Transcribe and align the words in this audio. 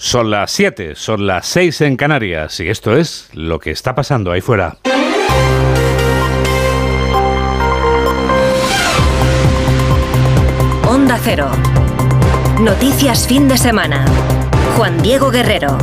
Son 0.00 0.30
las 0.30 0.52
7, 0.52 0.94
son 0.94 1.26
las 1.26 1.44
6 1.48 1.80
en 1.80 1.96
Canarias 1.96 2.60
y 2.60 2.68
esto 2.68 2.96
es 2.96 3.28
lo 3.32 3.58
que 3.58 3.72
está 3.72 3.96
pasando 3.96 4.30
ahí 4.30 4.40
fuera. 4.40 4.76
Onda 10.86 11.18
Cero. 11.20 11.48
Noticias 12.60 13.26
fin 13.26 13.48
de 13.48 13.58
semana. 13.58 14.04
Juan 14.76 15.02
Diego 15.02 15.32
Guerrero. 15.32 15.76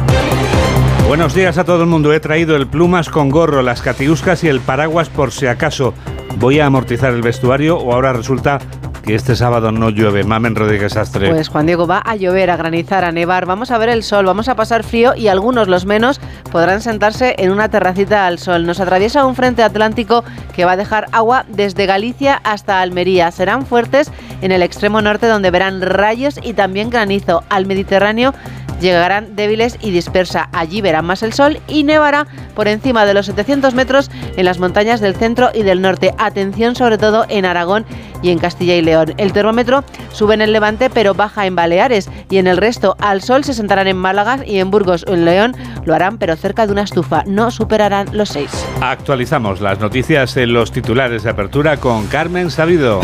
Buenos 1.09 1.33
días 1.33 1.57
a 1.57 1.65
todo 1.65 1.81
el 1.81 1.89
mundo. 1.89 2.13
He 2.13 2.21
traído 2.21 2.55
el 2.55 2.67
plumas 2.67 3.09
con 3.09 3.29
gorro, 3.29 3.63
las 3.63 3.81
catiuscas 3.81 4.45
y 4.45 4.47
el 4.47 4.61
paraguas 4.61 5.09
por 5.09 5.33
si 5.33 5.47
acaso 5.47 5.93
voy 6.37 6.61
a 6.61 6.67
amortizar 6.67 7.13
el 7.13 7.21
vestuario 7.21 7.77
o 7.77 7.91
ahora 7.91 8.13
resulta 8.13 8.59
que 9.05 9.15
este 9.15 9.35
sábado 9.35 9.71
no 9.71 9.89
llueve. 9.89 10.23
Mamen 10.23 10.55
Rodríguez 10.55 10.97
Astre. 10.97 11.29
Pues 11.29 11.49
Juan 11.49 11.67
Diego 11.67 11.85
va 11.85 11.99
a 11.99 12.15
llover, 12.15 12.49
a 12.49 12.57
granizar, 12.57 13.05
a 13.05 13.11
nevar. 13.11 13.45
Vamos 13.45 13.71
a 13.71 13.77
ver 13.77 13.89
el 13.89 14.03
sol, 14.03 14.25
vamos 14.25 14.49
a 14.49 14.55
pasar 14.55 14.83
frío 14.83 15.15
y 15.15 15.27
algunos, 15.27 15.67
los 15.67 15.85
menos, 15.85 16.19
podrán 16.51 16.81
sentarse 16.81 17.35
en 17.37 17.51
una 17.51 17.69
terracita 17.69 18.25
al 18.25 18.39
sol. 18.39 18.65
Nos 18.65 18.79
atraviesa 18.79 19.25
un 19.25 19.35
frente 19.35 19.63
atlántico 19.63 20.23
que 20.55 20.65
va 20.65 20.71
a 20.71 20.77
dejar 20.77 21.07
agua 21.11 21.45
desde 21.47 21.85
Galicia 21.85 22.41
hasta 22.43 22.81
Almería. 22.81 23.31
Serán 23.31 23.65
fuertes 23.65 24.11
en 24.41 24.51
el 24.51 24.63
extremo 24.63 25.01
norte 25.01 25.27
donde 25.27 25.51
verán 25.51 25.81
rayos 25.81 26.39
y 26.41 26.53
también 26.53 26.89
granizo. 26.89 27.43
Al 27.49 27.65
Mediterráneo 27.67 28.33
llegarán 28.79 29.35
débiles 29.35 29.77
y 29.81 29.91
dispersa. 29.91 30.49
Allí 30.51 30.81
verán 30.81 31.05
más 31.05 31.23
el 31.23 31.33
sol 31.33 31.59
y 31.67 31.83
nevará 31.83 32.27
por 32.55 32.67
encima 32.67 33.05
de 33.05 33.13
los 33.13 33.25
700 33.25 33.73
metros 33.73 34.09
en 34.35 34.45
las 34.45 34.59
montañas 34.59 35.01
del 35.01 35.15
centro 35.15 35.49
y 35.53 35.63
del 35.63 35.81
norte. 35.81 36.13
Atención 36.17 36.75
sobre 36.75 36.97
todo 36.97 37.25
en 37.29 37.45
Aragón 37.45 37.85
y 38.21 38.29
en 38.29 38.39
Castilla 38.39 38.75
y 38.75 38.81
León. 38.81 39.13
El 39.17 39.33
termómetro 39.33 39.83
sube 40.11 40.33
en 40.33 40.41
el 40.41 40.53
Levante 40.53 40.89
pero 40.89 41.13
baja 41.13 41.45
en 41.45 41.55
Baleares 41.55 42.09
y 42.29 42.37
en 42.37 42.47
el 42.47 42.57
resto 42.57 42.95
al 42.99 43.21
sol 43.21 43.43
se 43.43 43.53
sentarán 43.53 43.87
en 43.87 43.97
Málaga 43.97 44.39
y 44.45 44.59
en 44.59 44.71
Burgos 44.71 45.05
o 45.07 45.13
en 45.13 45.25
León 45.25 45.55
lo 45.85 45.93
harán 45.93 46.17
pero 46.17 46.35
cerca 46.35 46.65
de 46.65 46.71
una 46.71 46.83
estufa. 46.83 47.23
No 47.25 47.51
superarán 47.51 48.07
los 48.11 48.29
6. 48.29 48.49
Actualizamos 48.81 49.61
las 49.61 49.79
noticias 49.79 50.35
en 50.37 50.53
los 50.53 50.71
titulares 50.71 51.23
de 51.23 51.29
apertura 51.29 51.77
con 51.77 52.07
Carmen 52.07 52.51
Sabido. 52.51 53.01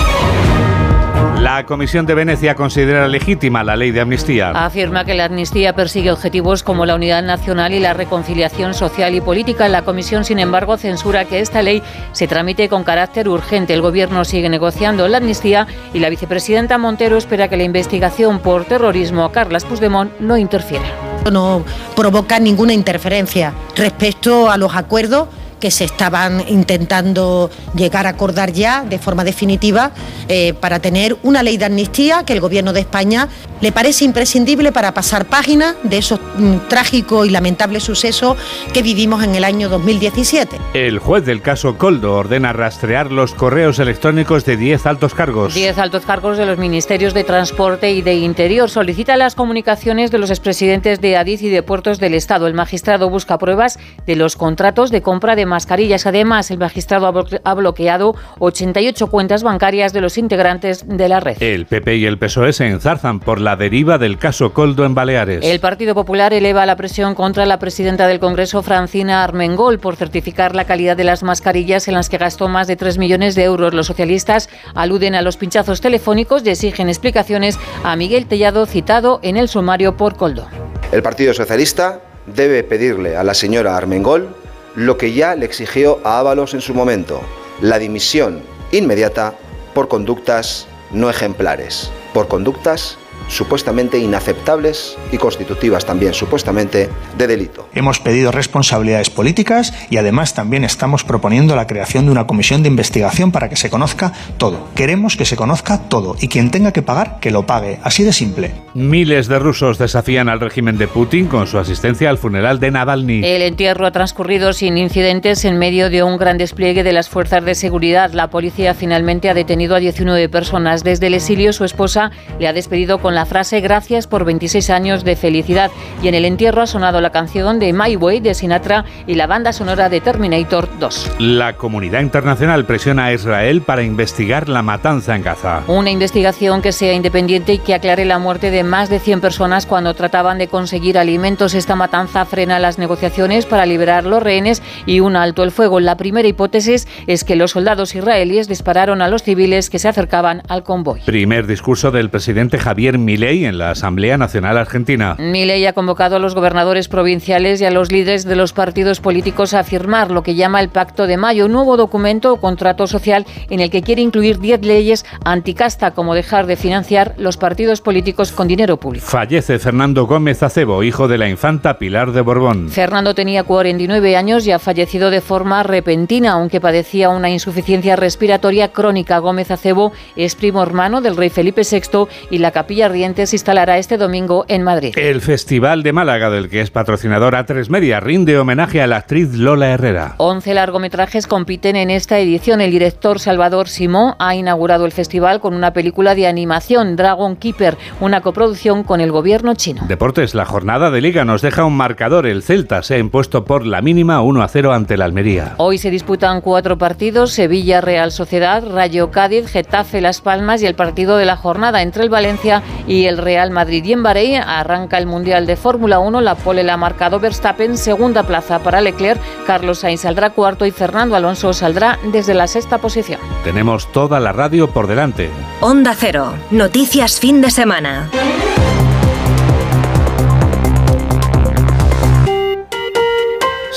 La 1.42 1.66
Comisión 1.66 2.06
de 2.06 2.14
Venecia 2.14 2.54
considera 2.54 3.08
legítima 3.08 3.64
la 3.64 3.76
ley 3.76 3.90
de 3.90 4.00
amnistía. 4.00 4.52
Afirma 4.52 5.06
que 5.06 5.16
la 5.16 5.26
amnistía 5.26 5.74
persigue 5.74 6.12
objetivos 6.12 6.62
como 6.62 6.86
la 6.86 6.94
unidad 6.94 7.24
nacional 7.24 7.74
y 7.74 7.80
la 7.80 7.96
reconciliación 7.96 8.76
social 8.76 9.16
y 9.16 9.22
política. 9.22 9.68
La 9.68 9.82
Comisión, 9.82 10.24
sin 10.24 10.38
embargo, 10.38 10.78
censura 10.78 11.26
que 11.26 11.40
esta 11.40 11.64
ley 11.64 11.82
se 12.12 12.28
tramite 12.28 12.70
con 12.70 12.84
carácter 12.84 13.28
urgente. 13.28 13.74
El 13.74 13.82
Gobierno 13.82 14.24
sigue 14.24 14.50
negociando 14.50 15.08
la 15.08 15.18
amnistía 15.18 15.66
y 15.96 16.00
la 16.00 16.10
vicepresidenta 16.10 16.78
Montero 16.78 17.18
espera 17.18 17.48
que 17.48 17.58
la 17.58 17.64
investigación 17.64 18.38
por 18.38 18.66
terrorismo 18.66 19.26
a 19.26 19.32
Carlas 19.32 19.66
Puigdemont 19.66 20.12
no 20.20 20.38
interfiera. 20.38 20.86
No 21.32 21.66
provoca 21.96 22.40
ninguna 22.40 22.74
interferencia 22.74 23.52
respecto 23.76 24.52
a 24.52 24.58
los 24.58 24.76
acuerdos 24.76 25.28
que 25.62 25.72
se 25.72 25.86
estaban 25.86 26.44
intentando 26.50 27.50
llegar 27.74 28.08
a 28.08 28.10
acordar 28.10 28.52
ya 28.52 28.84
de 28.84 29.00
forma 29.00 29.24
definitiva 29.24 29.92
eh, 30.28 30.54
para 30.54 30.80
tener 30.80 31.16
una 31.24 31.44
ley 31.44 31.56
de 31.56 31.66
amnistía 31.66 32.24
que 32.26 32.34
el 32.34 32.42
Gobierno 32.42 32.74
de 32.74 32.82
España 32.82 33.30
le 33.62 33.72
parece 33.72 34.04
imprescindible 34.06 34.72
para 34.72 34.94
pasar 34.94 35.26
página 35.26 35.76
de 35.84 36.00
esos 36.00 36.20
mm, 36.20 36.68
trágicos 36.68 37.28
y 37.28 37.30
lamentables 37.30 37.84
sucesos 37.84 38.36
que 38.74 38.82
vivimos 38.82 39.24
en 39.24 39.36
el 39.36 39.44
año 39.44 39.70
2017. 39.70 40.58
El 40.74 41.00
juez 41.00 41.26
del 41.26 41.42
caso 41.42 41.78
Coldo 41.78 42.16
ordena 42.16 42.54
rastrear 42.54 43.12
los 43.12 43.34
correos 43.34 43.80
electrónicos 43.80 44.46
de 44.46 44.58
10 44.58 44.86
altos 44.88 45.14
cargos. 45.14 45.54
10 45.54 45.78
altos 45.78 46.06
cargos 46.06 46.38
de 46.38 46.46
los 46.48 46.58
ministerios 46.58 47.14
de 47.14 47.24
Transporte 47.24 47.92
y 47.92 48.02
de 48.02 48.16
Interior. 48.16 48.70
Solicita 48.70 49.16
las 49.16 49.36
comunicaciones 49.36 50.10
de 50.10 50.18
los 50.18 50.32
expresidentes 50.32 51.00
de 51.00 51.18
Adif 51.18 51.44
y 51.44 51.50
de 51.50 51.62
Puertos 51.62 52.00
del 52.00 52.16
Estado. 52.16 52.48
El 52.48 52.56
magistrado 52.56 53.10
busca 53.10 53.38
pruebas 53.38 53.78
de 54.08 54.16
los 54.16 54.36
contratos 54.36 54.90
de 54.90 55.04
compra 55.04 55.36
de 55.36 55.46
mascarillas. 55.52 56.08
Además, 56.08 56.50
el 56.50 56.58
magistrado 56.58 57.06
ha 57.44 57.54
bloqueado 57.54 58.16
88 58.40 59.08
cuentas 59.08 59.44
bancarias 59.44 59.94
de 59.94 60.02
los 60.02 60.18
integrantes 60.18 60.88
de 60.88 61.08
la 61.08 61.20
red. 61.20 61.38
El 61.42 61.68
PP 61.68 61.98
y 61.98 62.06
el 62.06 62.18
PSOE 62.18 62.54
se 62.54 62.68
enzarzan 62.68 63.20
por 63.20 63.40
la 63.40 63.56
deriva 63.56 64.00
del 64.00 64.18
caso 64.18 64.54
Coldo 64.54 64.86
en 64.86 64.96
Baleares. 64.96 65.46
El 65.46 65.60
Partido 65.60 65.94
Popular 65.94 66.34
eleva 66.34 66.66
la 66.66 66.76
presión 66.76 67.14
contra 67.14 67.46
la 67.46 67.60
presidenta 67.60 68.08
del 68.08 68.20
Congreso, 68.20 68.64
Francina 68.64 69.24
Armengol, 69.24 69.80
por 69.80 69.98
certificar 69.98 70.56
la 70.56 70.66
calidad 70.66 70.98
de 70.98 71.04
las 71.04 71.22
mascarillas 71.22 71.88
en 71.88 71.94
las 71.94 72.10
que 72.10 72.18
gastó 72.18 72.48
más 72.48 72.68
de 72.68 72.78
3 72.78 72.98
millones 72.98 73.36
de 73.36 73.44
euros. 73.44 73.74
Los 73.74 73.88
socialistas 73.88 74.50
aluden 74.74 75.16
a 75.16 75.22
los 75.22 75.38
pinchazos 75.38 75.82
telefónicos 75.82 76.44
y 76.46 76.50
exigen 76.50 76.88
explicaciones 76.90 77.60
a 77.84 77.96
Miguel 77.96 78.26
Tellado, 78.26 78.66
citado 78.66 79.20
en 79.22 79.38
el 79.38 79.50
sumario 79.50 79.98
por 79.98 80.16
Coldo. 80.16 80.48
El 80.92 81.04
Partido 81.04 81.34
Socialista 81.34 82.02
debe 82.26 82.64
pedirle 82.64 83.18
a 83.18 83.24
la 83.24 83.34
señora 83.34 83.76
Armengol 83.76 84.41
lo 84.76 84.98
que 84.98 85.14
ya 85.14 85.36
le 85.36 85.46
exigió 85.46 86.00
a 86.04 86.20
Ábalos 86.20 86.54
en 86.54 86.62
su 86.62 86.74
momento, 86.74 87.22
la 87.62 87.80
dimisión 87.80 88.42
inmediata 88.72 89.36
por 89.74 89.88
conductas 89.88 90.68
no 90.92 91.10
ejemplares, 91.10 91.92
por 92.14 92.28
conductas 92.28 92.98
supuestamente 93.28 93.98
inaceptables 93.98 94.98
y 95.12 95.18
constitutivas 95.18 95.86
también 95.86 96.14
supuestamente 96.14 96.90
de 97.18 97.28
delito. 97.28 97.68
Hemos 97.74 98.00
pedido 98.00 98.32
responsabilidades 98.32 99.10
políticas 99.10 99.74
y 99.90 99.98
además 99.98 100.34
también 100.34 100.64
estamos 100.64 101.04
proponiendo 101.04 101.56
la 101.56 101.68
creación 101.68 102.06
de 102.06 102.12
una 102.12 102.28
comisión 102.28 102.64
de 102.64 102.70
investigación 102.70 103.32
para 103.32 103.50
que 103.50 103.56
se 103.56 103.70
conozca 103.70 104.12
todo. 104.38 104.68
Queremos 104.76 105.16
que 105.18 105.26
se 105.26 105.36
conozca 105.36 105.90
todo 105.90 106.16
y 106.20 106.28
quien 106.28 106.52
tenga 106.52 106.72
que 106.74 106.82
pagar, 106.82 107.20
que 107.20 107.32
lo 107.32 107.46
pague. 107.46 107.80
Así 107.84 108.04
de 108.04 108.14
simple. 108.14 108.52
Miles 108.74 109.28
de 109.28 109.40
rusos 109.40 109.78
desafían 109.78 110.30
al 110.30 110.40
régimen 110.40 110.78
de 110.78 110.88
Putin 110.88 111.28
con 111.28 111.48
su 111.48 111.58
asistencia 111.58 112.10
al 112.10 112.18
funeral 112.18 112.60
de 112.60 112.72
Navalny. 112.72 113.24
El 113.24 113.42
entierro 113.42 113.86
ha 113.86 113.92
transcurrido 113.92 114.54
sin 114.54 114.78
incidentes 114.78 115.46
en 115.46 115.58
medio 115.58 115.90
de 115.90 116.04
un 116.04 116.18
gran 116.18 116.38
despliegue 116.38 116.84
de 116.84 116.94
las 116.94 117.10
fuerzas 117.10 117.44
de 117.44 117.56
seguridad. 117.56 118.12
La 118.14 118.30
policía 118.30 118.74
finalmente 118.74 119.30
ha 119.30 119.34
detenido 119.34 119.76
a 119.76 119.80
19 119.80 120.30
personas. 120.30 120.84
Desde 120.84 121.08
el 121.08 121.14
exilio 121.14 121.54
su 121.54 121.66
esposa 121.66 122.12
le 122.40 122.48
ha 122.48 122.54
despedido 122.54 123.00
con 123.00 123.11
la 123.16 123.26
frase 123.26 123.62
Gracias 123.62 124.08
por 124.08 124.26
26 124.26 124.70
años 124.70 125.04
de 125.04 125.16
felicidad. 125.16 125.72
Y 126.02 126.08
en 126.08 126.16
el 126.16 126.26
entierro 126.26 126.62
ha 126.62 126.68
sonado 126.68 127.02
la 127.02 127.12
canción 127.12 127.60
de 127.60 127.74
My 127.74 127.96
Way 127.96 128.20
de 128.20 128.34
Sinatra 128.34 128.86
y 129.08 129.16
la 129.16 129.28
banda 129.28 129.54
sonora 129.54 129.90
de 129.90 130.02
Terminator 130.02 130.70
2. 130.80 131.16
La 131.20 131.54
comunidad 131.54 132.02
internacional 132.02 132.66
presiona 132.66 133.06
a 133.06 133.14
Israel 133.14 133.62
para 133.62 133.84
investigar 133.84 134.50
la 134.50 134.62
matanza 134.62 135.16
en 135.16 135.24
Gaza. 135.24 135.62
Una 135.68 135.92
investigación 135.92 136.62
que 136.62 136.72
sea 136.72 136.94
independiente 136.94 137.54
y 137.54 137.60
que 137.60 137.74
aclare 137.74 138.06
la 138.06 138.20
muerte 138.20 138.52
de 138.52 138.64
más 138.64 138.90
de 138.90 139.00
100 139.00 139.22
personas 139.22 139.66
cuando 139.66 139.94
trataban 139.94 140.38
de 140.38 140.48
conseguir 140.48 140.98
alimentos. 140.98 141.54
Esta 141.54 141.76
matanza 141.76 142.26
frena 142.26 142.60
las 142.60 142.78
negociaciones 142.78 143.46
para 143.46 143.66
liberar 143.66 144.06
los 144.06 144.24
rehenes 144.24 144.62
y 144.86 145.00
un 145.00 145.16
alto 145.16 145.44
el 145.44 145.52
fuego. 145.52 145.80
La 145.80 145.98
primera 145.98 146.28
hipótesis 146.28 146.88
es 147.08 147.24
que 147.24 147.36
los 147.36 147.52
soldados 147.52 147.96
israelíes 147.96 148.48
dispararon 148.48 149.02
a 149.02 149.08
los 149.08 149.24
civiles 149.24 149.70
que 149.70 149.80
se 149.80 149.88
acercaban 149.88 150.42
al 150.48 150.64
convoy. 150.64 151.02
Primer 151.06 151.48
discurso 151.48 151.92
del 151.92 152.10
presidente 152.10 152.58
Javier 152.58 152.98
Milei 153.06 153.46
en 153.46 153.58
la 153.58 153.72
Asamblea 153.72 154.18
Nacional 154.18 154.58
Argentina. 154.58 155.16
Milei 155.20 155.66
ha 155.66 155.74
convocado 155.74 156.16
a 156.16 156.20
los 156.20 156.36
gobernadores 156.36 156.88
provinciales 156.88 157.62
y 157.62 157.66
a 157.66 157.72
los 157.72 157.92
líderes 157.92 158.26
de 158.26 158.36
los 158.36 158.54
partidos 158.54 159.00
políticos 159.00 159.54
a 159.54 159.64
firmar 159.64 160.12
lo 160.12 160.24
que 160.24 160.36
llama 160.36 160.62
el 160.62 160.70
Pacto 160.70 161.08
de 161.08 161.18
Mayo, 161.18 161.46
un 161.46 161.52
nuevo 161.52 161.78
documento 161.78 162.34
o 162.34 162.40
contrato 162.40 162.88
social 162.88 163.26
en 163.50 163.60
el 163.60 163.70
que 163.70 163.82
quiere 163.82 164.02
incluir 164.02 164.40
10 164.40 164.66
leyes 164.66 165.06
anticasta, 165.26 165.92
como 165.92 166.16
dejar 166.16 166.46
de 166.46 166.56
financiar 166.56 167.14
los 167.18 167.38
partidos 167.38 167.82
políticos 167.82 168.32
con 168.32 168.48
dinero 168.48 168.78
público. 168.78 169.06
Fallece 169.06 169.60
Fernando 169.60 170.06
Gómez 170.06 170.44
Acebo, 170.44 170.84
hijo 170.84 171.08
de 171.08 171.18
la 171.18 171.30
infanta 171.30 171.78
Pilar 171.78 172.12
de 172.12 172.22
Borbón. 172.22 172.70
Fernando 172.70 173.16
tenía 173.16 173.44
49 173.44 174.16
años 174.16 174.46
y 174.48 174.52
ha 174.52 174.60
fallecido 174.60 175.10
de 175.10 175.22
forma 175.22 175.64
repentina, 175.64 176.34
aunque 176.34 176.62
padecía 176.62 177.10
una 177.10 177.30
insuficiencia 177.30 177.96
respiratoria 177.96 178.72
crónica. 178.72 179.20
Gómez 179.20 179.52
Acebo 179.52 179.92
es 180.16 180.36
primo 180.36 180.64
hermano 180.64 181.02
del 181.02 181.18
rey 181.18 181.30
Felipe 181.30 181.62
VI 181.70 182.08
y 182.30 182.38
la 182.38 182.52
capilla 182.52 182.90
se 182.92 183.36
instalará 183.36 183.78
este 183.78 183.98
domingo 183.98 184.44
en 184.50 184.64
Madrid. 184.64 184.94
El 184.98 185.22
Festival 185.22 185.82
de 185.82 185.94
Málaga, 185.94 186.30
del 186.30 186.50
que 186.50 186.60
es 186.60 186.72
patrocinador 186.72 187.36
A3 187.36 187.70
Media, 187.70 188.02
rinde 188.02 188.38
homenaje 188.38 188.82
a 188.82 188.88
la 188.88 188.98
actriz 188.98 189.34
Lola 189.34 189.70
Herrera. 189.70 190.16
11 190.18 190.54
largometrajes 190.54 191.26
compiten 191.26 191.78
en 191.78 191.90
esta 191.90 192.20
edición. 192.20 192.60
El 192.60 192.72
director 192.72 193.20
Salvador 193.20 193.70
Simón 193.70 194.16
ha 194.20 194.36
inaugurado 194.36 194.86
el 194.86 194.92
festival 194.92 195.40
con 195.40 195.54
una 195.54 195.72
película 195.72 196.16
de 196.16 196.28
animación, 196.28 196.98
Dragon 196.98 197.38
Keeper, 197.38 197.78
una 198.02 198.20
coproducción 198.20 198.84
con 198.84 199.00
el 199.00 199.12
gobierno 199.12 199.56
chino. 199.56 199.84
Deportes, 199.88 200.36
la 200.36 200.44
jornada 200.44 200.92
de 200.92 201.00
liga 201.00 201.24
nos 201.24 201.42
deja 201.42 201.64
un 201.64 201.78
marcador. 201.78 202.28
El 202.28 202.44
Celta 202.44 202.84
se 202.84 202.96
ha 202.96 202.98
impuesto 202.98 203.46
por 203.46 203.66
la 203.66 203.82
mínima 203.82 204.22
1 204.22 204.44
a 204.44 204.48
0 204.50 204.74
ante 204.74 204.98
la 204.98 205.06
Almería. 205.06 205.56
Hoy 205.58 205.78
se 205.78 205.92
disputan 205.92 206.42
cuatro 206.42 206.78
partidos, 206.78 207.32
Sevilla, 207.32 207.80
Real 207.80 208.12
Sociedad, 208.12 208.64
Rayo 208.70 209.12
Cádiz, 209.12 209.48
Getafe, 209.48 210.02
Las 210.02 210.20
Palmas 210.20 210.62
y 210.62 210.66
el 210.66 210.76
partido 210.76 211.16
de 211.16 211.26
la 211.26 211.38
jornada 211.38 211.82
entre 211.82 212.04
el 212.04 212.10
Valencia 212.10 212.62
y 212.88 213.06
el 213.06 213.18
Real 213.18 213.52
Madrid. 213.52 213.84
Y 213.84 213.94
en 213.94 214.04
Bahrein 214.04 214.42
arranca 214.42 214.98
el 214.98 215.06
Mundial 215.06 215.46
de 215.46 215.56
Fórmula 215.56 216.00
1, 216.00 216.22
la 216.22 216.36
pole 216.36 216.64
la 216.64 216.74
ha 216.74 216.78
marcado 216.78 217.20
Verstappen, 217.20 217.78
segunda 217.78 218.24
plaza 218.24 218.60
para 218.60 218.82
Leclerc, 218.82 219.22
Carlos 219.46 219.80
Sainz 219.80 220.02
saldrá 220.02 220.32
cuarto 220.32 220.66
y 220.66 220.72
Fernando 220.72 221.16
Alonso 221.16 221.54
saldrá 221.54 222.00
desde 222.12 222.34
la 222.34 222.48
sexta 222.48 222.78
posición. 222.78 223.20
Tenemos 223.44 223.92
toda 223.92 224.20
la 224.20 224.32
radio 224.32 224.70
por 224.70 224.88
delante. 224.88 225.30
Onda 225.62 225.94
Cero, 225.98 226.34
noticias 226.52 227.20
fin 227.20 227.42
de 227.42 227.52
semana. 227.52 228.10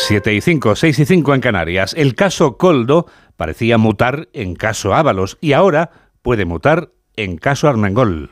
7 0.07 0.35
y 0.35 0.41
5, 0.43 0.77
6 0.77 0.99
y 0.99 1.05
5 1.07 1.35
en 1.35 1.41
Canarias. 1.41 1.95
El 1.97 2.15
caso 2.15 2.59
Coldo 2.59 3.07
parecía 3.37 3.79
mutar 3.79 4.29
en 4.35 4.55
caso 4.55 4.95
Ábalos 4.95 5.39
y 5.41 5.55
ahora 5.55 5.91
puede 6.21 6.45
mutar 6.45 6.91
en 7.17 7.39
caso 7.39 7.69
Armengol. 7.69 8.29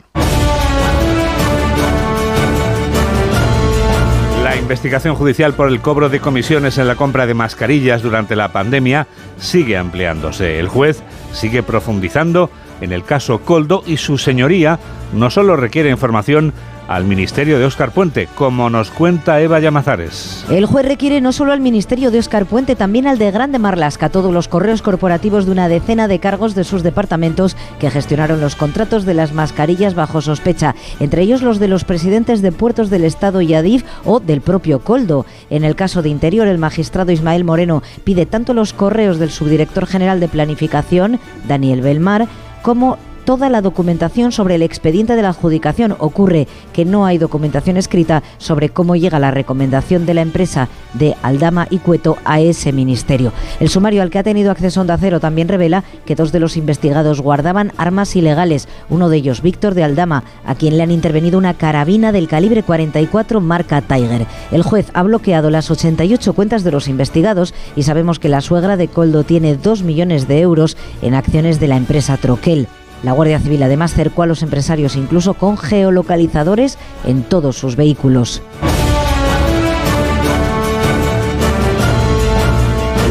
Investigación 4.62 5.17
judicial 5.17 5.55
por 5.55 5.69
el 5.69 5.81
cobro 5.81 6.09
de 6.09 6.20
comisiones 6.20 6.79
en 6.79 6.87
la 6.87 6.94
compra 6.94 7.26
de 7.26 7.35
mascarillas 7.35 8.00
durante 8.00 8.37
la 8.37 8.53
pandemia 8.53 9.09
sigue 9.37 9.76
ampliándose. 9.76 10.59
El 10.59 10.69
juez 10.69 11.03
sigue 11.32 11.62
profundizando 11.62 12.49
en 12.81 12.93
el 12.93 13.05
caso 13.05 13.41
Coldo 13.41 13.82
y 13.87 13.97
su 13.97 14.19
señoría 14.19 14.79
no 15.12 15.31
solo 15.31 15.56
requiere 15.56 15.91
información, 15.91 16.53
al 16.88 17.05
ministerio 17.05 17.58
de 17.58 17.64
Óscar 17.64 17.93
Puente, 17.93 18.29
como 18.34 18.70
nos 18.70 18.90
cuenta 18.90 19.40
Eva 19.40 19.61
Llamazares. 19.61 20.44
El 20.50 20.67
juez 20.67 20.87
requiere 20.87 21.20
no 21.20 21.32
solo 21.32 21.52
al 21.52 21.61
ministerio 21.61 22.11
de 22.11 22.19
Óscar 22.19 22.46
Puente, 22.46 22.76
también 22.76 23.06
al 23.06 23.19
de 23.19 23.31
Grande 23.31 23.58
Marlasca, 23.58 24.08
todos 24.08 24.32
los 24.32 24.49
correos 24.49 24.82
corporativos 24.82 25.46
de 25.46 25.52
una 25.52 25.69
decena 25.69 26.08
de 26.08 26.19
cargos 26.19 26.55
de 26.55 26.64
sus 26.64 26.82
departamentos 26.82 27.56
que 27.79 27.90
gestionaron 27.90 28.40
los 28.40 28.56
contratos 28.56 29.05
de 29.05 29.14
las 29.14 29.32
mascarillas 29.32 29.94
bajo 29.94 30.20
sospecha, 30.20 30.75
entre 31.00 31.23
ellos 31.23 31.43
los 31.43 31.58
de 31.58 31.69
los 31.69 31.84
presidentes 31.84 32.43
de 32.43 32.52
puertos 32.52 32.90
del 32.90 33.05
Estado 33.05 33.40
y 33.40 33.55
Adif 33.55 33.85
o 34.05 34.20
del 34.20 34.40
propio 34.40 34.81
Coldo. 34.81 35.26
En 35.50 35.64
el 35.64 35.76
caso 35.76 36.02
de 36.02 36.08
Interior, 36.08 36.46
el 36.46 36.58
magistrado 36.58 37.12
Ismael 37.12 37.44
Moreno 37.44 37.82
pide 38.05 38.26
tanto 38.26 38.55
los 38.55 38.73
correos 38.73 39.19
del 39.19 39.31
subdirector 39.31 39.87
general 39.87 40.20
de 40.20 40.28
Planificación, 40.28 41.20
Daniel 41.46 41.81
Belmar, 41.81 42.26
como 42.62 42.99
toda 43.25 43.49
la 43.49 43.63
documentación 43.63 44.33
sobre 44.33 44.57
el 44.57 44.63
expediente 44.63 45.17
de 45.17 45.23
la 45.23 45.31
adjudicación. 45.31 45.97
Ocurre 45.99 46.49
que 46.73 46.85
no 46.85 47.07
hay 47.07 47.19
documentación 47.19 47.77
escrita 47.77 48.23
sobre 48.39 48.69
cómo 48.69 48.97
llega 48.97 49.19
la 49.19 49.31
recomendación 49.31 50.07
de 50.07 50.15
la 50.15 50.23
empresa 50.23 50.69
de 50.95 51.15
Aldama 51.23 51.67
y 51.71 51.79
Cueto 51.79 52.17
a 52.25 52.41
ese 52.41 52.73
ministerio. 52.73 53.33
El 53.61 53.69
sumario 53.69 54.03
al 54.03 54.11
que 54.11 54.19
ha 54.19 54.23
tenido 54.23 54.51
acceso 54.51 54.81
Onda 54.81 54.99
Cero 54.99 55.21
también 55.21 55.49
revela 55.49 55.85
que 56.05 56.15
dos 56.15 56.33
de 56.33 56.41
los 56.41 56.57
investigados 56.57 57.21
guardaban 57.21 57.73
armas 57.77 58.15
ilegales, 58.17 58.69
uno 58.89 59.09
de 59.09 59.17
ellos 59.19 59.43
Víctor 59.43 59.75
de 59.75 59.85
Aldama, 59.85 60.25
a 60.45 60.55
quien 60.55 60.77
le 60.77 60.83
han 60.83 60.91
intervenido 60.91 61.39
una 61.39 61.55
carabina 61.55 62.13
del 62.13 62.29
calibre 62.29 62.63
44 62.63 63.41
marca 63.41 63.81
Tiger. 63.81 64.27
El 64.51 64.63
juez 64.63 64.91
ha 64.95 65.03
bloqueado 65.03 65.51
las 65.51 65.71
88 65.71 66.33
cuentas 66.33 66.65
de 66.65 66.73
los 66.73 66.89
investigados 66.89 67.55
y 67.77 67.83
sabemos 67.83 68.19
que 68.19 68.29
la 68.29 68.41
suegra 68.41 68.77
de 68.77 68.89
Coldo 68.89 69.25
tiene 69.25 69.57
2 69.57 69.83
millones 69.83 70.29
de 70.29 70.41
euros 70.41 70.77
en 71.03 71.15
acciones 71.15 71.61
de 71.61 71.69
la 71.69 71.77
empresa 71.77 72.17
Troquel. 72.17 72.69
La 73.02 73.12
Guardia 73.12 73.40
Civil 73.40 73.62
además 73.62 73.94
cercó 73.94 74.22
a 74.22 74.26
los 74.26 74.43
empresarios 74.43 74.96
incluso 74.96 75.34
con 75.34 75.58
geolocalizadores 75.58 76.78
en 77.04 77.22
todos 77.25 77.56
sus 77.56 77.76
vehículos. 77.76 78.43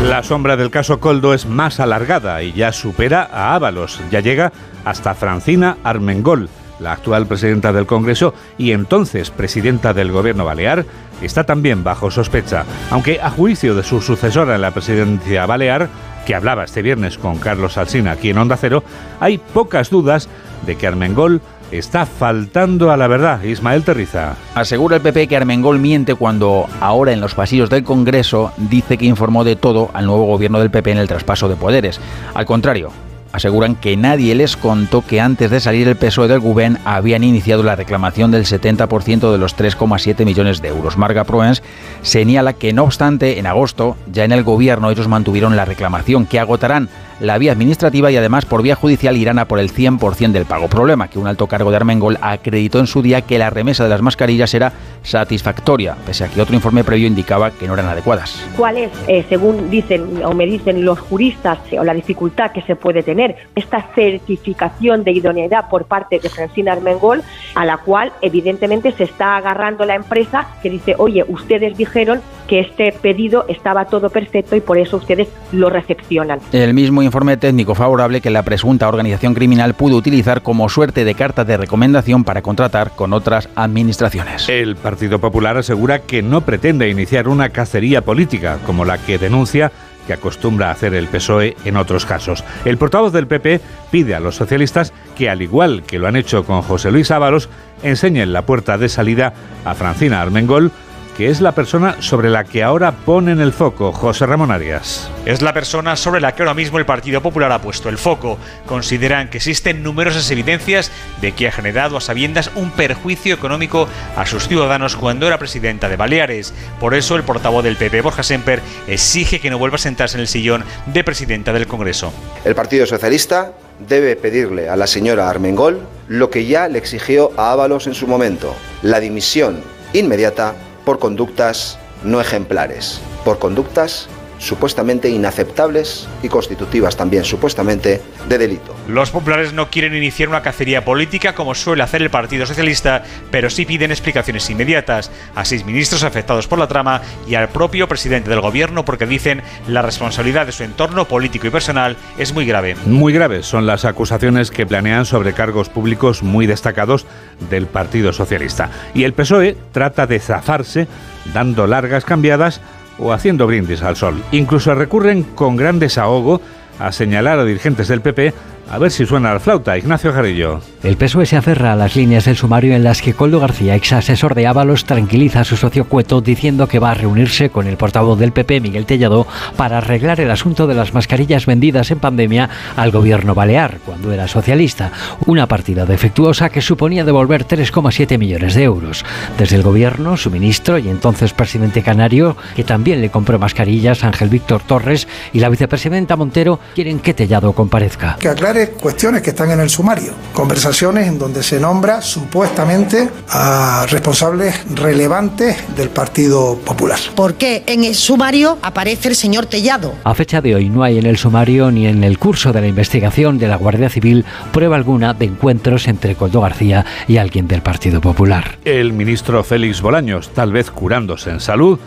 La 0.08 0.24
sombra 0.24 0.58
del 0.58 0.72
caso 0.72 1.00
Coldo 1.00 1.34
es 1.34 1.46
más 1.46 1.80
alargada 1.80 2.42
y 2.44 2.54
ya 2.54 2.72
supera 2.74 3.30
a 3.32 3.56
Ábalos, 3.56 4.00
ya 4.12 4.20
llega 4.20 4.52
hasta 4.84 5.14
Francina 5.14 5.78
Armengol, 5.84 6.50
la 6.80 6.94
actual 6.94 7.28
presidenta 7.28 7.72
del 7.72 7.86
Congreso 7.86 8.34
y 8.58 8.72
entonces 8.72 9.30
presidenta 9.30 9.94
del 9.94 10.12
Gobierno 10.12 10.44
Balear, 10.44 10.86
está 11.22 11.44
también 11.44 11.84
bajo 11.84 12.12
sospecha, 12.12 12.66
aunque 12.90 13.22
a 13.22 13.30
juicio 13.30 13.76
de 13.76 13.84
su 13.84 14.02
sucesora 14.02 14.56
en 14.56 14.62
la 14.62 14.72
presidencia 14.72 15.46
balear, 15.46 15.88
que 16.26 16.36
hablaba 16.36 16.64
este 16.64 16.82
viernes 16.82 17.18
con 17.18 17.38
Carlos 17.38 17.78
Alsina 17.78 18.12
aquí 18.12 18.30
en 18.30 18.38
Onda 18.38 18.58
Cero, 18.58 18.84
hay 19.20 19.38
pocas 19.38 19.90
dudas 19.90 20.30
de 20.66 20.76
que 20.76 20.88
Armengol 20.88 21.42
está 21.72 22.06
faltando 22.06 22.92
a 22.92 22.98
la 22.98 23.08
verdad. 23.08 23.42
Ismael 23.44 23.84
Terriza. 23.84 24.36
Asegura 24.56 24.98
el 24.98 25.02
PP 25.02 25.28
que 25.28 25.38
Armengol 25.38 25.80
miente 25.80 26.16
cuando 26.16 26.68
ahora 26.80 27.14
en 27.14 27.22
los 27.22 27.34
pasillos 27.34 27.70
del 27.70 27.84
Congreso 27.84 28.52
dice 28.58 28.98
que 28.98 29.06
informó 29.06 29.44
de 29.44 29.56
todo 29.56 29.90
al 29.94 30.06
nuevo 30.06 30.26
gobierno 30.26 30.60
del 30.60 30.72
PP 30.72 30.92
en 30.92 30.98
el 30.98 31.08
traspaso 31.08 31.48
de 31.50 31.56
poderes. 31.56 32.00
Al 32.34 32.46
contrario, 32.46 32.92
aseguran 33.32 33.76
que 33.76 33.98
nadie 33.98 34.36
les 34.36 34.58
contó 34.58 35.02
que 35.06 35.22
antes 35.22 35.50
de 35.52 35.60
salir 35.60 35.88
el 35.88 35.96
PSOE 35.96 36.28
del 36.28 36.40
Gubén 36.40 36.78
habían 36.86 37.24
iniciado 37.24 37.64
la 37.64 37.76
reclamación 37.76 38.32
del 38.32 38.46
70% 38.46 39.32
de 39.32 39.38
los 39.38 39.58
3,7 39.58 40.26
millones 40.26 40.62
de 40.62 40.70
euros. 40.70 40.98
Marga 40.98 41.24
Proens 41.24 41.64
señala 42.02 42.54
que 42.54 42.74
no 42.74 42.84
obstante, 42.84 43.40
en 43.40 43.48
agosto, 43.48 43.98
ya 44.12 44.24
en 44.24 44.32
el 44.32 44.44
gobierno 44.44 44.90
ellos 44.90 45.08
mantuvieron 45.08 45.56
la 45.56 45.66
reclamación 45.66 46.26
que 46.26 46.40
agotarán 46.40 46.90
la 47.22 47.38
vía 47.38 47.52
administrativa 47.52 48.12
y 48.12 48.18
además 48.18 48.46
por 48.46 48.64
vía 48.64 48.76
judicial 48.76 49.16
irán 49.16 49.40
a 49.40 49.46
por 49.46 49.60
el 49.60 49.72
100% 49.72 50.32
del 50.32 50.46
pago. 50.46 50.68
Problema 50.68 51.08
que 51.08 51.20
un 51.20 51.28
alto 51.28 51.48
cargo 51.48 51.70
de 51.70 51.78
Armengol 51.78 52.18
acreditó 52.22 52.80
en 52.80 52.88
su 52.88 53.02
día 53.02 53.22
que 53.22 53.38
la 53.38 53.50
remesa 53.50 53.84
de 53.84 53.90
las 53.90 54.02
mascarillas 54.02 54.54
era 54.54 54.74
satisfactoria, 55.04 55.96
pese 56.06 56.26
a 56.26 56.28
que 56.28 56.42
otro 56.42 56.56
informe 56.56 56.84
previo 56.84 57.08
indicaba 57.08 57.52
que 57.52 57.68
no 57.68 57.76
eran 57.76 57.88
adecuadas. 57.88 58.44
¿Cuál 58.58 58.78
es, 58.78 58.92
eh, 59.08 59.24
según 59.30 59.70
dicen 59.70 60.24
o 60.24 60.34
me 60.34 60.46
dicen 60.46 60.84
los 60.84 61.00
juristas, 61.00 61.60
eh, 61.72 61.80
o 61.80 61.84
la 61.84 61.94
dificultad 61.94 62.52
que 62.52 62.62
se 62.64 62.76
puede 62.76 63.04
tener 63.04 63.36
esta 63.56 63.86
certificación 63.94 65.04
de 65.04 65.12
idoneidad 65.12 65.70
por 65.70 65.86
parte 65.86 66.20
de 66.20 66.30
Francina 66.30 66.74
Armengol, 66.74 67.22
a 67.56 67.66
la 67.66 67.78
cual 67.78 68.12
evidentemente 68.22 68.92
se 68.94 69.04
está 69.04 69.38
agarrando 69.38 69.86
la 69.86 69.96
empresa 69.96 70.48
que 70.64 70.70
dice, 70.70 70.96
oye, 70.98 71.24
ustedes 71.28 71.78
dijeron 71.78 72.22
que 72.48 72.60
este 72.60 72.92
pedido 72.92 73.46
estaba 73.48 73.86
todo 73.86 74.10
perfecto 74.10 74.56
y 74.56 74.62
por 74.62 74.78
eso 74.78 74.98
ustedes 74.98 75.30
lo 75.52 75.70
recepcionan. 75.70 76.40
El 76.52 76.74
mismo 76.74 77.02
informe 77.12 77.36
técnico 77.36 77.76
favorable 77.76 78.22
que 78.22 78.30
la 78.30 78.44
presunta 78.44 78.88
organización 78.88 79.34
criminal 79.34 79.74
pudo 79.74 79.98
utilizar 79.98 80.44
como 80.44 80.70
suerte 80.70 81.04
de 81.04 81.14
carta 81.14 81.44
de 81.44 81.58
recomendación 81.58 82.24
para 82.24 82.42
contratar 82.42 82.92
con 82.96 83.12
otras 83.12 83.50
administraciones. 83.54 84.48
El 84.48 84.78
Partido 84.78 85.20
Popular 85.20 85.58
asegura 85.58 86.00
que 86.00 86.22
no 86.22 86.40
pretende 86.40 86.88
iniciar 86.88 87.28
una 87.28 87.50
cacería 87.50 88.02
política 88.02 88.60
como 88.66 88.86
la 88.86 88.98
que 88.98 89.18
denuncia 89.18 89.74
que 90.08 90.14
acostumbra 90.14 90.70
a 90.70 90.72
hacer 90.72 90.94
el 90.94 91.08
PSOE 91.08 91.58
en 91.66 91.76
otros 91.76 92.06
casos. 92.06 92.46
El 92.64 92.78
portavoz 92.78 93.12
del 93.12 93.28
PP 93.28 93.60
pide 93.92 94.16
a 94.16 94.22
los 94.22 94.38
socialistas 94.38 94.94
que, 95.18 95.30
al 95.30 95.42
igual 95.42 95.84
que 95.84 96.00
lo 96.00 96.08
han 96.08 96.16
hecho 96.16 96.46
con 96.46 96.62
José 96.62 96.92
Luis 96.92 97.12
Ábalos, 97.12 97.50
enseñen 97.84 98.32
la 98.32 98.46
puerta 98.46 98.78
de 98.78 98.88
salida 98.88 99.34
a 99.66 99.74
Francina 99.74 100.22
Armengol 100.22 100.72
que 101.22 101.30
es 101.30 101.40
la 101.40 101.52
persona 101.52 101.98
sobre 102.02 102.32
la 102.32 102.46
que 102.46 102.64
ahora 102.64 102.94
ponen 102.94 103.42
el 103.42 103.54
foco 103.54 103.92
José 103.92 104.26
Ramón 104.26 104.50
Arias. 104.50 105.08
Es 105.24 105.44
la 105.44 105.54
persona 105.54 105.96
sobre 105.96 106.20
la 106.20 106.34
que 106.34 106.42
ahora 106.42 106.56
mismo 106.56 106.80
el 106.80 106.88
Partido 106.88 107.22
Popular 107.22 107.52
ha 107.52 107.62
puesto 107.62 107.90
el 107.90 108.00
foco. 108.00 108.40
Consideran 108.66 109.30
que 109.30 109.38
existen 109.38 109.84
numerosas 109.84 110.32
evidencias 110.32 110.92
de 111.22 111.34
que 111.34 111.48
ha 111.48 111.52
generado 111.52 111.96
a 111.96 112.02
sabiendas 112.02 112.50
un 112.56 112.72
perjuicio 112.72 113.36
económico 113.36 113.88
a 114.18 114.26
sus 114.26 114.48
ciudadanos 114.48 114.96
cuando 114.96 115.28
era 115.28 115.38
presidenta 115.38 115.90
de 115.90 115.96
Baleares. 115.96 116.56
Por 116.80 116.96
eso 116.96 117.16
el 117.16 117.22
portavoz 117.22 117.64
del 117.64 117.78
PP, 117.78 118.02
Borja 118.02 118.24
Semper, 118.24 118.60
exige 118.88 119.40
que 119.40 119.52
no 119.52 119.60
vuelva 119.60 119.76
a 119.76 119.78
sentarse 119.78 120.18
en 120.18 120.22
el 120.22 120.28
sillón 120.28 120.64
de 120.88 121.04
presidenta 121.04 121.54
del 121.54 121.68
Congreso. 121.68 122.12
El 122.44 122.56
Partido 122.56 122.88
Socialista 122.88 123.54
debe 123.88 124.16
pedirle 124.16 124.70
a 124.70 124.76
la 124.76 124.88
señora 124.88 125.30
Armengol 125.30 125.82
lo 126.08 126.32
que 126.32 126.48
ya 126.48 126.68
le 126.68 126.80
exigió 126.80 127.32
a 127.38 127.52
Ábalos 127.52 127.86
en 127.86 127.94
su 127.94 128.08
momento, 128.08 128.56
la 128.82 129.00
dimisión 129.00 129.62
inmediata 129.94 130.56
por 130.86 131.00
conductas 131.00 131.78
no 132.04 132.20
ejemplares, 132.20 133.00
por 133.24 133.40
conductas 133.40 134.08
supuestamente 134.42 135.08
inaceptables 135.08 136.08
y 136.24 136.28
constitutivas 136.28 136.98
también 136.98 137.24
supuestamente 137.24 138.02
de 138.28 138.38
delito. 138.38 138.76
Los 138.88 139.12
populares 139.12 139.54
no 139.54 139.70
quieren 139.70 139.96
iniciar 139.96 140.30
una 140.30 140.42
cacería 140.42 140.84
política 140.84 141.36
como 141.36 141.54
suele 141.54 141.84
hacer 141.84 142.02
el 142.02 142.10
Partido 142.10 142.46
Socialista, 142.48 143.04
pero 143.30 143.52
sí 143.52 143.66
piden 143.66 143.92
explicaciones 143.92 144.50
inmediatas 144.50 145.12
a 145.36 145.46
seis 145.46 145.64
ministros 145.64 146.04
afectados 146.04 146.48
por 146.48 146.58
la 146.58 146.68
trama 146.68 147.02
y 147.28 147.36
al 147.36 147.50
propio 147.50 147.88
presidente 147.88 148.32
del 148.32 148.42
gobierno 148.42 148.84
porque 148.84 149.06
dicen 149.06 149.44
la 149.68 149.84
responsabilidad 149.84 150.48
de 150.48 150.52
su 150.52 150.64
entorno 150.64 151.08
político 151.08 151.46
y 151.46 151.52
personal 151.52 151.96
es 152.18 152.34
muy 152.34 152.46
grave. 152.46 152.76
Muy 152.86 153.14
graves 153.14 153.46
son 153.46 153.68
las 153.68 153.86
acusaciones 153.86 154.50
que 154.50 154.66
planean 154.66 155.06
sobre 155.06 155.34
cargos 155.34 155.70
públicos 155.70 156.24
muy 156.24 156.48
destacados 156.48 157.06
del 157.52 157.68
Partido 157.68 158.12
Socialista. 158.12 158.72
Y 158.96 159.04
el 159.04 159.14
PSOE 159.14 159.56
trata 159.72 160.08
de 160.08 160.20
zafarse 160.20 160.88
dando 161.34 161.68
largas 161.68 162.06
cambiadas 162.06 162.62
o 163.02 163.12
haciendo 163.12 163.48
brindis 163.48 163.82
al 163.82 163.96
sol. 163.96 164.24
Incluso 164.32 164.74
recurren 164.76 165.24
con 165.24 165.58
gran 165.58 165.80
desahogo 165.80 166.42
a 166.80 166.92
señalar 166.92 167.40
a 167.40 167.46
dirigentes 167.46 167.88
del 167.88 168.02
PP 168.02 168.34
a 168.70 168.78
ver 168.78 168.92
si 168.92 169.06
suena 169.06 169.34
la 169.34 169.40
flauta. 169.40 169.78
Ignacio 169.78 170.14
Jarillo. 170.14 170.62
El 170.84 170.98
PSOE 170.98 171.26
se 171.26 171.38
aferra 171.38 171.74
a 171.74 171.76
las 171.76 171.96
líneas 171.96 172.26
del 172.26 172.38
sumario 172.38 172.74
en 172.74 172.84
las 172.84 173.02
que 173.02 173.14
Coldo 173.14 173.40
García, 173.40 173.76
ex 173.76 173.94
asesor 173.94 174.34
de 174.34 174.48
Ábalos, 174.48 174.86
tranquiliza 174.86 175.42
a 175.42 175.44
su 175.44 175.58
socio 175.58 175.86
Cueto 175.86 176.22
diciendo 176.22 176.68
que 176.68 176.80
va 176.80 176.92
a 176.92 176.96
reunirse 176.96 177.50
con 177.50 177.68
el 177.68 177.78
portavoz 177.78 178.18
del 178.18 178.32
PP, 178.32 178.62
Miguel 178.62 178.86
Tellado, 178.86 179.28
para 179.58 179.78
arreglar 179.78 180.20
el 180.20 180.32
asunto 180.32 180.68
de 180.68 180.74
las 180.74 180.94
mascarillas 180.94 181.46
vendidas 181.46 181.92
en 181.92 182.00
pandemia 182.00 182.50
al 182.76 182.92
gobierno 182.92 183.36
balear, 183.36 183.80
cuando 183.86 184.12
era 184.12 184.28
socialista. 184.28 184.92
Una 185.26 185.48
partida 185.48 185.86
defectuosa 185.86 186.50
que 186.50 186.62
suponía 186.62 187.04
devolver 187.04 187.46
3,7 187.46 188.18
millones 188.18 188.56
de 188.56 188.64
euros. 188.64 189.06
Desde 189.38 189.58
el 189.58 189.64
gobierno, 189.64 190.18
su 190.18 190.32
ministro 190.32 190.78
y 190.78 190.90
entonces 190.90 191.34
presidente 191.34 191.84
canario, 191.84 192.38
que 192.56 192.64
también 192.64 193.02
le 193.02 193.12
compró 193.12 193.38
mascarillas, 193.38 194.04
Ángel 194.04 194.30
Víctor 194.30 194.62
Torres, 194.64 195.08
y 195.34 195.40
la 195.40 195.50
vicepresidenta 195.50 196.16
Montero 196.16 196.60
quieren 196.74 197.00
que 197.00 197.14
Tellado 197.14 197.54
comparezca. 197.54 198.18
Que 198.20 198.30
aclare 198.30 198.61
cuestiones 198.70 199.22
que 199.22 199.32
están 199.32 199.52
en 199.52 199.60
el 199.60 199.70
sumario. 199.70 200.14
Conversaciones 200.34 201.08
en 201.08 201.20
donde 201.20 201.44
se 201.44 201.60
nombra 201.60 202.02
supuestamente 202.02 203.10
a 203.30 203.86
responsables 203.90 204.56
relevantes 204.76 205.58
del 205.76 205.90
Partido 205.90 206.58
Popular. 206.58 207.00
¿Por 207.16 207.36
qué 207.36 207.64
en 207.66 207.84
el 207.84 207.96
sumario 207.96 208.58
aparece 208.62 209.10
el 209.10 209.16
señor 209.16 209.46
Tellado? 209.46 209.94
A 210.04 210.14
fecha 210.14 210.42
de 210.42 210.56
hoy 210.56 210.70
no 210.70 210.84
hay 210.84 210.98
en 210.98 211.06
el 211.06 211.18
sumario 211.18 211.72
ni 211.72 211.88
en 211.88 212.04
el 212.04 212.18
curso 212.18 212.54
de 212.54 212.62
la 212.62 212.68
investigación 212.68 213.38
de 213.38 213.48
la 213.48 213.56
Guardia 213.56 213.90
Civil 213.90 214.26
prueba 214.52 214.76
alguna 214.76 215.14
de 215.14 215.26
encuentros 215.26 215.88
entre 215.88 216.16
Coldo 216.16 216.42
García 216.42 216.86
y 217.08 217.18
alguien 217.18 217.48
del 217.48 217.62
Partido 217.62 218.02
Popular. 218.02 218.58
El 218.66 218.94
ministro 218.94 219.44
Félix 219.44 219.82
Bolaños, 219.82 220.30
tal 220.30 220.52
vez 220.52 220.72
curándose 220.72 221.30
en 221.30 221.40
salud, 221.40 221.80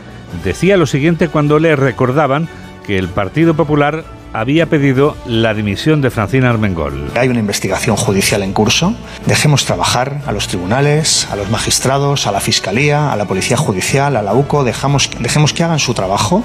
decía 0.45 0.77
lo 0.77 0.87
siguiente 0.87 1.29
cuando 1.29 1.59
le 1.59 1.77
recordaban 1.77 2.49
que 2.87 2.99
el 2.99 3.09
Partido 3.09 3.55
Popular 3.55 4.05
había 4.35 4.67
pedido 4.67 5.17
la 5.27 5.55
dimisión 5.55 6.01
de 6.01 6.11
Francina 6.11 6.51
Armengol. 6.51 7.13
Hay 7.15 7.29
una 7.29 7.39
investigación 7.39 7.97
judicial 7.97 8.43
en 8.43 8.53
curso. 8.53 8.93
Dejemos 9.27 9.65
trabajar 9.65 10.23
a 10.27 10.33
los 10.33 10.49
tribunales, 10.49 11.29
a 11.31 11.37
los 11.37 11.49
magistrados, 11.51 12.27
a 12.27 12.33
la 12.33 12.41
Fiscalía, 12.41 13.13
a 13.13 13.17
la 13.17 13.27
Policía 13.27 13.57
Judicial, 13.57 14.17
a 14.17 14.23
la 14.23 14.35
UCO. 14.35 14.65
Dejamos, 14.65 15.09
dejemos 15.21 15.53
que 15.53 15.63
hagan 15.63 15.79
su 15.79 15.95
trabajo. 15.95 16.43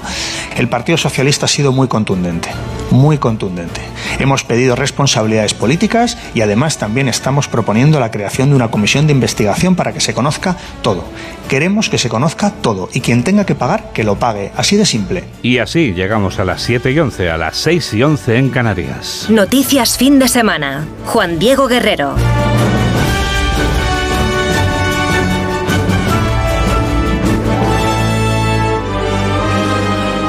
El 0.56 0.68
Partido 0.68 0.98
Socialista 0.98 1.46
ha 1.46 1.48
sido 1.48 1.72
muy 1.72 1.88
contundente, 1.88 2.50
muy 2.92 3.18
contundente. 3.18 3.80
Hemos 4.20 4.44
pedido 4.44 4.76
responsabilidades 4.76 5.54
políticas 5.54 6.16
y 6.32 6.42
además 6.42 6.78
también 6.78 7.08
estamos 7.08 7.48
proponiendo 7.48 7.98
la 7.98 8.12
creación 8.12 8.50
de 8.50 8.54
una 8.54 8.70
comisión 8.70 9.08
de 9.08 9.14
investigación 9.14 9.74
para 9.74 9.92
que 9.92 10.00
se 10.00 10.14
conozca 10.14 10.56
todo. 10.82 11.04
Queremos 11.48 11.90
que 11.90 11.98
se 11.98 12.08
conozca 12.08 12.52
todo 12.52 12.88
y 12.92 13.00
quien 13.00 13.24
tenga 13.24 13.44
que 13.44 13.56
pagar, 13.56 13.90
que 13.92 14.04
lo 14.04 14.16
pague. 14.16 14.52
Así 14.56 14.76
de 14.76 14.86
simple. 14.86 15.24
Y 15.42 15.58
así 15.58 15.92
llegamos 15.92 16.38
a 16.38 16.44
las 16.44 16.62
7 16.62 16.92
y 16.92 16.98
11, 17.00 17.30
a 17.30 17.36
las 17.36 17.56
6 17.56 17.79
y 17.94 18.02
11 18.02 18.36
en 18.36 18.50
Canarias. 18.50 19.26
Noticias 19.30 19.96
fin 19.96 20.18
de 20.18 20.28
semana. 20.28 20.86
Juan 21.06 21.38
Diego 21.38 21.66
Guerrero. 21.66 22.14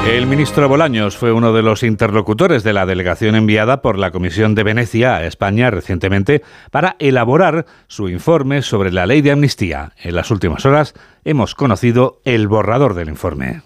El 0.07 0.27
ministro 0.27 0.67
Bolaños 0.67 1.17
fue 1.17 1.31
uno 1.31 1.53
de 1.53 1.61
los 1.61 1.83
interlocutores 1.83 2.63
de 2.63 2.73
la 2.73 2.85
delegación 2.85 3.35
enviada 3.35 3.81
por 3.81 3.97
la 3.97 4.11
Comisión 4.11 4.55
de 4.55 4.63
Venecia 4.63 5.15
a 5.15 5.25
España 5.25 5.69
recientemente 5.71 6.41
para 6.71 6.95
elaborar 6.99 7.65
su 7.87 8.09
informe 8.09 8.61
sobre 8.61 8.91
la 8.91 9.05
ley 9.05 9.21
de 9.21 9.31
amnistía. 9.31 9.91
En 10.01 10.15
las 10.15 10.31
últimas 10.31 10.65
horas 10.65 10.95
hemos 11.23 11.53
conocido 11.53 12.21
el 12.25 12.47
borrador 12.47 12.93
del 12.93 13.09
informe. 13.09 13.61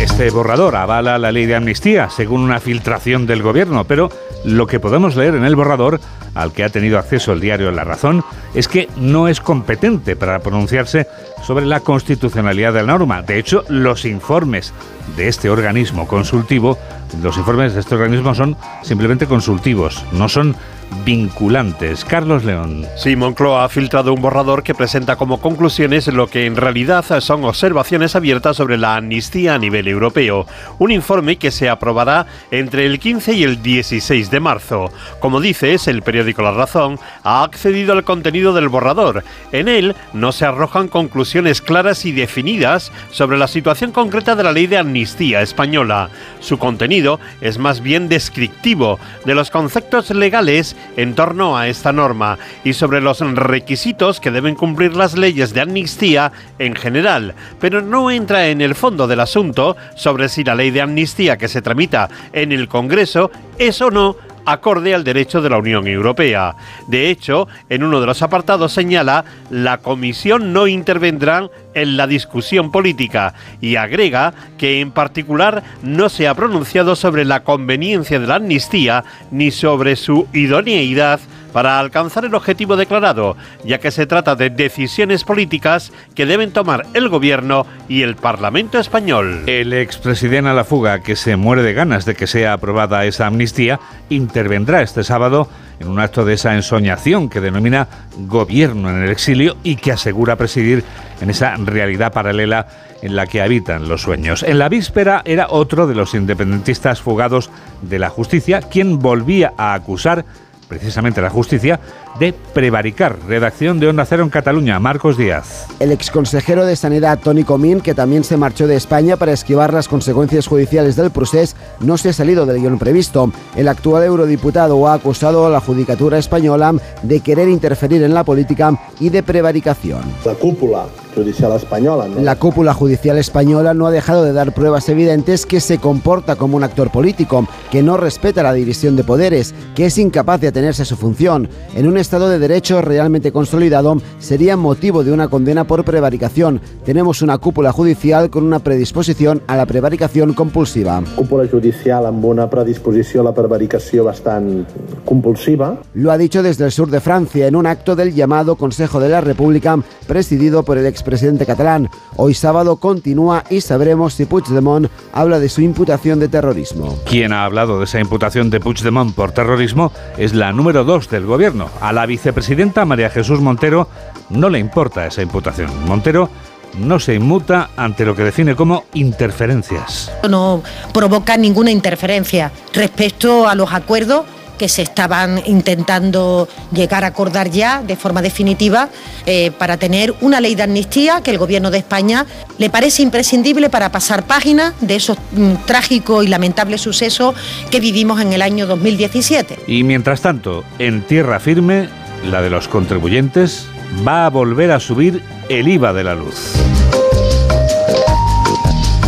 Este 0.00 0.28
borrador 0.30 0.76
avala 0.76 1.18
la 1.18 1.32
ley 1.32 1.46
de 1.46 1.54
amnistía, 1.54 2.10
según 2.10 2.42
una 2.42 2.60
filtración 2.60 3.26
del 3.26 3.42
gobierno, 3.42 3.84
pero 3.84 4.10
lo 4.44 4.66
que 4.66 4.80
podemos 4.80 5.16
leer 5.16 5.34
en 5.34 5.44
el 5.44 5.56
borrador, 5.56 6.00
al 6.34 6.52
que 6.52 6.64
ha 6.64 6.68
tenido 6.68 6.98
acceso 6.98 7.32
el 7.32 7.40
diario 7.40 7.70
La 7.70 7.84
Razón, 7.84 8.24
es 8.54 8.68
que 8.68 8.88
no 8.96 9.28
es 9.28 9.40
competente 9.40 10.16
para 10.16 10.38
pronunciarse 10.38 11.06
sobre 11.42 11.66
la 11.66 11.80
constitucionalidad 11.80 12.72
de 12.72 12.82
la 12.82 12.92
norma. 12.92 13.22
De 13.22 13.38
hecho, 13.38 13.64
los 13.68 14.04
informes 14.04 14.72
de 15.16 15.28
este 15.28 15.50
organismo 15.50 16.08
consultivo, 16.08 16.78
los 17.22 17.36
informes 17.36 17.74
de 17.74 17.80
este 17.80 17.94
organismo 17.94 18.34
son 18.34 18.56
simplemente 18.82 19.26
consultivos, 19.26 20.04
no 20.12 20.28
son 20.28 20.56
vinculantes. 21.04 22.04
Carlos 22.04 22.44
León. 22.44 22.86
Sí, 22.96 23.16
Moncloa 23.16 23.64
ha 23.64 23.68
filtrado 23.68 24.12
un 24.12 24.22
borrador 24.22 24.62
que 24.62 24.74
presenta 24.74 25.16
como 25.16 25.40
conclusiones 25.40 26.06
lo 26.08 26.28
que 26.28 26.46
en 26.46 26.56
realidad 26.56 27.04
son 27.20 27.44
observaciones 27.44 28.14
abiertas 28.16 28.56
sobre 28.56 28.78
la 28.78 28.96
amnistía 28.96 29.54
a 29.54 29.58
nivel 29.58 29.88
europeo. 29.88 30.46
Un 30.78 30.92
informe 30.92 31.36
que 31.36 31.50
se 31.50 31.68
aprobará 31.68 32.26
entre 32.50 32.86
el 32.86 32.98
15 32.98 33.32
y 33.32 33.42
el 33.42 33.62
16 33.62 34.30
de 34.30 34.40
marzo. 34.40 34.90
Como 35.20 35.40
dices, 35.40 35.88
el 35.88 36.02
periódico 36.02 36.42
La 36.42 36.52
Razón 36.52 36.98
ha 37.22 37.42
accedido 37.42 37.92
al 37.92 38.04
contenido 38.04 38.43
del 38.52 38.68
borrador. 38.68 39.24
En 39.52 39.68
él 39.68 39.94
no 40.12 40.32
se 40.32 40.44
arrojan 40.44 40.88
conclusiones 40.88 41.60
claras 41.60 42.04
y 42.04 42.12
definidas 42.12 42.92
sobre 43.10 43.38
la 43.38 43.48
situación 43.48 43.92
concreta 43.92 44.36
de 44.36 44.44
la 44.44 44.52
ley 44.52 44.66
de 44.66 44.78
amnistía 44.78 45.42
española. 45.42 46.10
Su 46.40 46.58
contenido 46.58 47.20
es 47.40 47.58
más 47.58 47.80
bien 47.80 48.08
descriptivo 48.08 48.98
de 49.24 49.34
los 49.34 49.50
conceptos 49.50 50.10
legales 50.10 50.76
en 50.96 51.14
torno 51.14 51.56
a 51.56 51.68
esta 51.68 51.92
norma 51.92 52.38
y 52.64 52.74
sobre 52.74 53.00
los 53.00 53.20
requisitos 53.20 54.20
que 54.20 54.30
deben 54.30 54.54
cumplir 54.54 54.94
las 54.94 55.16
leyes 55.16 55.54
de 55.54 55.60
amnistía 55.60 56.32
en 56.58 56.74
general, 56.74 57.34
pero 57.60 57.80
no 57.80 58.10
entra 58.10 58.48
en 58.48 58.60
el 58.60 58.74
fondo 58.74 59.06
del 59.06 59.20
asunto 59.20 59.76
sobre 59.96 60.28
si 60.28 60.44
la 60.44 60.54
ley 60.54 60.70
de 60.70 60.82
amnistía 60.82 61.36
que 61.36 61.48
se 61.48 61.62
tramita 61.62 62.08
en 62.32 62.52
el 62.52 62.68
Congreso 62.68 63.30
es 63.58 63.80
o 63.80 63.90
no 63.90 64.16
acorde 64.44 64.94
al 64.94 65.04
derecho 65.04 65.42
de 65.42 65.50
la 65.50 65.58
Unión 65.58 65.86
Europea. 65.86 66.56
De 66.86 67.10
hecho, 67.10 67.48
en 67.68 67.82
uno 67.82 68.00
de 68.00 68.06
los 68.06 68.22
apartados 68.22 68.72
señala 68.72 69.24
la 69.50 69.78
Comisión 69.78 70.52
no 70.52 70.66
intervendrá 70.66 71.48
en 71.74 71.96
la 71.96 72.06
discusión 72.06 72.70
política 72.70 73.34
y 73.60 73.76
agrega 73.76 74.34
que 74.58 74.80
en 74.80 74.90
particular 74.90 75.62
no 75.82 76.08
se 76.08 76.28
ha 76.28 76.34
pronunciado 76.34 76.96
sobre 76.96 77.24
la 77.24 77.44
conveniencia 77.44 78.20
de 78.20 78.26
la 78.26 78.36
amnistía 78.36 79.04
ni 79.30 79.50
sobre 79.50 79.96
su 79.96 80.28
idoneidad 80.32 81.20
para 81.54 81.78
alcanzar 81.78 82.24
el 82.24 82.34
objetivo 82.34 82.76
declarado, 82.76 83.36
ya 83.64 83.78
que 83.78 83.92
se 83.92 84.06
trata 84.06 84.34
de 84.34 84.50
decisiones 84.50 85.22
políticas 85.22 85.92
que 86.16 86.26
deben 86.26 86.50
tomar 86.50 86.84
el 86.94 87.08
gobierno 87.08 87.64
y 87.88 88.02
el 88.02 88.16
Parlamento 88.16 88.80
español. 88.80 89.44
El 89.46 89.72
expresidente 89.72 90.50
a 90.50 90.52
la 90.52 90.64
fuga, 90.64 91.00
que 91.04 91.14
se 91.14 91.36
muere 91.36 91.62
de 91.62 91.72
ganas 91.72 92.06
de 92.06 92.16
que 92.16 92.26
sea 92.26 92.54
aprobada 92.54 93.04
esa 93.04 93.28
amnistía, 93.28 93.78
intervendrá 94.10 94.82
este 94.82 95.04
sábado 95.04 95.48
en 95.78 95.86
un 95.86 96.00
acto 96.00 96.24
de 96.24 96.34
esa 96.34 96.56
ensoñación 96.56 97.28
que 97.28 97.40
denomina 97.40 97.86
gobierno 98.16 98.90
en 98.90 99.04
el 99.04 99.10
exilio 99.10 99.56
y 99.62 99.76
que 99.76 99.92
asegura 99.92 100.34
presidir 100.34 100.82
en 101.20 101.30
esa 101.30 101.54
realidad 101.54 102.12
paralela 102.12 102.66
en 103.00 103.14
la 103.14 103.28
que 103.28 103.42
habitan 103.42 103.88
los 103.88 104.02
sueños. 104.02 104.42
En 104.42 104.58
la 104.58 104.68
víspera 104.68 105.22
era 105.24 105.46
otro 105.50 105.86
de 105.86 105.94
los 105.94 106.14
independentistas 106.14 107.00
fugados 107.00 107.48
de 107.82 108.00
la 108.00 108.10
justicia 108.10 108.60
quien 108.60 108.98
volvía 108.98 109.52
a 109.56 109.74
acusar 109.74 110.24
precisamente 110.68 111.20
la 111.20 111.30
justicia, 111.30 111.80
de 112.18 112.32
prevaricar. 112.32 113.16
Redacción 113.26 113.80
de 113.80 113.88
Onda 113.88 114.04
Cero 114.04 114.22
en 114.22 114.30
Cataluña, 114.30 114.78
Marcos 114.78 115.16
Díaz. 115.16 115.66
El 115.80 115.92
exconsejero 115.92 116.64
de 116.66 116.76
Sanidad, 116.76 117.18
Tony 117.18 117.44
Comín, 117.44 117.80
que 117.80 117.94
también 117.94 118.24
se 118.24 118.36
marchó 118.36 118.66
de 118.66 118.76
España 118.76 119.16
para 119.16 119.32
esquivar 119.32 119.72
las 119.72 119.88
consecuencias 119.88 120.46
judiciales 120.46 120.96
del 120.96 121.10
proceso, 121.10 121.56
no 121.80 121.98
se 121.98 122.10
ha 122.10 122.12
salido 122.12 122.46
del 122.46 122.60
guion 122.60 122.78
previsto. 122.78 123.32
El 123.56 123.68
actual 123.68 124.04
eurodiputado 124.04 124.88
ha 124.88 124.94
acusado 124.94 125.46
a 125.46 125.50
la 125.50 125.60
judicatura 125.60 126.18
española 126.18 126.74
de 127.02 127.20
querer 127.20 127.48
interferir 127.48 128.02
en 128.02 128.14
la 128.14 128.24
política 128.24 128.78
y 129.00 129.08
de 129.08 129.22
prevaricación. 129.22 130.02
La 130.24 130.34
cúpula 130.34 130.86
judicial 131.14 131.52
española. 131.54 132.08
¿no? 132.08 132.20
La 132.20 132.36
cúpula 132.36 132.74
judicial 132.74 133.18
española 133.18 133.74
no 133.74 133.86
ha 133.86 133.90
dejado 133.90 134.24
de 134.24 134.32
dar 134.32 134.52
pruebas 134.52 134.88
evidentes 134.88 135.46
que 135.46 135.60
se 135.60 135.78
comporta 135.78 136.36
como 136.36 136.56
un 136.56 136.64
actor 136.64 136.90
político, 136.90 137.46
que 137.70 137.82
no 137.82 137.96
respeta 137.96 138.42
la 138.42 138.52
división 138.52 138.96
de 138.96 139.04
poderes, 139.04 139.54
que 139.74 139.86
es 139.86 139.98
incapaz 139.98 140.40
de 140.40 140.48
atenerse 140.48 140.82
a 140.82 140.86
su 140.86 140.96
función. 140.96 141.48
En 141.74 141.86
un 141.86 141.96
Estado 141.96 142.28
de 142.28 142.38
Derecho 142.38 142.82
realmente 142.82 143.32
consolidado, 143.32 144.00
sería 144.18 144.56
motivo 144.56 145.04
de 145.04 145.12
una 145.12 145.28
condena 145.28 145.64
por 145.64 145.84
prevaricación. 145.84 146.60
Tenemos 146.84 147.22
una 147.22 147.38
cúpula 147.38 147.72
judicial 147.72 148.30
con 148.30 148.44
una 148.44 148.58
predisposición 148.58 149.42
a 149.46 149.56
la 149.56 149.66
prevaricación 149.66 150.34
compulsiva. 150.34 151.02
Cúpula 151.16 151.46
judicial 151.50 152.06
amb 152.06 152.24
una 152.24 152.48
predisposició 152.50 153.22
a 153.22 153.28
la 153.30 153.34
prevaricació 153.34 154.04
bastant 154.04 154.64
compulsiva. 155.04 155.74
Lo 155.94 156.10
ha 156.10 156.18
dicho 156.18 156.42
desde 156.42 156.64
el 156.64 156.72
sur 156.72 156.90
de 156.90 157.00
Francia 157.00 157.46
en 157.46 157.56
un 157.56 157.66
acto 157.66 157.96
del 157.96 158.14
llamado 158.14 158.56
Consejo 158.56 159.00
de 159.00 159.08
la 159.08 159.20
República, 159.20 159.78
presidido 160.06 160.62
por 160.62 160.78
el 160.78 160.86
expresidente 161.04 161.44
catalán. 161.44 161.90
Hoy 162.16 162.32
sábado 162.32 162.76
continúa 162.76 163.44
y 163.50 163.60
sabremos 163.60 164.14
si 164.14 164.24
Puigdemont 164.24 164.88
habla 165.12 165.38
de 165.38 165.50
su 165.50 165.60
imputación 165.60 166.18
de 166.18 166.28
terrorismo. 166.28 166.98
Quien 167.04 167.32
ha 167.32 167.44
hablado 167.44 167.78
de 167.78 167.84
esa 167.84 168.00
imputación 168.00 168.48
de 168.48 168.58
Puigdemont 168.58 169.14
por 169.14 169.32
terrorismo 169.32 169.92
es 170.16 170.32
la 170.32 170.52
número 170.52 170.82
dos 170.84 171.10
del 171.10 171.26
gobierno. 171.26 171.68
A 171.82 171.92
la 171.92 172.06
vicepresidenta 172.06 172.86
María 172.86 173.10
Jesús 173.10 173.40
Montero 173.40 173.86
no 174.30 174.48
le 174.48 174.58
importa 174.58 175.06
esa 175.06 175.20
imputación. 175.20 175.70
Montero 175.86 176.30
no 176.78 176.98
se 176.98 177.14
inmuta 177.14 177.70
ante 177.76 178.06
lo 178.06 178.16
que 178.16 178.24
define 178.24 178.56
como 178.56 178.84
interferencias. 178.94 180.10
No 180.28 180.62
provoca 180.94 181.36
ninguna 181.36 181.70
interferencia 181.70 182.50
respecto 182.72 183.46
a 183.46 183.54
los 183.54 183.72
acuerdos 183.74 184.24
que 184.58 184.68
se 184.68 184.82
estaban 184.82 185.42
intentando 185.46 186.48
llegar 186.72 187.04
a 187.04 187.08
acordar 187.08 187.50
ya 187.50 187.82
de 187.82 187.96
forma 187.96 188.22
definitiva 188.22 188.88
eh, 189.26 189.50
para 189.58 189.76
tener 189.76 190.14
una 190.20 190.40
ley 190.40 190.54
de 190.54 190.62
amnistía 190.62 191.20
que 191.22 191.30
el 191.30 191.38
Gobierno 191.38 191.70
de 191.70 191.78
España 191.78 192.26
le 192.58 192.70
parece 192.70 193.02
imprescindible 193.02 193.70
para 193.70 193.90
pasar 193.90 194.24
páginas 194.24 194.74
de 194.80 194.96
esos 194.96 195.18
mm, 195.32 195.66
trágicos 195.66 196.24
y 196.24 196.28
lamentables 196.28 196.80
sucesos 196.80 197.34
que 197.70 197.80
vivimos 197.80 198.20
en 198.20 198.32
el 198.32 198.42
año 198.42 198.66
2017. 198.66 199.60
Y 199.66 199.82
mientras 199.82 200.20
tanto, 200.20 200.64
en 200.78 201.02
tierra 201.02 201.40
firme, 201.40 201.88
la 202.24 202.42
de 202.42 202.50
los 202.50 202.68
contribuyentes 202.68 203.66
va 204.06 204.26
a 204.26 204.30
volver 204.30 204.70
a 204.70 204.80
subir 204.80 205.22
el 205.48 205.68
IVA 205.68 205.92
de 205.92 206.04
la 206.04 206.14
luz. 206.14 206.52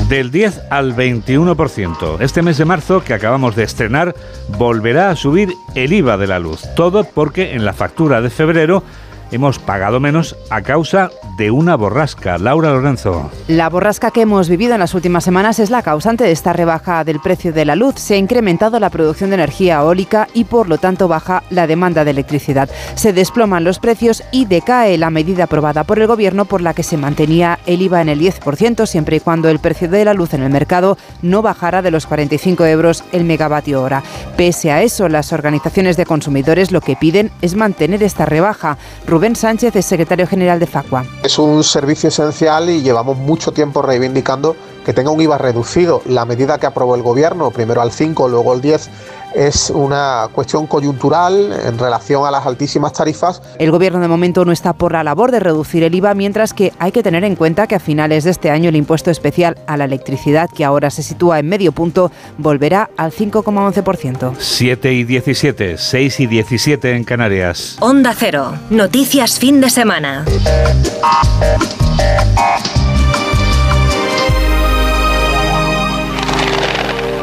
Del 0.09 0.31
10 0.31 0.63
al 0.71 0.95
21%. 0.95 2.21
Este 2.21 2.43
mes 2.43 2.59
de 2.59 2.65
marzo 2.65 3.03
que 3.03 3.15
acabamos 3.15 3.57
de 3.57 3.65
estrenar 3.65 4.15
volverá 4.57 5.11
a 5.11 5.17
subir 5.17 5.53
el 5.75 5.93
IVA 5.93 6.17
de 6.17 6.27
la 6.27 6.39
luz. 6.39 6.63
Todo 6.77 7.05
porque 7.05 7.55
en 7.55 7.65
la 7.65 7.73
factura 7.73 8.21
de 8.21 8.31
febrero 8.31 8.83
hemos 9.31 9.59
pagado 9.59 10.01
menos 10.01 10.37
a 10.51 10.63
causa 10.63 11.11
de 11.37 11.51
una 11.51 11.77
borrasca. 11.77 12.39
Laura 12.39 12.71
Lorenzo. 12.71 13.31
La 13.49 13.69
borrasca 13.69 14.11
que 14.11 14.23
hemos 14.23 14.49
vivido 14.49 14.75
en 14.75 14.81
las 14.81 14.95
últimas 14.95 15.25
semanas 15.25 15.59
es 15.59 15.71
la 15.71 15.83
causante 15.83 16.25
de 16.25 16.33
esta 16.33 16.53
rebaja 16.53 17.05
del 17.05 17.21
precio 17.21 17.53
de 17.53 17.65
la 17.65 17.77
luz. 17.77 17.97
Se 17.97 18.15
ha 18.15 18.19
incrementado 18.19 18.81
la 18.81 18.91
producción 18.91 19.31
de 19.31 19.35
energía 19.35 19.77
eólica 19.77 20.29
y 20.35 20.45
por 20.45 20.69
lo 20.69 20.79
tanto 20.79 21.09
baja 21.09 21.43
la 21.51 21.67
demanda 21.67 22.05
de 22.05 22.13
electricidad. 22.13 22.71
Se 22.95 23.13
desploman 23.13 23.65
los 23.65 23.79
precios 23.79 24.23
y 24.33 24.47
decae 24.47 24.99
la 24.99 25.11
medida 25.11 25.45
aprobada 25.45 25.85
por 25.85 25.99
el 25.99 26.07
gobierno 26.07 26.45
por 26.45 26.61
la 26.61 26.75
que 26.75 26.83
se 26.83 26.97
mantenía 26.97 27.59
el 27.67 27.83
IVA 27.83 28.03
en 28.03 28.09
el 28.09 28.21
10% 28.21 28.87
siempre 28.87 29.17
y 29.17 29.21
cuando 29.21 29.49
el 29.49 29.59
precio 29.59 29.89
de 29.89 30.05
la 30.05 30.15
luz 30.15 30.35
en 30.35 30.43
el 30.43 30.51
mercado 30.51 30.97
no 31.23 31.43
bajara 31.43 31.83
de 31.83 31.91
los 31.91 32.07
45 32.07 32.65
euros 32.67 33.05
el 33.13 33.25
megavatio 33.25 33.83
hora. 33.83 34.03
Pese 34.37 34.71
a 34.71 34.83
eso, 34.83 35.09
las 35.09 35.33
organizaciones 35.33 35.97
de 35.97 36.07
consumidores 36.07 36.73
lo 36.73 36.81
que 36.81 36.97
piden 36.97 37.31
es 37.43 37.55
mantener 37.55 38.03
esta 38.03 38.27
rebaja. 38.27 38.79
Rubén 39.17 39.35
Sánchez 39.35 39.75
es 39.75 39.87
secretario 39.87 40.27
general 40.27 40.61
de 40.61 40.67
Facua. 40.67 41.07
Es 41.23 41.39
un 41.39 41.65
servicio 41.65 42.11
esencial 42.11 42.69
y 42.69 42.83
llevamos 42.83 43.17
mucho 43.17 43.51
tiempo 43.51 43.81
reivindicando 43.81 44.55
que 44.85 44.93
tenga 44.93 45.11
un 45.11 45.19
IVA 45.19 45.39
reducido. 45.39 46.03
La 46.05 46.27
medida 46.27 46.59
que 46.59 46.67
aprobó 46.67 46.95
el 46.97 47.03
gobierno, 47.03 47.51
primero 47.51 47.81
al 47.81 47.93
5, 47.93 48.29
luego 48.29 48.53
al 48.53 48.61
10, 48.61 48.91
es 49.35 49.71
una 49.71 50.29
cuestión 50.33 50.67
coyuntural 50.67 51.53
en 51.65 51.79
relación 51.79 52.27
a 52.27 52.31
las 52.31 52.47
altísimas 52.47 52.93
tarifas. 52.93 53.43
El 53.59 53.71
gobierno 53.71 54.01
de 54.01 54.09
momento 54.09 54.45
no 54.45 54.53
está 54.53 54.73
por 54.73 54.93
la 54.93 55.05
labor 55.05 55.31
de 55.31 55.41
reducir 55.41 55.83
el 55.83 55.95
IVA, 55.95 56.15
mientras 56.15 56.53
que 56.53 56.73
hay 56.79 56.93
que 56.93 57.03
tener 57.03 57.25
en 57.25 57.37
cuenta 57.37 57.67
que 57.67 57.75
a 57.75 57.81
finales 57.81 58.25
de 58.25 58.31
este 58.31 58.51
año 58.51 58.69
el 58.69 58.77
impuesto 58.77 59.11
especial 59.11 59.59
a 59.67 59.77
la 59.77 59.85
electricidad, 59.85 60.51
que 60.51 60.65
ahora 60.65 60.91
se 60.91 61.03
sitúa 61.03 61.39
en 61.39 61.49
medio 61.49 61.73
punto, 61.73 62.11
volverá 62.39 62.91
al 62.97 63.13
5,11%. 63.13 64.35
7 64.39 64.93
y 64.93 65.05
17, 65.05 65.79
6 65.79 66.21
y 66.21 66.27
17 66.27 66.97
en 66.97 67.05
Canarias. 67.05 67.77
Onda 67.81 68.15
Cero. 68.17 68.55
Noticias 68.71 69.39
fin 69.39 69.61
de 69.61 69.71
semana. 69.71 70.25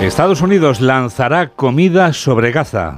Estados 0.03 0.41
Unidos 0.41 0.81
lanzará 0.81 1.51
comida 1.51 2.11
sobre 2.11 2.51
Gaza. 2.51 2.97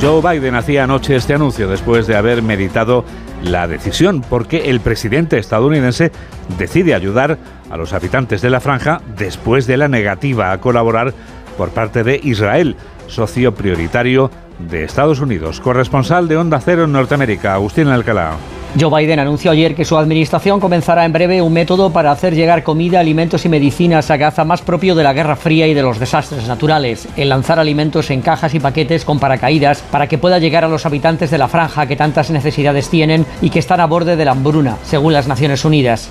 Joe 0.00 0.22
Biden 0.22 0.54
hacía 0.54 0.84
anoche 0.84 1.14
este 1.14 1.34
anuncio 1.34 1.68
después 1.68 2.06
de 2.06 2.16
haber 2.16 2.42
meditado 2.42 3.04
la 3.42 3.68
decisión, 3.68 4.22
porque 4.22 4.70
el 4.70 4.80
presidente 4.80 5.38
estadounidense 5.38 6.10
decide 6.58 6.94
ayudar 6.94 7.36
a 7.70 7.76
los 7.76 7.92
habitantes 7.92 8.40
de 8.40 8.48
la 8.48 8.60
franja 8.60 9.02
después 9.18 9.66
de 9.66 9.76
la 9.76 9.88
negativa 9.88 10.52
a 10.52 10.60
colaborar 10.60 11.12
por 11.58 11.68
parte 11.68 12.02
de 12.02 12.18
Israel, 12.22 12.76
socio 13.08 13.54
prioritario 13.54 14.30
de 14.58 14.84
Estados 14.84 15.20
Unidos. 15.20 15.60
Corresponsal 15.60 16.28
de 16.28 16.36
Onda 16.36 16.60
Cero 16.60 16.84
en 16.84 16.92
Norteamérica, 16.92 17.54
Agustín 17.54 17.88
Alcalá. 17.88 18.36
Joe 18.78 18.90
Biden 19.00 19.18
anunció 19.20 19.50
ayer 19.52 19.74
que 19.74 19.86
su 19.86 19.96
administración 19.96 20.60
comenzará 20.60 21.06
en 21.06 21.12
breve 21.12 21.40
un 21.40 21.52
método 21.52 21.90
para 21.90 22.10
hacer 22.10 22.34
llegar 22.34 22.62
comida, 22.62 23.00
alimentos 23.00 23.46
y 23.46 23.48
medicinas 23.48 24.10
a 24.10 24.18
Gaza 24.18 24.44
más 24.44 24.60
propio 24.60 24.94
de 24.94 25.02
la 25.02 25.14
Guerra 25.14 25.36
Fría 25.36 25.66
y 25.66 25.72
de 25.72 25.80
los 25.80 25.98
desastres 25.98 26.46
naturales, 26.46 27.08
el 27.16 27.30
lanzar 27.30 27.58
alimentos 27.58 28.10
en 28.10 28.20
cajas 28.20 28.54
y 28.54 28.60
paquetes 28.60 29.06
con 29.06 29.18
paracaídas 29.18 29.82
para 29.90 30.08
que 30.08 30.18
pueda 30.18 30.38
llegar 30.38 30.64
a 30.64 30.68
los 30.68 30.84
habitantes 30.84 31.30
de 31.30 31.38
la 31.38 31.48
franja 31.48 31.86
que 31.86 31.96
tantas 31.96 32.30
necesidades 32.30 32.90
tienen 32.90 33.24
y 33.40 33.48
que 33.48 33.60
están 33.60 33.80
a 33.80 33.86
borde 33.86 34.16
de 34.16 34.24
la 34.26 34.32
hambruna, 34.32 34.76
según 34.84 35.14
las 35.14 35.26
Naciones 35.26 35.64
Unidas. 35.64 36.10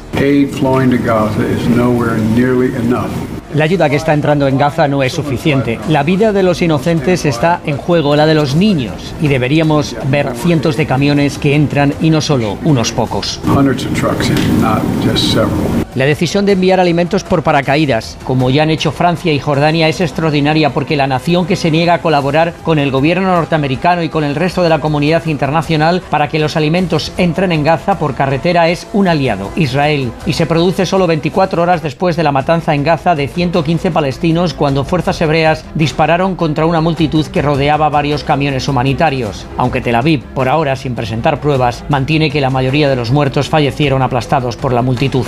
La 3.55 3.63
ayuda 3.63 3.89
que 3.89 3.95
está 3.95 4.13
entrando 4.13 4.49
en 4.49 4.57
Gaza 4.57 4.89
no 4.89 5.01
es 5.01 5.13
suficiente. 5.13 5.79
La 5.87 6.03
vida 6.03 6.33
de 6.33 6.43
los 6.43 6.61
inocentes 6.61 7.23
está 7.23 7.61
en 7.65 7.77
juego, 7.77 8.17
la 8.17 8.25
de 8.25 8.35
los 8.35 8.53
niños, 8.53 9.15
y 9.21 9.29
deberíamos 9.29 9.95
ver 10.09 10.33
cientos 10.35 10.75
de 10.75 10.85
camiones 10.85 11.37
que 11.37 11.55
entran 11.55 11.93
y 12.01 12.09
no 12.09 12.19
solo 12.19 12.57
unos 12.65 12.91
pocos. 12.91 13.39
La 15.95 16.05
decisión 16.05 16.45
de 16.45 16.51
enviar 16.51 16.81
alimentos 16.81 17.23
por 17.23 17.41
paracaídas, 17.41 18.17
como 18.25 18.49
ya 18.49 18.63
han 18.63 18.69
hecho 18.69 18.91
Francia 18.91 19.31
y 19.31 19.39
Jordania, 19.39 19.87
es 19.87 20.01
extraordinaria 20.01 20.71
porque 20.71 20.97
la 20.97 21.07
nación 21.07 21.45
que 21.45 21.55
se 21.55 21.71
niega 21.71 21.93
a 21.93 22.01
colaborar 22.01 22.53
con 22.63 22.79
el 22.79 22.91
gobierno 22.91 23.29
norteamericano 23.29 24.03
y 24.03 24.09
con 24.09 24.25
el 24.25 24.35
resto 24.35 24.61
de 24.61 24.67
la 24.67 24.79
comunidad 24.79 25.25
internacional 25.25 26.01
para 26.09 26.27
que 26.27 26.37
los 26.37 26.57
alimentos 26.57 27.13
entren 27.17 27.53
en 27.53 27.63
Gaza 27.63 27.97
por 27.97 28.13
carretera 28.13 28.67
es 28.67 28.87
un 28.91 29.07
aliado, 29.07 29.51
Israel, 29.55 30.11
y 30.25 30.33
se 30.33 30.45
produce 30.45 30.85
solo 30.85 31.07
24 31.07 31.61
horas 31.61 31.81
después 31.81 32.17
de 32.17 32.23
la 32.23 32.33
matanza 32.33 32.75
en 32.75 32.83
Gaza 32.83 33.15
de 33.15 33.29
115 33.29 33.89
palestinos 33.91 34.53
cuando 34.53 34.83
fuerzas 34.83 35.21
hebreas 35.21 35.63
dispararon 35.75 36.35
contra 36.35 36.65
una 36.65 36.81
multitud 36.81 37.25
que 37.27 37.41
rodeaba 37.41 37.87
varios 37.87 38.25
camiones 38.25 38.67
humanitarios, 38.67 39.45
aunque 39.55 39.79
Tel 39.79 39.95
Aviv, 39.95 40.25
por 40.33 40.49
ahora 40.49 40.75
sin 40.75 40.93
presentar 40.93 41.39
pruebas, 41.39 41.85
mantiene 41.87 42.29
que 42.29 42.41
la 42.41 42.49
mayoría 42.49 42.89
de 42.89 42.97
los 42.97 43.11
muertos 43.11 43.47
fallecieron 43.47 44.01
aplastados 44.01 44.57
por 44.57 44.73
la 44.73 44.81
multitud. 44.81 45.25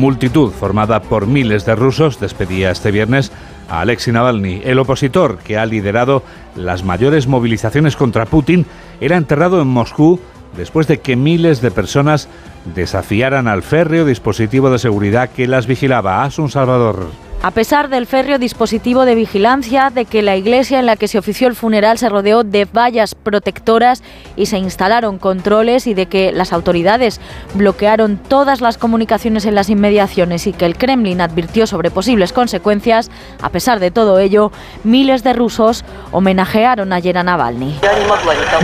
Multitud 0.00 0.50
formada 0.50 1.02
por 1.02 1.26
miles 1.26 1.66
de 1.66 1.76
rusos 1.76 2.18
despedía 2.18 2.70
este 2.70 2.90
viernes 2.90 3.30
a 3.68 3.82
Alexei 3.82 4.14
Navalny. 4.14 4.62
El 4.64 4.78
opositor 4.78 5.38
que 5.38 5.58
ha 5.58 5.66
liderado 5.66 6.22
las 6.56 6.84
mayores 6.84 7.26
movilizaciones 7.26 7.96
contra 7.96 8.24
Putin 8.24 8.64
era 9.02 9.18
enterrado 9.18 9.60
en 9.60 9.68
Moscú 9.68 10.18
después 10.56 10.86
de 10.88 11.00
que 11.00 11.16
miles 11.16 11.60
de 11.60 11.70
personas 11.70 12.28
desafiaran 12.74 13.46
al 13.46 13.62
férreo 13.62 14.06
dispositivo 14.06 14.70
de 14.70 14.78
seguridad 14.78 15.28
que 15.28 15.46
las 15.46 15.66
vigilaba. 15.66 16.24
Asun 16.24 16.50
Salvador. 16.50 17.29
A 17.42 17.52
pesar 17.52 17.88
del 17.88 18.06
férreo 18.06 18.38
dispositivo 18.38 19.06
de 19.06 19.14
vigilancia, 19.14 19.88
de 19.88 20.04
que 20.04 20.20
la 20.20 20.36
iglesia 20.36 20.78
en 20.78 20.84
la 20.84 20.96
que 20.96 21.08
se 21.08 21.16
ofició 21.16 21.48
el 21.48 21.54
funeral 21.54 21.96
se 21.96 22.10
rodeó 22.10 22.44
de 22.44 22.66
vallas 22.66 23.14
protectoras 23.14 24.02
y 24.36 24.44
se 24.44 24.58
instalaron 24.58 25.16
controles 25.18 25.86
y 25.86 25.94
de 25.94 26.04
que 26.04 26.32
las 26.32 26.52
autoridades 26.52 27.18
bloquearon 27.54 28.18
todas 28.18 28.60
las 28.60 28.76
comunicaciones 28.76 29.46
en 29.46 29.54
las 29.54 29.70
inmediaciones 29.70 30.46
y 30.46 30.52
que 30.52 30.66
el 30.66 30.76
Kremlin 30.76 31.22
advirtió 31.22 31.66
sobre 31.66 31.90
posibles 31.90 32.34
consecuencias, 32.34 33.10
a 33.40 33.48
pesar 33.48 33.80
de 33.80 33.90
todo 33.90 34.18
ello, 34.18 34.52
miles 34.84 35.24
de 35.24 35.32
rusos 35.32 35.82
homenajearon 36.12 36.92
ayer 36.92 37.16
a 37.16 37.22
Navalny. 37.22 37.80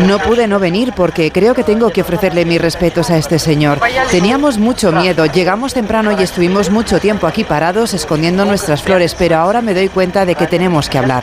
No 0.07 0.19
pude 0.19 0.47
no 0.49 0.59
venir 0.59 0.93
porque 0.95 1.31
creo 1.31 1.55
que 1.55 1.65
tengo 1.65 1.89
que 1.89 2.03
ofrecerle 2.03 2.45
mis 2.45 2.61
respetos 2.61 3.09
a 3.09 3.17
este 3.17 3.39
señor. 3.39 3.81
Teníamos 4.11 4.59
mucho 4.59 4.93
miedo, 4.93 5.25
llegamos 5.25 5.73
temprano 5.73 6.13
y 6.13 6.23
estuvimos 6.23 6.69
mucho 6.69 7.01
tiempo 7.01 7.27
aquí 7.27 7.43
parados 7.43 7.95
escondiendo 7.95 8.45
nuestras 8.69 8.83
flores, 8.83 9.15
pero 9.17 9.37
ahora 9.37 9.63
me 9.63 9.75
doy 9.75 9.89
cuenta 9.89 10.27
de 10.27 10.35
que 10.35 10.49
tenemos 10.49 10.91
que 10.91 10.99
hablar. 10.99 11.23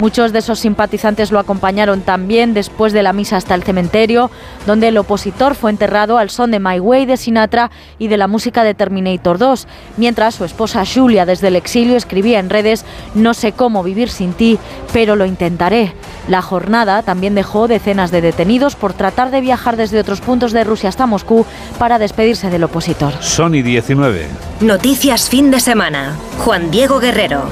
Muchos 0.00 0.32
de 0.32 0.38
esos 0.38 0.60
simpatizantes 0.60 1.30
lo 1.30 1.38
acompañaron 1.38 2.00
también 2.00 2.54
después 2.54 2.94
de 2.94 3.02
la 3.02 3.12
misa 3.12 3.36
hasta 3.36 3.54
el 3.54 3.64
cementerio, 3.64 4.30
donde 4.66 4.88
el 4.88 4.96
opositor 4.96 5.54
fue 5.54 5.70
enterrado 5.72 6.16
al 6.16 6.30
son 6.30 6.50
de 6.50 6.58
My 6.58 6.80
Way 6.80 7.04
de 7.04 7.18
Sinatra 7.18 7.70
y 7.98 8.08
de 8.08 8.16
la 8.16 8.28
música 8.28 8.64
de 8.64 8.72
Terminator 8.72 9.36
2, 9.36 9.68
mientras 9.98 10.36
su 10.36 10.46
esposa 10.46 10.84
Julia 10.86 11.26
desde 11.26 11.48
el 11.48 11.56
exilio 11.56 11.98
escribía 11.98 12.38
en 12.38 12.48
redes 12.48 12.86
No 13.14 13.34
sé 13.34 13.52
cómo 13.52 13.82
vivir 13.82 14.08
sin 14.08 14.32
ti, 14.32 14.58
pero 14.90 15.16
lo 15.16 15.26
intentaré. 15.26 15.92
La 16.28 16.40
jornada 16.40 17.02
también 17.02 17.34
dejó 17.34 17.68
decenas 17.68 18.10
de 18.10 18.22
detenidos 18.22 18.74
por 18.74 18.94
tratar 18.94 19.30
de 19.30 19.42
viajar 19.42 19.76
desde 19.76 20.00
otros 20.00 20.22
puntos 20.22 20.52
de 20.52 20.64
Rusia 20.64 20.88
hasta 20.88 21.06
Moscú 21.06 21.44
para 21.78 21.98
despedirse 21.98 22.48
del 22.48 22.64
opositor. 22.64 23.12
Sony 23.20 23.62
19. 23.62 24.28
Noticias 24.60 25.28
fin 25.28 25.50
de 25.50 25.60
semana. 25.60 26.16
Juan 26.38 26.69
Diego 26.70 27.00
Guerrero. 27.00 27.42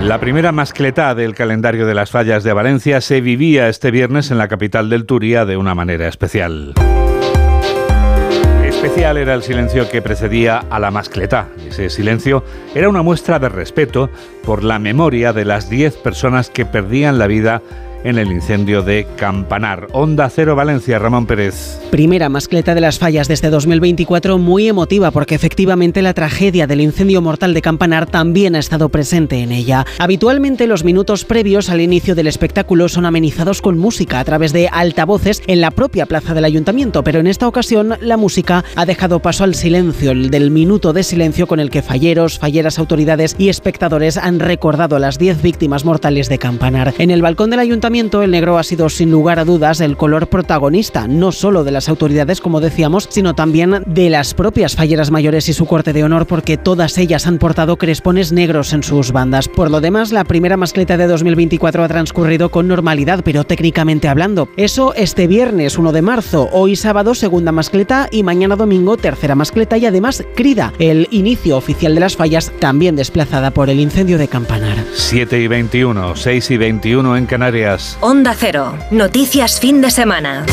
La 0.00 0.20
primera 0.20 0.52
mascletá 0.52 1.16
del 1.16 1.34
calendario 1.34 1.86
de 1.86 1.94
las 1.94 2.12
fallas 2.12 2.44
de 2.44 2.52
Valencia 2.52 3.00
se 3.00 3.20
vivía 3.20 3.68
este 3.68 3.90
viernes 3.90 4.30
en 4.30 4.38
la 4.38 4.46
capital 4.46 4.90
del 4.90 5.06
Turia 5.06 5.44
de 5.44 5.56
una 5.56 5.74
manera 5.74 6.06
especial. 6.06 6.74
Especial 8.64 9.16
era 9.16 9.34
el 9.34 9.42
silencio 9.42 9.90
que 9.90 10.02
precedía 10.02 10.58
a 10.70 10.78
la 10.78 10.92
mascletá. 10.92 11.48
Ese 11.66 11.90
silencio 11.90 12.44
era 12.76 12.88
una 12.88 13.02
muestra 13.02 13.40
de 13.40 13.48
respeto 13.48 14.08
por 14.44 14.62
la 14.62 14.78
memoria 14.78 15.32
de 15.32 15.46
las 15.46 15.68
10 15.68 15.96
personas 15.96 16.48
que 16.48 16.64
perdían 16.64 17.18
la 17.18 17.26
vida 17.26 17.60
en 18.04 18.18
el 18.18 18.30
incendio 18.30 18.82
de 18.82 19.06
Campanar. 19.16 19.88
Onda 19.92 20.28
Cero 20.28 20.54
Valencia, 20.54 20.98
Ramón 20.98 21.26
Pérez. 21.26 21.80
Primera 21.90 22.28
mascleta 22.28 22.74
de 22.74 22.80
las 22.80 22.98
fallas 22.98 23.28
desde 23.28 23.50
2024, 23.50 24.38
muy 24.38 24.68
emotiva 24.68 25.10
porque 25.10 25.34
efectivamente 25.34 26.02
la 26.02 26.12
tragedia 26.12 26.66
del 26.66 26.82
incendio 26.82 27.22
mortal 27.22 27.54
de 27.54 27.62
Campanar 27.62 28.06
también 28.06 28.54
ha 28.54 28.58
estado 28.58 28.90
presente 28.90 29.40
en 29.40 29.52
ella. 29.52 29.86
Habitualmente 29.98 30.66
los 30.66 30.84
minutos 30.84 31.24
previos 31.24 31.70
al 31.70 31.80
inicio 31.80 32.14
del 32.14 32.26
espectáculo 32.26 32.88
son 32.88 33.06
amenizados 33.06 33.62
con 33.62 33.78
música 33.78 34.20
a 34.20 34.24
través 34.24 34.52
de 34.52 34.68
altavoces 34.70 35.42
en 35.46 35.62
la 35.62 35.70
propia 35.70 36.06
plaza 36.06 36.34
del 36.34 36.44
ayuntamiento, 36.44 37.02
pero 37.02 37.20
en 37.20 37.26
esta 37.26 37.48
ocasión 37.48 37.94
la 38.00 38.16
música 38.18 38.64
ha 38.76 38.84
dejado 38.84 39.20
paso 39.20 39.44
al 39.44 39.54
silencio, 39.54 40.10
el 40.10 40.30
del 40.30 40.50
minuto 40.50 40.92
de 40.92 41.02
silencio 41.02 41.46
con 41.46 41.58
el 41.58 41.70
que 41.70 41.80
falleros, 41.80 42.38
falleras, 42.38 42.78
autoridades 42.78 43.34
y 43.38 43.48
espectadores 43.48 44.18
han 44.18 44.40
recordado 44.40 44.96
a 44.96 44.98
las 44.98 45.18
10 45.18 45.40
víctimas 45.40 45.86
mortales 45.86 46.28
de 46.28 46.38
Campanar. 46.38 46.92
En 46.98 47.10
el 47.10 47.22
balcón 47.22 47.48
del 47.48 47.60
ayuntamiento 47.60 47.93
el 47.94 48.32
negro 48.32 48.58
ha 48.58 48.64
sido 48.64 48.88
sin 48.88 49.12
lugar 49.12 49.38
a 49.38 49.44
dudas 49.44 49.80
el 49.80 49.96
color 49.96 50.26
protagonista, 50.26 51.06
no 51.06 51.30
solo 51.30 51.62
de 51.62 51.70
las 51.70 51.88
autoridades, 51.88 52.40
como 52.40 52.60
decíamos, 52.60 53.06
sino 53.08 53.36
también 53.36 53.84
de 53.86 54.10
las 54.10 54.34
propias 54.34 54.74
falleras 54.74 55.12
mayores 55.12 55.48
y 55.48 55.52
su 55.52 55.64
corte 55.64 55.92
de 55.92 56.02
honor, 56.02 56.26
porque 56.26 56.56
todas 56.56 56.98
ellas 56.98 57.28
han 57.28 57.38
portado 57.38 57.76
crespones 57.76 58.32
negros 58.32 58.72
en 58.72 58.82
sus 58.82 59.12
bandas. 59.12 59.46
Por 59.46 59.70
lo 59.70 59.80
demás, 59.80 60.10
la 60.10 60.24
primera 60.24 60.56
mascleta 60.56 60.96
de 60.96 61.06
2024 61.06 61.84
ha 61.84 61.88
transcurrido 61.88 62.48
con 62.48 62.66
normalidad, 62.66 63.22
pero 63.24 63.44
técnicamente 63.44 64.08
hablando. 64.08 64.48
Eso 64.56 64.92
este 64.94 65.28
viernes 65.28 65.78
1 65.78 65.92
de 65.92 66.02
marzo, 66.02 66.48
hoy 66.50 66.74
sábado 66.74 67.14
segunda 67.14 67.52
mascleta 67.52 68.08
y 68.10 68.24
mañana 68.24 68.56
domingo 68.56 68.96
tercera 68.96 69.36
mascleta 69.36 69.78
y 69.78 69.86
además 69.86 70.24
crida, 70.34 70.72
el 70.80 71.06
inicio 71.12 71.56
oficial 71.56 71.94
de 71.94 72.00
las 72.00 72.16
fallas 72.16 72.50
también 72.58 72.96
desplazada 72.96 73.52
por 73.52 73.70
el 73.70 73.78
incendio 73.78 74.18
de 74.18 74.26
Campanar. 74.26 74.78
7 74.94 75.40
y 75.40 75.46
21, 75.46 76.16
6 76.16 76.50
y 76.50 76.56
21 76.56 77.16
en 77.16 77.26
Canarias. 77.26 77.83
Onda 78.00 78.34
Cero, 78.36 78.76
noticias 78.90 79.60
fin 79.60 79.80
de 79.80 79.90
semana. 79.90 80.46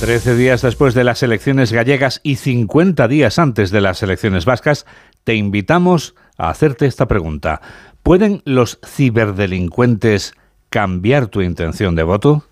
Trece 0.00 0.34
días 0.34 0.62
después 0.62 0.94
de 0.94 1.04
las 1.04 1.22
elecciones 1.22 1.72
gallegas 1.72 2.20
y 2.22 2.36
50 2.36 3.06
días 3.08 3.38
antes 3.38 3.70
de 3.70 3.80
las 3.80 4.02
elecciones 4.02 4.44
vascas, 4.44 4.84
te 5.24 5.34
invitamos 5.34 6.14
a 6.36 6.50
hacerte 6.50 6.86
esta 6.86 7.06
pregunta. 7.06 7.60
¿Pueden 8.02 8.42
los 8.44 8.80
ciberdelincuentes 8.84 10.34
cambiar 10.70 11.28
tu 11.28 11.40
intención 11.40 11.94
de 11.94 12.02
voto? 12.02 12.44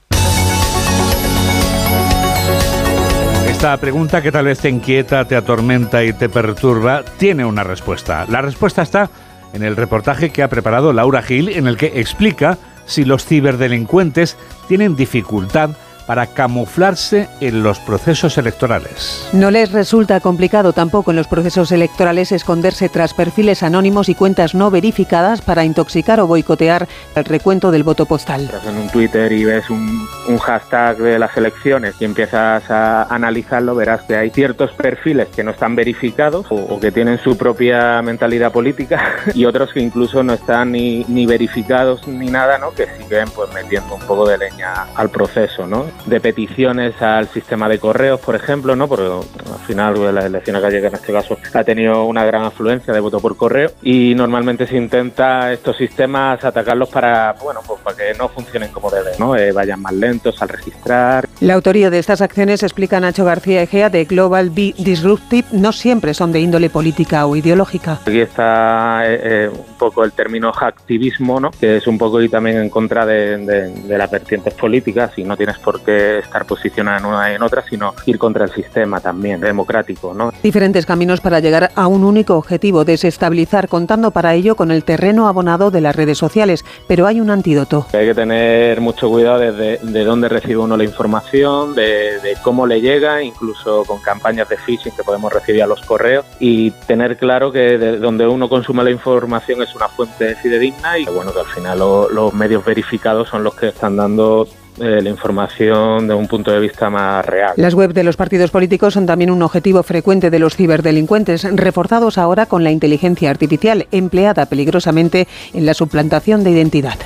Esta 3.48 3.76
pregunta 3.78 4.22
que 4.22 4.30
tal 4.30 4.44
vez 4.46 4.60
te 4.60 4.68
inquieta, 4.68 5.26
te 5.26 5.36
atormenta 5.36 6.04
y 6.04 6.12
te 6.12 6.28
perturba, 6.28 7.02
tiene 7.18 7.44
una 7.44 7.64
respuesta. 7.64 8.24
La 8.28 8.40
respuesta 8.40 8.82
está 8.82 9.10
en 9.52 9.62
el 9.62 9.76
reportaje 9.76 10.30
que 10.30 10.42
ha 10.42 10.48
preparado 10.48 10.92
Laura 10.92 11.22
Gil, 11.22 11.48
en 11.48 11.66
el 11.66 11.76
que 11.76 12.00
explica 12.00 12.58
si 12.86 13.04
los 13.04 13.24
ciberdelincuentes 13.24 14.36
tienen 14.68 14.96
dificultad 14.96 15.70
para 16.10 16.26
camuflarse 16.26 17.28
en 17.40 17.62
los 17.62 17.78
procesos 17.78 18.36
electorales. 18.36 19.28
No 19.32 19.52
les 19.52 19.70
resulta 19.70 20.18
complicado 20.18 20.72
tampoco 20.72 21.12
en 21.12 21.16
los 21.16 21.28
procesos 21.28 21.70
electorales 21.70 22.32
esconderse 22.32 22.88
tras 22.88 23.14
perfiles 23.14 23.62
anónimos 23.62 24.08
y 24.08 24.16
cuentas 24.16 24.56
no 24.56 24.72
verificadas 24.72 25.40
para 25.40 25.64
intoxicar 25.64 26.18
o 26.18 26.26
boicotear 26.26 26.88
el 27.14 27.24
recuento 27.24 27.70
del 27.70 27.84
voto 27.84 28.06
postal. 28.06 28.40
Estás 28.40 28.66
en 28.66 28.78
un 28.78 28.88
Twitter 28.88 29.30
y 29.30 29.44
ves 29.44 29.70
un, 29.70 30.04
un 30.26 30.38
hashtag 30.38 30.96
de 30.98 31.16
las 31.20 31.36
elecciones 31.36 31.94
y 32.00 32.06
empiezas 32.06 32.68
a 32.68 33.04
analizarlo, 33.04 33.76
verás 33.76 34.02
que 34.02 34.16
hay 34.16 34.30
ciertos 34.30 34.72
perfiles 34.72 35.28
que 35.28 35.44
no 35.44 35.52
están 35.52 35.76
verificados 35.76 36.44
o, 36.50 36.56
o 36.56 36.80
que 36.80 36.90
tienen 36.90 37.18
su 37.18 37.38
propia 37.38 38.02
mentalidad 38.02 38.50
política 38.50 39.14
y 39.36 39.44
otros 39.44 39.72
que 39.72 39.78
incluso 39.78 40.24
no 40.24 40.32
están 40.32 40.72
ni, 40.72 41.04
ni 41.06 41.24
verificados 41.24 42.08
ni 42.08 42.26
nada, 42.26 42.58
¿no? 42.58 42.72
que 42.72 42.88
siguen 42.98 43.28
pues 43.32 43.48
metiendo 43.54 43.94
un 43.94 44.02
poco 44.02 44.28
de 44.28 44.38
leña 44.38 44.88
al 44.96 45.08
proceso, 45.08 45.68
¿no? 45.68 45.86
De 46.06 46.20
peticiones 46.20 47.00
al 47.00 47.28
sistema 47.28 47.68
de 47.68 47.78
correos, 47.78 48.20
por 48.20 48.34
ejemplo, 48.34 48.76
¿no? 48.76 48.88
Porque 48.88 49.04
al 49.04 49.66
final 49.66 49.94
pues, 49.94 50.14
la 50.14 50.26
elección 50.26 50.60
gallega 50.60 50.88
en 50.88 50.94
este 50.94 51.12
caso 51.12 51.36
ha 51.54 51.64
tenido 51.64 52.04
una 52.04 52.24
gran 52.24 52.44
afluencia 52.44 52.92
de 52.92 53.00
voto 53.00 53.20
por 53.20 53.36
correo 53.36 53.70
y 53.82 54.14
normalmente 54.14 54.66
se 54.66 54.76
intenta 54.76 55.52
estos 55.52 55.76
sistemas 55.76 56.44
atacarlos 56.44 56.88
para, 56.88 57.34
bueno, 57.42 57.60
pues 57.66 57.80
para 57.80 57.96
que 57.96 58.14
no 58.18 58.28
funcionen 58.28 58.70
como 58.70 58.90
deben, 58.90 59.14
¿no? 59.18 59.36
Eh, 59.36 59.52
vayan 59.52 59.80
más 59.80 59.92
lentos 59.92 60.40
al 60.42 60.48
registrar. 60.48 61.28
La 61.40 61.54
autoría 61.54 61.90
de 61.90 61.98
estas 61.98 62.20
acciones, 62.20 62.62
explica 62.62 63.00
Nacho 63.00 63.24
García 63.24 63.62
Egea 63.62 63.90
de 63.90 64.04
Global 64.04 64.50
Be 64.50 64.74
Disruptive, 64.78 65.48
no 65.52 65.72
siempre 65.72 66.14
son 66.14 66.32
de 66.32 66.40
índole 66.40 66.70
política 66.70 67.26
o 67.26 67.36
ideológica. 67.36 67.98
Aquí 68.02 68.20
está 68.20 69.02
eh, 69.04 69.20
eh, 69.22 69.50
un 69.50 69.76
poco 69.78 70.04
el 70.04 70.12
término 70.12 70.52
hacktivismo, 70.52 71.40
¿no? 71.40 71.50
Que 71.50 71.78
es 71.78 71.86
un 71.86 71.98
poco 71.98 72.20
y 72.20 72.28
también 72.28 72.58
en 72.58 72.70
contra 72.70 73.06
de, 73.06 73.38
de, 73.38 73.68
de 73.68 73.98
las 73.98 74.10
vertientes 74.10 74.54
políticas 74.54 75.12
y 75.16 75.24
no 75.24 75.36
tienes 75.36 75.58
por 75.58 75.80
qué 75.82 75.89
estar 75.90 76.46
posicionada 76.46 76.98
en 76.98 77.04
una 77.04 77.32
y 77.32 77.34
en 77.34 77.42
otra, 77.42 77.64
sino 77.68 77.94
ir 78.06 78.18
contra 78.18 78.44
el 78.44 78.52
sistema 78.52 79.00
también 79.00 79.40
democrático. 79.40 80.14
¿no? 80.14 80.32
Diferentes 80.42 80.86
caminos 80.86 81.20
para 81.20 81.40
llegar 81.40 81.70
a 81.74 81.86
un 81.86 82.04
único 82.04 82.36
objetivo, 82.36 82.84
desestabilizar, 82.84 83.68
contando 83.68 84.10
para 84.10 84.34
ello 84.34 84.56
con 84.56 84.70
el 84.70 84.84
terreno 84.84 85.28
abonado 85.28 85.70
de 85.70 85.80
las 85.80 85.96
redes 85.96 86.18
sociales. 86.18 86.64
Pero 86.86 87.06
hay 87.06 87.20
un 87.20 87.30
antídoto. 87.30 87.86
Hay 87.92 88.06
que 88.06 88.14
tener 88.14 88.80
mucho 88.80 89.08
cuidado 89.08 89.38
desde 89.38 89.78
de 89.78 90.04
dónde 90.04 90.28
recibe 90.28 90.58
uno 90.58 90.76
la 90.76 90.84
información, 90.84 91.74
de, 91.74 92.20
de 92.20 92.36
cómo 92.42 92.66
le 92.66 92.80
llega, 92.80 93.22
incluso 93.22 93.84
con 93.84 94.00
campañas 94.00 94.48
de 94.48 94.56
phishing 94.56 94.92
que 94.96 95.02
podemos 95.02 95.32
recibir 95.32 95.62
a 95.62 95.66
los 95.66 95.80
correos 95.82 96.24
y 96.38 96.70
tener 96.70 97.16
claro 97.16 97.52
que 97.52 97.78
de 97.78 97.98
donde 97.98 98.26
uno 98.26 98.48
consume 98.48 98.84
la 98.84 98.90
información 98.90 99.62
es 99.62 99.74
una 99.74 99.88
fuente 99.88 100.34
fidedigna 100.36 100.98
y 100.98 101.04
bueno 101.04 101.32
que 101.32 101.40
al 101.40 101.46
final 101.46 101.78
lo, 101.78 102.08
los 102.10 102.32
medios 102.32 102.64
verificados 102.64 103.28
son 103.28 103.44
los 103.44 103.54
que 103.54 103.68
están 103.68 103.96
dando 103.96 104.46
eh, 104.80 105.00
la 105.02 105.10
información 105.10 106.08
de 106.08 106.14
un 106.14 106.26
punto 106.26 106.50
de 106.50 106.60
vista 106.60 106.90
más 106.90 107.24
real. 107.24 107.52
Las 107.56 107.74
webs 107.74 107.94
de 107.94 108.04
los 108.04 108.16
partidos 108.16 108.50
políticos 108.50 108.94
son 108.94 109.06
también 109.06 109.30
un 109.30 109.42
objetivo 109.42 109.82
frecuente 109.82 110.30
de 110.30 110.38
los 110.38 110.56
ciberdelincuentes, 110.56 111.46
reforzados 111.54 112.18
ahora 112.18 112.46
con 112.46 112.64
la 112.64 112.70
inteligencia 112.70 113.30
artificial 113.30 113.86
empleada 113.92 114.46
peligrosamente 114.46 115.28
en 115.52 115.66
la 115.66 115.74
suplantación 115.74 116.44
de 116.44 116.50
identidad. 116.50 116.98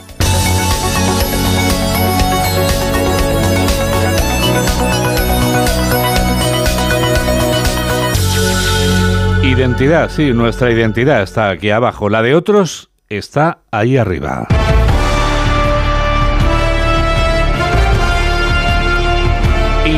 Identidad, 9.43 10.11
sí, 10.11 10.33
nuestra 10.33 10.71
identidad 10.71 11.23
está 11.23 11.51
aquí 11.51 11.71
abajo, 11.71 12.09
la 12.09 12.23
de 12.23 12.35
otros 12.35 12.91
está 13.09 13.59
ahí 13.71 13.97
arriba. 13.97 14.49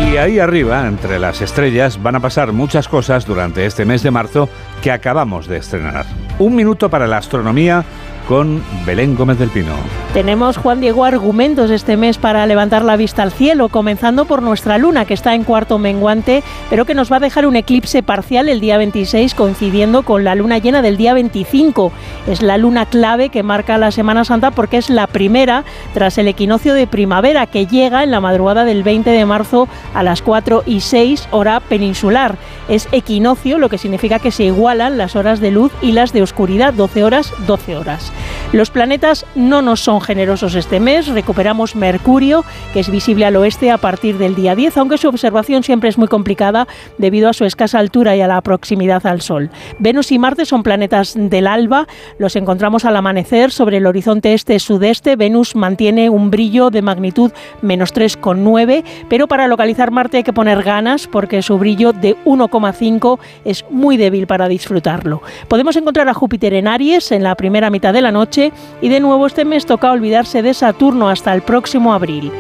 Y 0.07 0.19
ahí 0.19 0.39
arriba, 0.39 0.87
entre 0.87 1.19
las 1.19 1.43
estrellas, 1.43 2.01
van 2.01 2.15
a 2.15 2.21
pasar 2.21 2.53
muchas 2.53 2.87
cosas 2.89 3.27
durante 3.27 3.67
este 3.67 3.85
mes 3.85 4.05
de 4.05 4.13
marzo 4.13 4.49
que 4.81 4.93
acabamos 4.93 5.49
de 5.49 5.57
estrenar. 5.59 6.07
Un 6.39 6.55
minuto 6.55 6.89
para 6.89 7.09
la 7.09 7.17
astronomía 7.17 7.85
con 8.27 8.63
Belén 8.85 9.15
Gómez 9.15 9.39
del 9.39 9.51
Pino. 9.51 9.75
Tenemos, 10.13 10.57
Juan 10.57 10.81
Diego, 10.81 11.05
argumentos 11.05 11.71
este 11.71 11.97
mes 11.97 12.19
para 12.19 12.47
levantar 12.47 12.85
la 12.85 12.97
vista 12.97 13.23
al 13.23 13.33
cielo, 13.33 13.69
comenzando 13.69 14.25
por 14.25 14.43
nuestra 14.43 14.79
luna, 14.79 15.05
que 15.05 15.15
está 15.15 15.35
en 15.35 15.45
cuarto 15.45 15.79
menguante, 15.79 16.43
pero 16.71 16.85
que 16.85 16.95
nos 16.95 17.13
va 17.13 17.17
a 17.17 17.21
dejar 17.21 17.47
un 17.47 17.55
eclipse 17.55 18.03
parcial 18.03 18.49
el 18.49 18.61
día 18.61 18.79
26, 18.79 19.35
coincidiendo 19.35 20.03
con 20.03 20.25
la 20.25 20.35
luna 20.35 20.59
llena 20.59 20.83
del 20.83 20.97
día 20.97 21.15
25. 21.15 21.93
Es 22.27 22.43
la 22.43 22.57
luna 22.57 22.87
clave 22.87 23.29
que 23.29 23.43
marca 23.43 23.79
la 23.79 23.91
Semana 23.91 24.25
Santa 24.25 24.51
porque 24.51 24.79
es 24.79 24.91
la 24.91 25.07
primera 25.07 25.65
tras 25.95 26.19
el 26.19 26.29
equinoccio 26.29 26.75
de 26.75 26.87
primavera, 26.87 27.47
que 27.47 27.67
llega 27.67 28.03
en 28.03 28.11
la 28.11 28.21
madrugada 28.21 28.65
del 28.65 28.83
20 28.83 29.11
de 29.11 29.27
marzo 29.27 29.69
a 29.95 30.03
las 30.03 30.23
4 30.23 30.63
y 30.67 30.81
6 30.81 31.29
hora 31.31 31.61
peninsular. 31.61 32.37
Es 32.69 32.89
equinoccio, 32.91 33.59
lo 33.59 33.69
que 33.69 33.79
significa 33.79 34.19
que 34.19 34.31
se 34.31 34.45
igualan 34.45 34.99
las 34.99 35.15
horas 35.15 35.41
de 35.41 35.51
luz 35.51 35.73
y 35.83 35.93
las 35.93 36.13
de 36.13 36.23
oscuridad, 36.23 36.73
12 36.75 37.05
horas, 37.05 37.33
12 37.47 37.77
horas. 37.77 38.13
Los 38.53 38.71
planetas 38.71 39.27
no 39.35 39.63
nos 39.63 39.81
son 39.81 40.01
generosos 40.01 40.55
este 40.55 40.81
mes. 40.81 41.09
Recuperamos 41.09 41.77
Mercurio, 41.77 42.45
que 42.73 42.81
es 42.81 42.91
visible 42.91 43.25
al 43.25 43.37
oeste 43.37 43.71
a 43.71 43.79
partir 43.79 44.19
del 44.19 44.35
día 44.35 44.55
10, 44.55 44.77
aunque 44.77 44.99
su 44.99 45.09
observación 45.09 45.63
siempre 45.63 45.89
es 45.89 45.99
muy 45.99 46.09
complicada 46.09 46.67
debido 46.99 47.29
a 47.29 47.33
su 47.33 47.45
escasa 47.45 47.79
altura 47.79 48.17
y 48.17 48.21
a 48.21 48.29
la 48.29 48.41
proximidad 48.41 49.07
al 49.07 49.21
Sol. 49.21 49.51
Venus 49.79 50.13
y 50.13 50.19
Marte 50.19 50.45
son 50.47 50.63
planetas 50.63 51.15
del 51.17 51.47
alba. 51.47 51.87
Los 52.19 52.37
encontramos 52.37 52.85
al 52.85 52.97
amanecer 52.97 53.51
sobre 53.51 53.79
el 53.79 53.87
horizonte 53.87 54.33
este-sudeste. 54.35 55.17
Venus 55.17 55.57
mantiene 55.57 56.09
un 56.11 56.31
brillo 56.31 56.71
de 56.71 56.83
magnitud 56.83 57.33
menos 57.63 57.95
3,9, 57.95 58.85
pero 59.09 59.29
para 59.29 59.49
localizar 59.49 59.91
Marte 59.91 60.19
hay 60.19 60.23
que 60.23 60.33
poner 60.33 60.63
ganas 60.63 61.07
porque 61.07 61.43
su 61.43 61.59
brillo 61.59 61.93
de 61.93 62.17
1,5 62.25 63.19
es 63.45 63.65
muy 63.71 63.97
débil 63.97 64.27
para 64.27 64.49
disfrutarlo. 64.49 65.23
Podemos 65.49 65.77
encontrar 65.77 66.09
a 66.09 66.15
Júpiter 66.15 66.55
en 66.55 66.69
Aries 66.69 67.13
en 67.13 67.23
la 67.23 67.35
primera 67.35 67.71
mitad 67.71 67.93
de 67.93 68.03
noche 68.11 68.53
y 68.81 68.89
de 68.89 69.01
nuevo 69.01 69.27
este 69.27 69.45
mes 69.45 69.67
toca 69.67 69.93
olvidarse 69.93 70.43
de 70.43 70.55
Saturno 70.55 71.09
hasta 71.09 71.33
el 71.35 71.43
próximo 71.43 71.93
abril. 71.95 72.33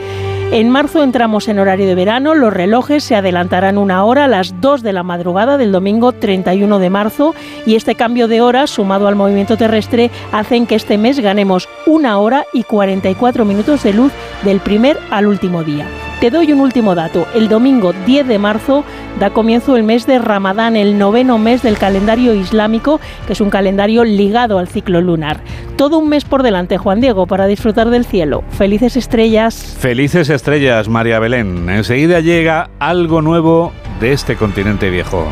En 0.52 0.70
marzo 0.70 1.02
entramos 1.02 1.48
en 1.48 1.58
horario 1.58 1.86
de 1.86 1.96
verano, 1.96 2.34
los 2.34 2.52
relojes 2.52 3.02
se 3.02 3.16
adelantarán 3.16 3.78
una 3.78 4.04
hora 4.04 4.24
a 4.24 4.28
las 4.28 4.60
2 4.60 4.82
de 4.82 4.92
la 4.92 5.02
madrugada 5.02 5.58
del 5.58 5.72
domingo 5.72 6.12
31 6.12 6.78
de 6.78 6.88
marzo 6.88 7.34
y 7.66 7.74
este 7.74 7.96
cambio 7.96 8.28
de 8.28 8.40
hora 8.40 8.68
sumado 8.68 9.08
al 9.08 9.16
movimiento 9.16 9.56
terrestre 9.56 10.10
hacen 10.30 10.66
que 10.66 10.76
este 10.76 10.98
mes 10.98 11.18
ganemos 11.18 11.68
una 11.84 12.18
hora 12.20 12.46
y 12.52 12.62
44 12.62 13.44
minutos 13.44 13.82
de 13.82 13.92
luz 13.92 14.12
del 14.44 14.60
primer 14.60 14.98
al 15.10 15.26
último 15.26 15.64
día. 15.64 15.88
Te 16.26 16.30
doy 16.32 16.52
un 16.52 16.58
último 16.58 16.96
dato. 16.96 17.28
El 17.36 17.48
domingo 17.48 17.92
10 18.04 18.26
de 18.26 18.40
marzo 18.40 18.82
da 19.20 19.30
comienzo 19.30 19.76
el 19.76 19.84
mes 19.84 20.08
de 20.08 20.18
Ramadán, 20.18 20.74
el 20.74 20.98
noveno 20.98 21.38
mes 21.38 21.62
del 21.62 21.78
calendario 21.78 22.34
islámico, 22.34 22.98
que 23.28 23.34
es 23.34 23.40
un 23.40 23.48
calendario 23.48 24.02
ligado 24.02 24.58
al 24.58 24.66
ciclo 24.66 25.00
lunar. 25.00 25.38
Todo 25.76 25.98
un 25.98 26.08
mes 26.08 26.24
por 26.24 26.42
delante, 26.42 26.78
Juan 26.78 27.00
Diego, 27.00 27.28
para 27.28 27.46
disfrutar 27.46 27.90
del 27.90 28.04
cielo. 28.04 28.42
Felices 28.50 28.96
estrellas. 28.96 29.76
Felices 29.78 30.28
estrellas, 30.28 30.88
María 30.88 31.20
Belén. 31.20 31.68
Enseguida 31.70 32.18
llega 32.18 32.70
algo 32.80 33.22
nuevo 33.22 33.72
de 34.00 34.12
este 34.12 34.34
continente 34.34 34.90
viejo. 34.90 35.28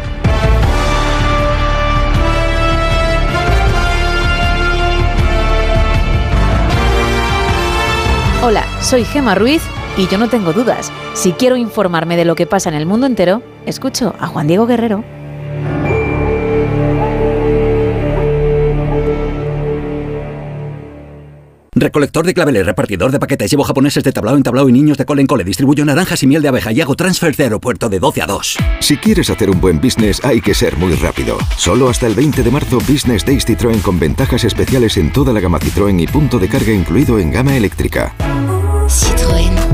Hola, 8.45 8.63
soy 8.81 9.05
Gema 9.05 9.35
Ruiz 9.35 9.74
y 9.97 10.07
yo 10.09 10.19
no 10.19 10.29
tengo 10.29 10.53
dudas. 10.53 10.93
Si 11.15 11.33
quiero 11.33 11.57
informarme 11.57 12.17
de 12.17 12.25
lo 12.25 12.35
que 12.35 12.47
pasa 12.47 12.69
en 12.69 12.75
el 12.75 12.87
mundo 12.87 13.07
entero, 13.07 13.43
escucho 13.67 14.15
a 14.19 14.27
Juan 14.27 14.47
Diego 14.47 14.67
Guerrero. 14.67 15.05
Recolector 21.77 22.25
de 22.25 22.35
claveles, 22.35 22.65
repartidor 22.65 23.11
de 23.11 23.19
paquetes, 23.19 23.51
llevo 23.51 23.65
japoneses 23.65 24.05
de 24.05 24.13
tablao 24.13 24.37
en 24.37 24.45
tablao 24.45 24.69
y 24.69 24.73
niños 24.73 24.97
de 24.97 25.05
cole 25.05 25.23
en 25.23 25.27
cole, 25.27 25.43
distribuyo 25.43 25.85
naranjas 25.85 26.23
y 26.23 26.27
miel 26.29 26.41
de 26.41 26.49
abeja 26.49 26.71
y 26.73 26.81
hago 26.81 26.95
transfer 26.95 27.35
de 27.35 27.45
aeropuerto 27.45 27.89
de 27.89 27.99
12 27.99 28.23
a 28.23 28.27
2. 28.27 28.57
Si 28.81 28.97
quieres 28.97 29.29
hacer 29.29 29.51
un 29.51 29.61
buen 29.61 29.81
business 29.81 30.25
hay 30.25 30.41
que 30.41 30.55
ser 30.55 30.77
muy 30.77 30.95
rápido. 30.95 31.37
Solo 31.57 31.89
hasta 31.89 32.07
el 32.07 32.15
20 32.15 32.45
de 32.45 32.51
marzo 32.51 32.79
Business 32.89 33.25
Days 33.25 33.47
Citroën 33.47 33.83
con 33.83 33.99
ventajas 33.99 34.45
especiales 34.45 34.97
en 34.97 35.13
toda 35.13 35.33
la 35.33 35.41
gama 35.41 35.59
Citroën 35.59 36.01
y 36.01 36.07
punto 36.07 36.39
de 36.39 36.49
carga 36.49 36.73
incluido 36.73 37.19
en 37.19 37.33
gama 37.33 37.57
eléctrica. 37.57 38.15
Citroën. 38.87 39.74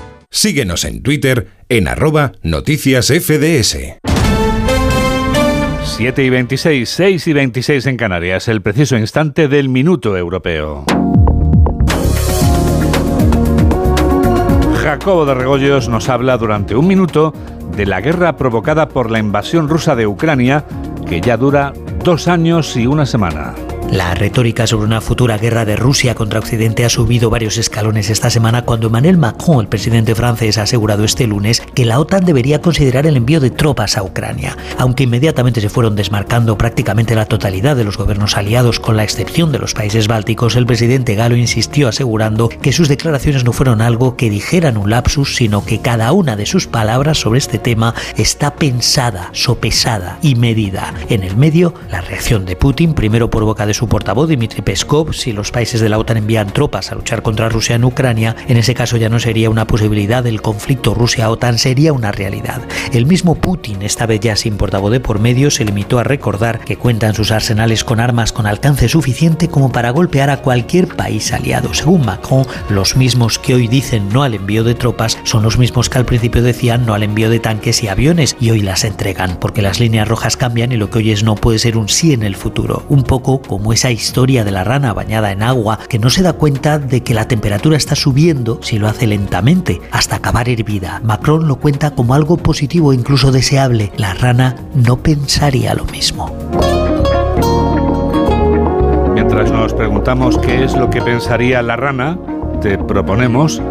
Síguenos 0.33 0.85
en 0.85 1.03
Twitter 1.03 1.49
en 1.67 1.89
arroba 1.89 2.31
noticias 2.41 3.07
FDS. 3.07 3.99
7 5.83 6.23
y 6.23 6.29
26, 6.29 6.89
6 6.89 7.27
y 7.27 7.33
26 7.33 7.85
en 7.87 7.97
Canarias, 7.97 8.47
el 8.47 8.61
preciso 8.61 8.97
instante 8.97 9.49
del 9.49 9.67
minuto 9.67 10.15
europeo. 10.17 10.85
Jacobo 14.81 15.25
de 15.25 15.33
Regoyos 15.33 15.89
nos 15.89 16.07
habla 16.07 16.37
durante 16.37 16.75
un 16.75 16.87
minuto 16.87 17.33
de 17.75 17.85
la 17.85 17.99
guerra 17.99 18.37
provocada 18.37 18.87
por 18.87 19.11
la 19.11 19.19
invasión 19.19 19.67
rusa 19.67 19.97
de 19.97 20.07
Ucrania, 20.07 20.63
que 21.09 21.19
ya 21.19 21.35
dura 21.35 21.73
dos 22.05 22.29
años 22.29 22.77
y 22.77 22.87
una 22.87 23.05
semana. 23.05 23.53
La 23.91 24.13
retórica 24.13 24.67
sobre 24.67 24.85
una 24.85 25.01
futura 25.01 25.37
guerra 25.37 25.65
de 25.65 25.75
Rusia 25.75 26.15
contra 26.15 26.39
Occidente 26.39 26.85
ha 26.85 26.89
subido 26.89 27.29
varios 27.29 27.57
escalones 27.57 28.09
esta 28.09 28.29
semana 28.29 28.61
cuando 28.61 28.87
Emmanuel 28.87 29.17
Macron, 29.17 29.59
el 29.59 29.67
presidente 29.67 30.15
francés, 30.15 30.57
ha 30.57 30.61
asegurado 30.61 31.03
este 31.03 31.27
lunes 31.27 31.61
que 31.75 31.83
la 31.83 31.99
OTAN 31.99 32.23
debería 32.23 32.61
considerar 32.61 33.05
el 33.05 33.17
envío 33.17 33.41
de 33.41 33.49
tropas 33.49 33.97
a 33.97 34.03
Ucrania. 34.03 34.55
Aunque 34.77 35.03
inmediatamente 35.03 35.59
se 35.59 35.67
fueron 35.67 35.97
desmarcando 35.97 36.57
prácticamente 36.57 37.15
la 37.15 37.25
totalidad 37.25 37.75
de 37.75 37.83
los 37.83 37.97
gobiernos 37.97 38.37
aliados, 38.37 38.79
con 38.79 38.95
la 38.95 39.03
excepción 39.03 39.51
de 39.51 39.59
los 39.59 39.73
países 39.73 40.07
bálticos, 40.07 40.55
el 40.55 40.65
presidente 40.65 41.15
galo 41.15 41.35
insistió 41.35 41.89
asegurando 41.89 42.47
que 42.47 42.71
sus 42.71 42.87
declaraciones 42.87 43.43
no 43.43 43.51
fueron 43.51 43.81
algo 43.81 44.15
que 44.15 44.29
dijeran 44.29 44.77
un 44.77 44.89
lapsus, 44.89 45.35
sino 45.35 45.65
que 45.65 45.81
cada 45.81 46.13
una 46.13 46.37
de 46.37 46.45
sus 46.45 46.65
palabras 46.65 47.17
sobre 47.17 47.39
este 47.39 47.59
tema 47.59 47.93
está 48.15 48.55
pensada, 48.55 49.31
sopesada 49.33 50.17
y 50.21 50.35
medida. 50.35 50.93
En 51.09 51.23
el 51.23 51.35
medio, 51.35 51.73
la 51.89 51.99
reacción 51.99 52.45
de 52.45 52.55
Putin, 52.55 52.93
primero 52.93 53.29
por 53.29 53.43
boca 53.43 53.65
de 53.65 53.73
su 53.73 53.80
portavoz 53.87 54.29
Dmitry 54.29 54.61
Peskov, 54.61 55.13
si 55.13 55.31
los 55.31 55.51
países 55.51 55.81
de 55.81 55.89
la 55.89 55.97
OTAN 55.97 56.17
envían 56.17 56.51
tropas 56.51 56.91
a 56.91 56.95
luchar 56.95 57.21
contra 57.21 57.49
Rusia 57.49 57.75
en 57.75 57.83
Ucrania, 57.83 58.35
en 58.47 58.57
ese 58.57 58.73
caso 58.73 58.97
ya 58.97 59.09
no 59.09 59.19
sería 59.19 59.49
una 59.49 59.67
posibilidad, 59.67 60.25
el 60.25 60.41
conflicto 60.41 60.93
Rusia-OTAN 60.93 61.57
sería 61.57 61.93
una 61.93 62.11
realidad. 62.11 62.61
El 62.91 63.05
mismo 63.05 63.35
Putin, 63.35 63.81
esta 63.81 64.05
vez 64.05 64.19
ya 64.19 64.35
sin 64.35 64.57
portavoz 64.57 64.91
de 64.91 64.99
por 64.99 65.19
medio, 65.19 65.51
se 65.51 65.65
limitó 65.65 65.99
a 65.99 66.03
recordar 66.03 66.59
que 66.59 66.77
cuentan 66.77 67.13
sus 67.13 67.31
arsenales 67.31 67.83
con 67.83 67.99
armas 67.99 68.31
con 68.31 68.45
alcance 68.45 68.89
suficiente 68.89 69.47
como 69.47 69.71
para 69.71 69.91
golpear 69.91 70.29
a 70.29 70.41
cualquier 70.41 70.87
país 70.87 71.31
aliado. 71.31 71.73
Según 71.73 72.05
Macron, 72.05 72.45
los 72.69 72.95
mismos 72.95 73.39
que 73.39 73.53
hoy 73.53 73.67
dicen 73.67 74.09
no 74.09 74.23
al 74.23 74.33
envío 74.33 74.63
de 74.63 74.75
tropas 74.75 75.17
son 75.23 75.43
los 75.43 75.57
mismos 75.57 75.89
que 75.89 75.97
al 75.97 76.05
principio 76.05 76.41
decían 76.41 76.85
no 76.85 76.93
al 76.93 77.03
envío 77.03 77.29
de 77.29 77.39
tanques 77.39 77.83
y 77.83 77.87
aviones 77.87 78.35
y 78.39 78.51
hoy 78.51 78.61
las 78.61 78.83
entregan, 78.83 79.37
porque 79.39 79.61
las 79.61 79.79
líneas 79.79 80.07
rojas 80.07 80.37
cambian 80.37 80.71
y 80.71 80.77
lo 80.77 80.89
que 80.89 80.99
hoy 80.99 81.11
es 81.11 81.23
no 81.23 81.35
puede 81.35 81.59
ser 81.59 81.77
un 81.77 81.89
sí 81.89 82.13
en 82.13 82.23
el 82.23 82.35
futuro. 82.35 82.83
Un 82.89 83.03
poco 83.03 83.41
como 83.41 83.60
esa 83.73 83.91
historia 83.91 84.43
de 84.43 84.51
la 84.51 84.63
rana 84.63 84.93
bañada 84.93 85.31
en 85.31 85.43
agua 85.43 85.79
que 85.87 85.99
no 85.99 86.09
se 86.09 86.23
da 86.23 86.33
cuenta 86.33 86.79
de 86.79 87.01
que 87.01 87.13
la 87.13 87.27
temperatura 87.27 87.77
está 87.77 87.95
subiendo 87.95 88.59
si 88.61 88.79
lo 88.79 88.87
hace 88.87 89.07
lentamente, 89.07 89.81
hasta 89.91 90.17
acabar 90.17 90.49
hervida. 90.49 91.01
Macron 91.03 91.47
lo 91.47 91.57
cuenta 91.57 91.91
como 91.91 92.13
algo 92.13 92.37
positivo 92.37 92.91
e 92.91 92.95
incluso 92.95 93.31
deseable. 93.31 93.91
La 93.97 94.13
rana 94.13 94.55
no 94.73 94.97
pensaría 94.97 95.73
lo 95.73 95.85
mismo. 95.85 96.35
Mientras 99.13 99.51
nos 99.51 99.73
preguntamos 99.73 100.37
qué 100.39 100.63
es 100.63 100.75
lo 100.75 100.89
que 100.89 101.01
pensaría 101.01 101.61
la 101.61 101.75
rana, 101.75 102.17
te 102.61 102.77
proponemos 102.77 103.61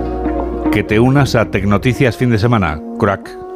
que 0.73 0.85
te 0.85 1.01
unas 1.01 1.35
a 1.35 1.47
Tecnoticias 1.47 2.17
fin 2.17 2.31
de 2.31 2.39
semana. 2.39 2.81
Crack. 2.99 3.50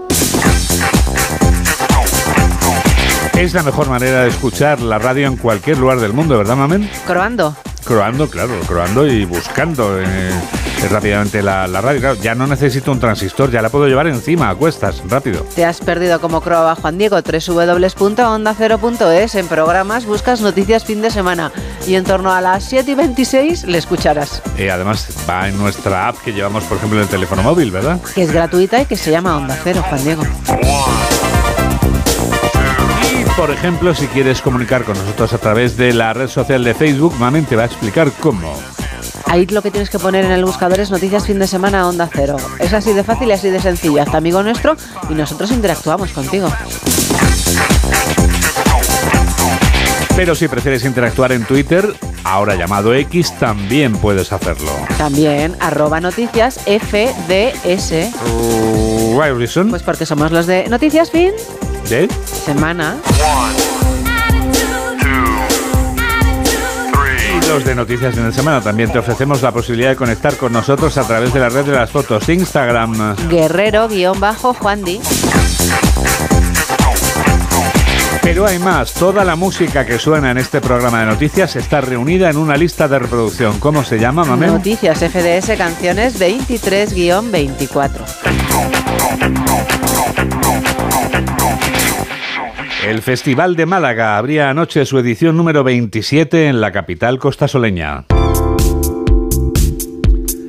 Es 3.37 3.53
la 3.53 3.63
mejor 3.65 3.89
manera 3.89 4.23
de 4.23 4.29
escuchar 4.29 4.81
la 4.81 4.99
radio 4.99 5.27
en 5.27 5.37
cualquier 5.37 5.79
lugar 5.79 5.99
del 5.99 6.13
mundo, 6.13 6.39
¿verdad, 6.39 6.55
Mamen? 6.57 6.89
Croando. 7.07 7.57
Croando, 7.85 8.31
claro, 8.31 8.55
croando 8.67 9.05
y 9.07 9.25
buscando 9.27 10.01
eh, 10.01 10.31
rápidamente 10.91 11.43
la, 11.43 11.67
la 11.67 11.81
radio. 11.81 12.01
Claro, 12.01 12.15
ya 12.23 12.35
no 12.37 12.47
necesito 12.47 12.93
un 12.93 13.01
transistor, 13.01 13.51
ya 13.51 13.61
la 13.61 13.69
puedo 13.71 13.89
llevar 13.89 14.07
encima, 14.07 14.49
a 14.49 14.55
cuestas, 14.55 15.03
rápido. 15.11 15.45
Te 15.55 15.65
has 15.65 15.81
perdido 15.81 16.21
como 16.21 16.41
croaba 16.41 16.77
Juan 16.77 16.97
Diego, 16.97 17.19
www.ondacero.es. 17.21 19.35
En 19.35 19.49
programas 19.49 20.07
buscas 20.07 20.41
noticias 20.41 20.85
fin 20.85 21.03
de 21.03 21.11
semana 21.11 21.51
y 21.87 21.97
en 21.97 22.05
torno 22.05 22.33
a 22.33 22.41
las 22.41 22.65
7 22.65 22.93
y 22.93 22.95
26 22.95 23.65
le 23.65 23.79
escucharás. 23.79 24.41
Eh, 24.57 24.71
además, 24.71 25.09
va 25.29 25.49
en 25.49 25.59
nuestra 25.59 26.07
app 26.09 26.17
que 26.25 26.33
llevamos, 26.33 26.63
por 26.65 26.77
ejemplo, 26.79 26.99
en 26.99 27.03
el 27.03 27.09
teléfono 27.11 27.43
móvil, 27.43 27.71
¿verdad? 27.73 28.01
Que 28.15 28.23
es 28.23 28.33
gratuita 28.33 28.81
y 28.81 28.87
que 28.87 28.97
se 28.97 29.11
llama 29.11 29.37
Onda 29.37 29.59
Cero, 29.63 29.85
Juan 29.89 30.05
Diego. 30.05 30.23
Por 33.37 33.51
ejemplo, 33.51 33.93
si 33.95 34.07
quieres 34.07 34.41
comunicar 34.41 34.85
con 34.85 34.97
nosotros 34.97 35.33
a 35.33 35.39
través 35.39 35.77
de 35.77 35.93
la 35.93 36.13
red 36.13 36.29
social 36.29 36.63
de 36.63 36.73
Facebook, 36.73 37.15
Mamen 37.19 37.45
te 37.45 37.57
va 37.57 37.65
a 37.65 37.67
explicar 37.67 38.13
cómo. 38.21 38.55
Ahí 39.27 39.45
lo 39.47 39.61
que 39.61 39.73
tienes 39.73 39.91
que 39.91 39.99
poner 39.99 40.25
en 40.25 40.31
el 40.31 40.45
buscador 40.45 40.79
es 40.79 40.93
Noticias 40.93 41.27
Fin 41.27 41.41
de 41.41 41.49
Semana 41.49 41.89
Onda 41.89 42.09
Cero. 42.13 42.37
Es 42.61 42.73
así 42.73 42.93
de 42.93 43.03
fácil 43.03 43.29
y 43.29 43.33
así 43.33 43.51
de 43.51 43.61
sencillo. 43.61 44.01
Hazte 44.01 44.17
amigo 44.17 44.41
nuestro 44.45 44.77
y 45.11 45.15
nosotros 45.15 45.51
interactuamos 45.51 46.13
contigo. 46.13 46.49
Pero 50.15 50.37
si 50.37 50.47
prefieres 50.47 50.85
interactuar 50.85 51.33
en 51.33 51.45
Twitter, 51.45 51.93
ahora 52.23 52.55
llamado 52.55 52.95
X, 52.95 53.37
también 53.41 53.97
puedes 53.97 54.33
hacerlo. 54.33 54.71
También 54.97 55.57
arroba 55.59 56.01
noticias 56.01 56.61
FDS. 56.67 58.13
Reason? 59.17 59.71
Pues 59.71 59.83
porque 59.83 60.07
somos 60.07 60.31
los 60.31 60.47
de 60.47 60.69
Noticias 60.69 61.11
Fin 61.11 61.33
¿De? 61.89 62.09
Semana. 62.25 62.97
Y 67.31 67.49
los 67.49 67.65
de 67.65 67.75
Noticias 67.75 68.17
en 68.17 68.27
el 68.27 68.33
Semana 68.33 68.61
también 68.61 68.91
te 68.91 68.99
ofrecemos 68.99 69.43
la 69.43 69.53
posibilidad 69.53 69.91
de 69.91 69.97
conectar 69.97 70.37
con 70.37 70.53
nosotros 70.53 70.97
a 70.99 71.07
través 71.07 71.33
de 71.35 71.41
la 71.41 71.49
red 71.49 71.65
de 71.65 71.73
las 71.73 71.91
fotos 71.91 72.29
Instagram. 72.29 73.17
Guerrero-Juandi. 73.29 75.01
Pero 78.23 78.47
hay 78.47 78.59
más, 78.59 78.95
toda 78.95 79.25
la 79.25 79.37
música 79.37 79.85
que 79.85 79.99
suena 79.99 80.31
en 80.31 80.39
este 80.39 80.63
programa 80.63 81.01
de 81.01 81.07
noticias 81.07 81.57
está 81.57 81.83
reunida 81.83 82.31
en 82.31 82.39
una 82.39 82.57
lista 82.57 82.89
de 82.89 82.99
reproducción. 82.99 83.61
¿Cómo 83.61 83.85
se 83.85 83.99
llama, 83.99 84.25
Mamén? 84.25 84.51
Noticias 84.51 85.01
FDS 85.01 85.59
Canciones 85.59 86.19
23-24. 86.19 87.91
El 92.87 93.01
Festival 93.01 93.57
de 93.57 93.65
Málaga 93.65 94.19
abría 94.19 94.51
anoche 94.51 94.85
su 94.85 94.99
edición 94.99 95.39
número 95.39 95.65
27 95.65 96.49
en 96.49 96.61
la 96.61 96.71
capital 96.71 97.19
costasoleña. 97.19 98.05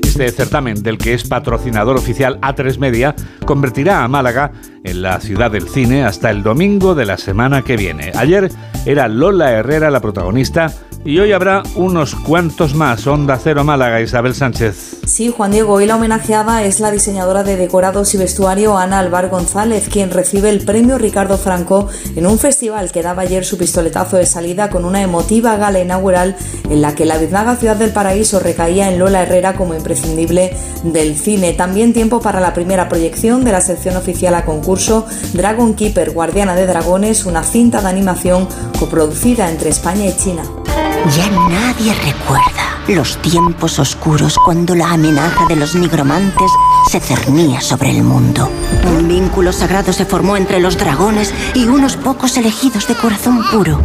Este 0.03 0.29
certamen, 0.31 0.83
del 0.83 0.97
que 0.97 1.13
es 1.13 1.23
patrocinador 1.23 1.95
oficial 1.95 2.39
A3 2.41 2.77
Media, 2.77 3.15
convertirá 3.45 4.03
a 4.03 4.09
Málaga 4.09 4.51
en 4.83 5.01
la 5.01 5.21
ciudad 5.21 5.49
del 5.49 5.69
cine 5.69 6.03
hasta 6.03 6.29
el 6.29 6.43
domingo 6.43 6.93
de 6.93 7.05
la 7.05 7.17
semana 7.17 7.61
que 7.61 7.77
viene. 7.77 8.11
Ayer 8.15 8.51
era 8.85 9.07
Lola 9.07 9.53
Herrera 9.53 9.89
la 9.89 10.01
protagonista 10.01 10.73
Y 11.05 11.19
hoy 11.19 11.33
habrá 11.33 11.61
unos 11.75 12.15
cuantos 12.15 12.73
más. 12.73 13.05
Onda 13.05 13.39
Cero 13.41 13.63
Málaga, 13.63 14.01
Isabel 14.01 14.33
Sánchez. 14.33 14.97
Sí, 15.05 15.29
Juan 15.29 15.51
Diego, 15.51 15.73
hoy 15.73 15.85
la 15.85 15.97
homenajeada 15.97 16.63
es 16.63 16.79
la 16.79 16.89
diseñadora 16.89 17.43
de 17.43 17.57
decorados 17.57 18.15
y 18.15 18.17
vestuario 18.17 18.75
Ana 18.75 18.97
Alvar 18.97 19.29
González, 19.29 19.87
quien 19.87 20.09
recibe 20.09 20.49
el 20.49 20.65
premio 20.65 20.97
Ricardo 20.97 21.37
Franco 21.37 21.87
en 22.15 22.25
un 22.25 22.39
festival 22.39 22.91
que 22.91 23.03
daba 23.03 23.21
ayer 23.21 23.45
su 23.45 23.59
pistoletazo 23.59 24.17
de 24.17 24.25
salida 24.25 24.71
con 24.71 24.83
una 24.83 25.03
emotiva 25.03 25.57
gala 25.57 25.79
inaugural 25.79 26.35
en 26.71 26.81
la 26.81 26.95
que 26.95 27.05
la 27.05 27.19
biznaga 27.19 27.55
Ciudad 27.55 27.75
del 27.75 27.93
Paraíso 27.93 28.39
recaía 28.39 28.89
en 28.89 28.97
Lola 28.97 29.21
Herrera 29.21 29.53
como 29.53 29.75
imprescindible 29.75 30.57
del 30.81 31.15
cine. 31.15 31.53
También 31.53 31.93
tiempo 31.93 32.19
para 32.19 32.39
la 32.39 32.55
primera 32.55 32.89
proyección 32.89 33.43
de 33.43 33.51
la 33.51 33.61
sección 33.61 33.95
oficial 33.95 34.33
a 34.33 34.43
concurso 34.43 35.05
Dragon 35.33 35.75
Keeper, 35.75 36.13
Guardiana 36.13 36.55
de 36.55 36.65
Dragones, 36.65 37.27
una 37.27 37.43
cinta 37.43 37.79
de 37.81 37.89
animación 37.89 38.47
coproducida 38.79 39.51
entre 39.51 39.69
España 39.69 40.07
y 40.07 40.17
China. 40.17 40.64
Ya 41.13 41.29
nadie 41.29 41.93
recuerda 41.93 42.79
los 42.87 43.21
tiempos 43.21 43.77
oscuros 43.77 44.37
cuando 44.43 44.73
la 44.73 44.91
amenaza 44.91 45.45
de 45.47 45.55
los 45.55 45.75
nigromantes 45.75 46.51
se 46.89 46.99
cernía 46.99 47.61
sobre 47.61 47.91
el 47.91 48.03
mundo. 48.03 48.49
Un 48.87 49.07
vínculo 49.07 49.53
sagrado 49.53 49.93
se 49.93 50.05
formó 50.05 50.35
entre 50.35 50.59
los 50.59 50.79
dragones 50.79 51.31
y 51.53 51.65
unos 51.65 51.95
pocos 51.95 52.37
elegidos 52.37 52.87
de 52.87 52.95
corazón 52.95 53.43
puro. 53.51 53.79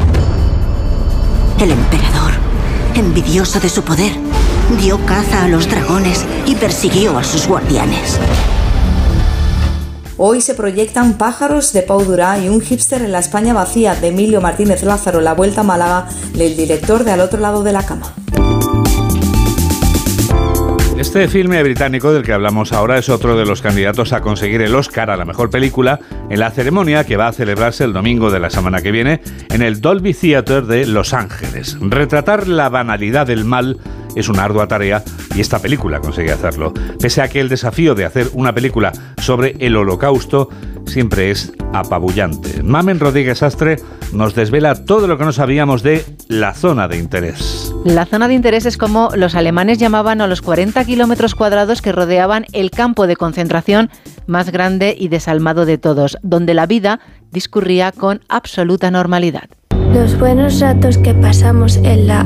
El 1.58 1.72
emperador, 1.72 2.32
envidioso 2.94 3.60
de 3.60 3.68
su 3.68 3.82
poder, 3.82 4.12
dio 4.80 4.98
caza 5.04 5.44
a 5.44 5.48
los 5.48 5.68
dragones 5.68 6.24
y 6.46 6.54
persiguió 6.54 7.18
a 7.18 7.24
sus 7.24 7.46
guardianes. 7.46 8.18
Hoy 10.22 10.42
se 10.42 10.54
proyectan 10.54 11.14
Pájaros 11.14 11.72
de 11.72 11.80
Pau 11.80 12.04
Durá 12.04 12.38
y 12.38 12.50
un 12.50 12.60
hipster 12.60 13.00
en 13.00 13.10
la 13.10 13.20
España 13.20 13.54
vacía 13.54 13.94
de 13.94 14.08
Emilio 14.08 14.42
Martínez 14.42 14.82
Lázaro, 14.82 15.22
La 15.22 15.32
Vuelta 15.32 15.62
a 15.62 15.64
Málaga, 15.64 16.08
del 16.34 16.58
director 16.58 17.04
de 17.04 17.12
Al 17.12 17.20
otro 17.20 17.40
lado 17.40 17.62
de 17.62 17.72
la 17.72 17.86
cama. 17.86 18.12
Este 20.98 21.26
filme 21.26 21.62
británico 21.62 22.12
del 22.12 22.22
que 22.22 22.34
hablamos 22.34 22.74
ahora 22.74 22.98
es 22.98 23.08
otro 23.08 23.34
de 23.34 23.46
los 23.46 23.62
candidatos 23.62 24.12
a 24.12 24.20
conseguir 24.20 24.60
el 24.60 24.74
Oscar 24.74 25.08
a 25.08 25.16
la 25.16 25.24
mejor 25.24 25.48
película 25.48 25.98
en 26.28 26.38
la 26.38 26.50
ceremonia 26.50 27.04
que 27.04 27.16
va 27.16 27.28
a 27.28 27.32
celebrarse 27.32 27.84
el 27.84 27.94
domingo 27.94 28.30
de 28.30 28.40
la 28.40 28.50
semana 28.50 28.82
que 28.82 28.90
viene 28.90 29.22
en 29.48 29.62
el 29.62 29.80
Dolby 29.80 30.12
Theatre 30.12 30.60
de 30.60 30.84
Los 30.84 31.14
Ángeles. 31.14 31.78
Retratar 31.80 32.46
la 32.46 32.68
banalidad 32.68 33.26
del 33.26 33.46
mal 33.46 33.78
es 34.14 34.28
una 34.28 34.44
ardua 34.44 34.68
tarea 34.68 35.02
y 35.34 35.40
esta 35.40 35.58
película 35.58 36.00
consigue 36.00 36.32
hacerlo. 36.32 36.72
Pese 37.00 37.22
a 37.22 37.28
que 37.28 37.40
el 37.40 37.48
desafío 37.48 37.94
de 37.94 38.04
hacer 38.04 38.28
una 38.32 38.54
película 38.54 38.92
sobre 39.18 39.56
el 39.60 39.76
holocausto 39.76 40.48
siempre 40.86 41.30
es 41.30 41.52
apabullante. 41.72 42.62
Mamen 42.62 43.00
Rodríguez 43.00 43.42
Astre 43.42 43.76
nos 44.12 44.34
desvela 44.34 44.84
todo 44.84 45.06
lo 45.06 45.18
que 45.18 45.24
no 45.24 45.32
sabíamos 45.32 45.82
de 45.82 46.04
la 46.28 46.54
zona 46.54 46.88
de 46.88 46.98
interés. 46.98 47.72
La 47.84 48.06
zona 48.06 48.28
de 48.28 48.34
interés 48.34 48.66
es 48.66 48.76
como 48.76 49.10
los 49.14 49.34
alemanes 49.34 49.78
llamaban 49.78 50.20
a 50.20 50.26
los 50.26 50.42
40 50.42 50.84
kilómetros 50.84 51.34
cuadrados 51.34 51.80
que 51.80 51.92
rodeaban 51.92 52.46
el 52.52 52.70
campo 52.70 53.06
de 53.06 53.16
concentración 53.16 53.90
más 54.26 54.50
grande 54.50 54.94
y 54.98 55.08
desalmado 55.08 55.64
de 55.64 55.78
todos, 55.78 56.18
donde 56.22 56.54
la 56.54 56.66
vida 56.66 57.00
discurría 57.30 57.92
con 57.92 58.20
absoluta 58.28 58.90
normalidad. 58.90 59.48
Los 59.92 60.16
buenos 60.18 60.60
ratos 60.60 60.98
que 60.98 61.14
pasamos 61.14 61.76
en 61.78 62.06
la 62.06 62.20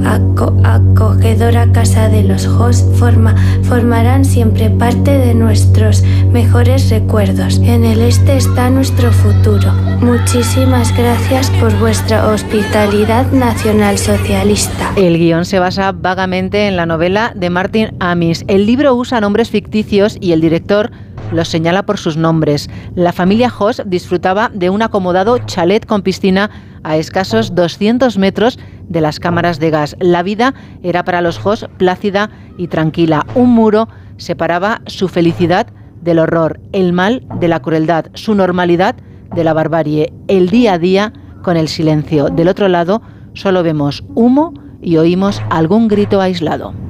acogedora 0.64 1.72
casa 1.72 2.10
de 2.10 2.22
los 2.22 2.46
hosts 2.46 2.86
forma, 2.98 3.34
formarán 3.62 4.26
siempre 4.26 4.68
parte 4.68 5.18
de 5.18 5.34
nuestros 5.34 6.02
mejores 6.30 6.90
recuerdos. 6.90 7.58
En 7.64 7.84
el 7.84 8.02
este 8.02 8.36
está 8.36 8.68
nuestro 8.68 9.10
futuro. 9.10 9.72
Muchísimas 10.00 10.94
gracias 10.94 11.50
por 11.58 11.74
vuestra 11.78 12.28
hospitalidad 12.28 13.32
nacional 13.32 13.96
socialista. 13.96 14.92
El 14.96 15.16
guion 15.16 15.46
se 15.46 15.58
basa 15.58 15.92
vagamente 15.92 16.68
en 16.68 16.76
la 16.76 16.84
novela 16.84 17.32
de 17.34 17.48
Martin 17.48 17.96
Amis. 17.98 18.44
El 18.46 18.66
libro 18.66 18.94
usa 18.94 19.22
nombres 19.22 19.48
ficticios 19.48 20.18
y 20.20 20.32
el 20.32 20.42
director 20.42 20.90
los 21.32 21.48
señala 21.48 21.84
por 21.84 21.98
sus 21.98 22.16
nombres. 22.16 22.68
La 22.94 23.12
familia 23.12 23.52
Hoss 23.56 23.82
disfrutaba 23.86 24.50
de 24.52 24.70
un 24.70 24.82
acomodado 24.82 25.38
chalet 25.38 25.86
con 25.86 26.02
piscina 26.02 26.50
a 26.82 26.96
escasos 26.96 27.54
200 27.54 28.18
metros 28.18 28.58
de 28.88 29.00
las 29.00 29.18
cámaras 29.18 29.58
de 29.58 29.70
gas. 29.70 29.96
La 30.00 30.22
vida 30.22 30.54
era 30.82 31.04
para 31.04 31.20
los 31.20 31.44
Hoss 31.44 31.66
plácida 31.78 32.30
y 32.58 32.68
tranquila. 32.68 33.26
Un 33.34 33.50
muro 33.50 33.88
separaba 34.16 34.82
su 34.86 35.08
felicidad 35.08 35.66
del 36.02 36.18
horror, 36.18 36.60
el 36.72 36.92
mal 36.92 37.26
de 37.40 37.48
la 37.48 37.60
crueldad, 37.60 38.06
su 38.14 38.34
normalidad 38.34 38.96
de 39.34 39.44
la 39.44 39.54
barbarie, 39.54 40.12
el 40.28 40.50
día 40.50 40.74
a 40.74 40.78
día 40.78 41.12
con 41.42 41.56
el 41.56 41.68
silencio. 41.68 42.28
Del 42.28 42.48
otro 42.48 42.68
lado 42.68 43.02
solo 43.32 43.62
vemos 43.62 44.04
humo 44.14 44.54
y 44.80 44.98
oímos 44.98 45.42
algún 45.50 45.88
grito 45.88 46.20
aislado. 46.20 46.83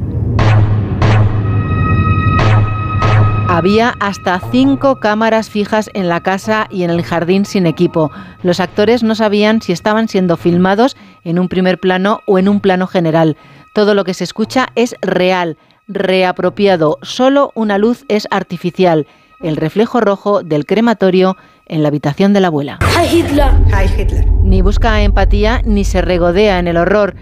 Había 3.55 3.95
hasta 4.01 4.40
cinco 4.51 4.97
cámaras 4.97 5.49
fijas 5.49 5.88
en 5.95 6.09
la 6.09 6.25
casa 6.25 6.67
y 6.71 6.83
en 6.83 6.90
el 6.90 7.05
jardín 7.05 7.45
sin 7.45 7.67
equipo. 7.67 8.11
Los 8.43 8.59
actores 8.59 9.05
no 9.05 9.14
sabían 9.14 9.62
si 9.62 9.71
estaban 9.71 10.09
siendo 10.09 10.37
filmados 10.37 10.97
en 11.23 11.38
un 11.38 11.49
primer 11.49 11.79
plano 11.79 12.19
o 12.27 12.40
en 12.40 12.49
un 12.49 12.59
plano 12.59 12.88
general. 12.88 13.37
Todo 13.73 13.95
lo 13.95 14.03
que 14.03 14.12
se 14.12 14.25
escucha 14.25 14.71
es 14.75 14.97
real, 15.03 15.57
reapropiado. 15.87 16.99
Solo 17.03 17.53
una 17.55 17.79
luz 17.79 18.05
es 18.09 18.27
artificial, 18.33 19.07
el 19.40 19.57
reflejo 19.57 20.01
rojo 20.01 20.43
del 20.43 20.67
crematorio 20.67 21.37
en 21.67 21.85
la 21.85 21.88
habitación 21.90 22.33
de 22.33 22.40
la 22.40 22.49
abuela. 22.49 22.81
Hitler. 23.09 23.53
Hitler. 23.97 24.27
Ni 24.43 24.62
busca 24.62 25.01
empatía 25.01 25.62
ni 25.64 25.85
se 25.85 26.03
regodea 26.03 26.59
en 26.59 26.67
el 26.67 26.77
horror. 26.77 27.14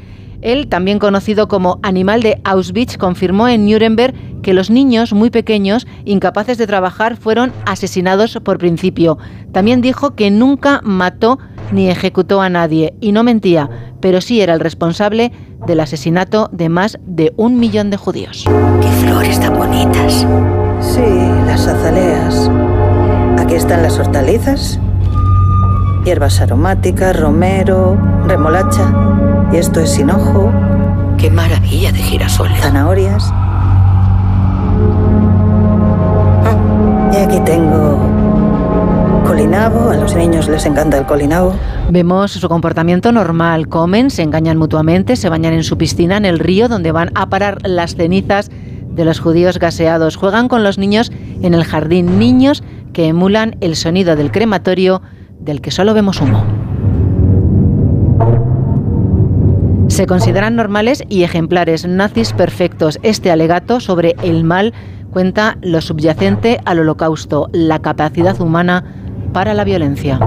Él, 0.42 0.68
también 0.68 0.98
conocido 0.98 1.48
como 1.48 1.78
animal 1.83 2.22
de 2.22 2.40
Auschwitz, 2.44 2.98
confirmó 2.98 3.48
en 3.48 3.64
Nuremberg 3.64 4.14
que 4.42 4.52
los 4.52 4.70
niños 4.70 5.12
muy 5.12 5.31
pequeños, 5.31 5.87
incapaces 6.05 6.59
de 6.59 6.66
trabajar, 6.66 7.16
fueron 7.16 7.52
asesinados 7.64 8.38
por 8.42 8.59
principio. 8.59 9.18
También 9.52 9.81
dijo 9.81 10.14
que 10.14 10.31
nunca 10.31 10.81
mató 10.83 11.38
ni 11.70 11.88
ejecutó 11.88 12.42
a 12.42 12.50
nadie, 12.50 12.94
y 13.00 13.12
no 13.12 13.22
mentía, 13.22 13.70
pero 14.00 14.20
sí 14.20 14.40
era 14.40 14.52
el 14.52 14.61
responsable 14.61 15.33
del 15.66 15.81
asesinato 15.81 16.50
de 16.52 16.68
más 16.68 16.98
de 17.07 17.33
un 17.37 17.59
millón 17.59 17.90
de 17.90 17.96
judíos. 17.96 18.44
¡Qué 18.81 18.88
flores 18.88 19.40
tan 19.40 19.57
bonitas! 19.57 20.26
Sí, 20.81 21.00
las 21.46 21.66
azaleas. 21.66 22.50
Aquí 23.38 23.55
están 23.55 23.83
las 23.83 23.98
hortalizas, 23.98 24.81
hierbas 26.04 26.40
aromáticas, 26.40 27.18
romero, 27.18 27.96
remolacha. 28.26 28.92
Y 29.52 29.56
esto 29.56 29.80
es 29.80 29.98
hinojo. 29.98 30.50
¡Qué 31.18 31.30
maravilla 31.30 31.92
de 31.92 31.98
girasoles! 31.98 32.60
Zanahorias. 32.60 33.32
Y 37.12 37.16
aquí 37.16 37.40
tengo 37.44 37.98
colinabo, 39.26 39.90
a 39.90 39.96
los 39.96 40.14
niños 40.14 40.48
les 40.48 40.66
encanta 40.66 40.98
el 40.98 41.06
colinabo. 41.06 41.54
Vemos 41.90 42.32
su 42.32 42.48
comportamiento 42.48 43.12
normal, 43.12 43.68
comen, 43.68 44.10
se 44.10 44.22
engañan 44.22 44.56
mutuamente, 44.56 45.16
se 45.16 45.28
bañan 45.28 45.52
en 45.52 45.64
su 45.64 45.78
piscina, 45.78 46.16
en 46.16 46.24
el 46.24 46.38
río 46.38 46.68
donde 46.68 46.92
van 46.92 47.10
a 47.14 47.28
parar 47.28 47.58
las 47.66 47.94
cenizas 47.94 48.50
de 48.90 49.04
los 49.04 49.20
judíos 49.20 49.58
gaseados, 49.58 50.16
juegan 50.16 50.48
con 50.48 50.62
los 50.62 50.78
niños 50.78 51.12
en 51.42 51.54
el 51.54 51.64
jardín, 51.64 52.18
niños 52.18 52.62
que 52.92 53.08
emulan 53.08 53.56
el 53.60 53.76
sonido 53.76 54.16
del 54.16 54.30
crematorio 54.30 55.02
del 55.44 55.61
que 55.61 55.70
solo 55.70 55.94
vemos 55.94 56.20
humo. 56.20 56.44
Se 59.88 60.07
consideran 60.07 60.57
normales 60.57 61.05
y 61.09 61.22
ejemplares, 61.22 61.87
nazis 61.87 62.33
perfectos. 62.33 62.98
Este 63.02 63.31
alegato 63.31 63.78
sobre 63.78 64.16
el 64.22 64.42
mal 64.42 64.72
cuenta 65.11 65.59
lo 65.61 65.83
subyacente 65.83 66.61
al 66.64 66.78
holocausto, 66.78 67.50
la 67.52 67.81
capacidad 67.81 68.40
humana 68.40 68.85
para 69.35 69.52
la 69.52 69.64
violencia. 69.64 70.18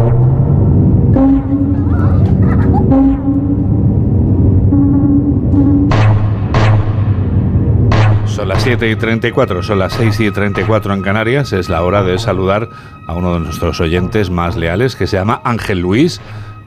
Son 8.45 8.53
las 8.53 8.61
7 8.61 8.91
y 8.91 8.95
34, 8.95 9.63
son 9.63 9.79
las 9.79 9.93
6 9.93 10.19
y 10.19 10.29
34 10.29 10.93
en 10.93 11.01
Canarias. 11.01 11.51
Es 11.51 11.67
la 11.67 11.81
hora 11.81 12.03
de 12.03 12.19
saludar 12.19 12.69
a 13.07 13.13
uno 13.13 13.33
de 13.33 13.39
nuestros 13.39 13.81
oyentes 13.81 14.29
más 14.29 14.55
leales 14.55 14.95
que 14.95 15.07
se 15.07 15.17
llama 15.17 15.41
Ángel 15.43 15.79
Luis, 15.79 16.21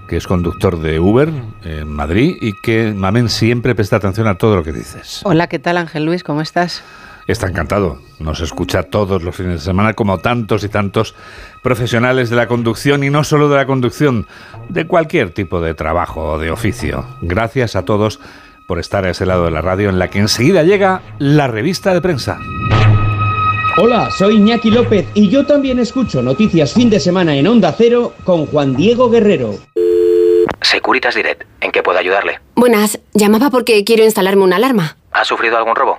que 0.09 0.17
es 0.17 0.27
conductor 0.27 0.81
de 0.81 0.99
Uber 0.99 1.31
en 1.63 1.89
Madrid 1.89 2.37
y 2.41 2.55
que, 2.55 2.93
Mamen, 2.93 3.29
siempre 3.29 3.77
presta 3.77 3.95
atención 3.95 4.27
a 4.27 4.35
todo 4.35 4.57
lo 4.57 4.65
que 4.65 4.73
dices. 4.73 5.21
Hola, 5.23 5.47
¿qué 5.47 5.61
tal 5.61 5.77
Ángel 5.77 6.05
Luis? 6.05 6.25
¿Cómo 6.25 6.41
estás? 6.41 6.83
Está 7.29 7.47
encantado. 7.47 8.01
Nos 8.19 8.41
escucha 8.41 8.83
todos 8.83 9.23
los 9.23 9.37
fines 9.37 9.53
de 9.53 9.61
semana, 9.61 9.95
como 9.95 10.19
tantos 10.19 10.65
y 10.65 10.69
tantos 10.69 11.15
profesionales 11.63 12.29
de 12.29 12.35
la 12.35 12.49
conducción 12.49 13.05
y 13.05 13.11
no 13.11 13.23
solo 13.23 13.49
de 13.49 13.55
la 13.55 13.67
conducción, 13.67 14.27
de 14.69 14.89
cualquier 14.89 15.31
tipo 15.31 15.61
de 15.61 15.75
trabajo 15.75 16.33
o 16.33 16.39
de 16.41 16.51
oficio. 16.51 17.07
Gracias 17.21 17.77
a 17.77 17.85
todos 17.85 18.19
por 18.69 18.79
estar 18.79 19.07
a 19.07 19.11
ese 19.11 19.25
lado 19.25 19.47
de 19.47 19.51
la 19.51 19.63
radio 19.63 19.89
en 19.89 19.99
la 19.99 20.11
que 20.11 20.19
enseguida 20.19 20.63
llega 20.63 21.01
la 21.19 21.49
revista 21.49 21.95
de 21.95 22.03
prensa. 22.03 22.39
Hola, 23.79 24.11
soy 24.11 24.37
Iñaki 24.37 24.71
López 24.71 25.07
y 25.15 25.31
yo 25.31 25.47
también 25.47 25.79
escucho 25.79 26.21
noticias 26.21 26.75
fin 26.75 26.91
de 26.91 27.01
semana 27.01 27.35
en 27.35 27.47
Onda 27.47 27.73
Cero 27.73 28.13
con 28.25 28.45
Juan 28.45 28.77
Diego 28.77 29.09
Guerrero. 29.09 29.55
Securitas 30.61 31.15
Direct. 31.15 31.45
¿En 31.63 31.73
qué 31.73 31.83
puedo 31.83 31.99
ayudarle? 31.99 32.41
Buenas, 32.57 33.01
llamaba 33.15 33.49
porque 33.49 33.85
quiero 33.85 34.05
instalarme 34.05 34.45
una 34.45 34.57
alarma. 34.57 34.99
¿Ha 35.13 35.25
sufrido 35.25 35.57
algún 35.57 35.75
robo? 35.75 35.99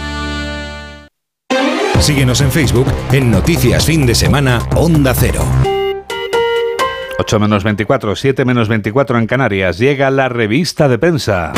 Síguenos 2.01 2.41
en 2.41 2.51
Facebook 2.51 2.87
en 3.11 3.29
Noticias 3.29 3.85
Fin 3.85 4.07
de 4.07 4.15
Semana 4.15 4.59
Onda 4.75 5.13
Cero. 5.13 5.45
8 7.19 7.39
menos 7.39 7.63
24, 7.63 8.15
7 8.15 8.43
menos 8.43 8.67
24 8.67 9.19
en 9.19 9.27
Canarias. 9.27 9.77
Llega 9.77 10.09
la 10.09 10.27
revista 10.27 10.87
de 10.87 10.97
prensa. 10.97 11.53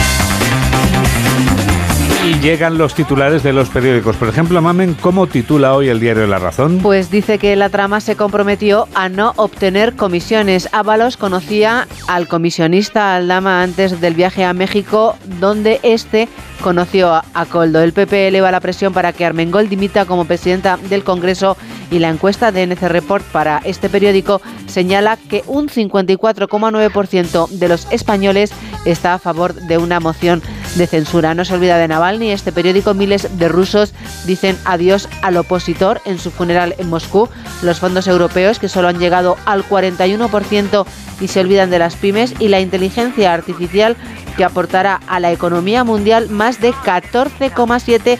Y 2.25 2.39
llegan 2.39 2.77
los 2.77 2.95
titulares 2.95 3.43
de 3.43 3.51
los 3.51 3.67
periódicos. 3.67 4.15
Por 4.15 4.29
ejemplo, 4.29 4.61
Mamen, 4.61 4.93
¿cómo 4.93 5.27
titula 5.27 5.73
hoy 5.73 5.89
el 5.89 5.99
diario 5.99 6.25
La 6.25 6.39
Razón? 6.39 6.79
Pues 6.81 7.11
dice 7.11 7.37
que 7.37 7.53
la 7.57 7.67
trama 7.67 7.99
se 7.99 8.15
comprometió 8.15 8.87
a 8.95 9.09
no 9.09 9.33
obtener 9.35 9.97
comisiones. 9.97 10.69
Ábalos 10.71 11.17
conocía 11.17 11.85
al 12.07 12.29
comisionista 12.29 13.17
Aldama 13.17 13.61
antes 13.61 13.99
del 13.99 14.13
viaje 14.13 14.45
a 14.45 14.53
México, 14.53 15.17
donde 15.41 15.81
este 15.83 16.29
conoció 16.61 17.11
a 17.11 17.45
Coldo. 17.45 17.83
El 17.83 17.91
PP 17.91 18.29
eleva 18.29 18.51
la 18.51 18.61
presión 18.61 18.93
para 18.93 19.11
que 19.11 19.25
Armengol 19.25 19.67
dimita 19.67 20.05
como 20.05 20.23
presidenta 20.23 20.77
del 20.77 21.03
Congreso 21.03 21.57
y 21.91 21.99
la 21.99 22.07
encuesta 22.07 22.53
de 22.53 22.65
NC 22.65 22.83
Report 22.83 23.25
para 23.33 23.57
este 23.65 23.89
periódico 23.89 24.41
señala 24.67 25.17
que 25.17 25.43
un 25.45 25.67
54,9% 25.67 27.49
de 27.49 27.67
los 27.67 27.91
españoles 27.91 28.53
está 28.85 29.13
a 29.13 29.19
favor 29.19 29.53
de 29.53 29.77
una 29.77 29.99
moción 29.99 30.41
de 30.75 30.87
censura. 30.87 31.33
No 31.33 31.45
se 31.45 31.53
olvida 31.53 31.77
de 31.77 31.87
Navalny. 31.87 32.31
Este 32.31 32.51
periódico, 32.51 32.93
miles 32.93 33.37
de 33.37 33.47
rusos 33.47 33.93
dicen 34.25 34.57
adiós 34.65 35.07
al 35.21 35.37
opositor 35.37 36.01
en 36.05 36.19
su 36.19 36.31
funeral 36.31 36.75
en 36.77 36.89
Moscú. 36.89 37.29
Los 37.61 37.79
fondos 37.79 38.07
europeos, 38.07 38.59
que 38.59 38.69
solo 38.69 38.87
han 38.87 38.99
llegado 38.99 39.37
al 39.45 39.63
41% 39.63 40.85
y 41.21 41.27
se 41.27 41.39
olvidan 41.39 41.69
de 41.69 41.79
las 41.79 41.95
pymes, 41.95 42.33
y 42.39 42.47
la 42.49 42.59
inteligencia 42.59 43.33
artificial, 43.33 43.95
que 44.35 44.43
aportará 44.43 44.99
a 45.07 45.19
la 45.19 45.31
economía 45.31 45.83
mundial 45.83 46.29
más 46.29 46.59
de 46.59 46.73
14,7 46.73 48.17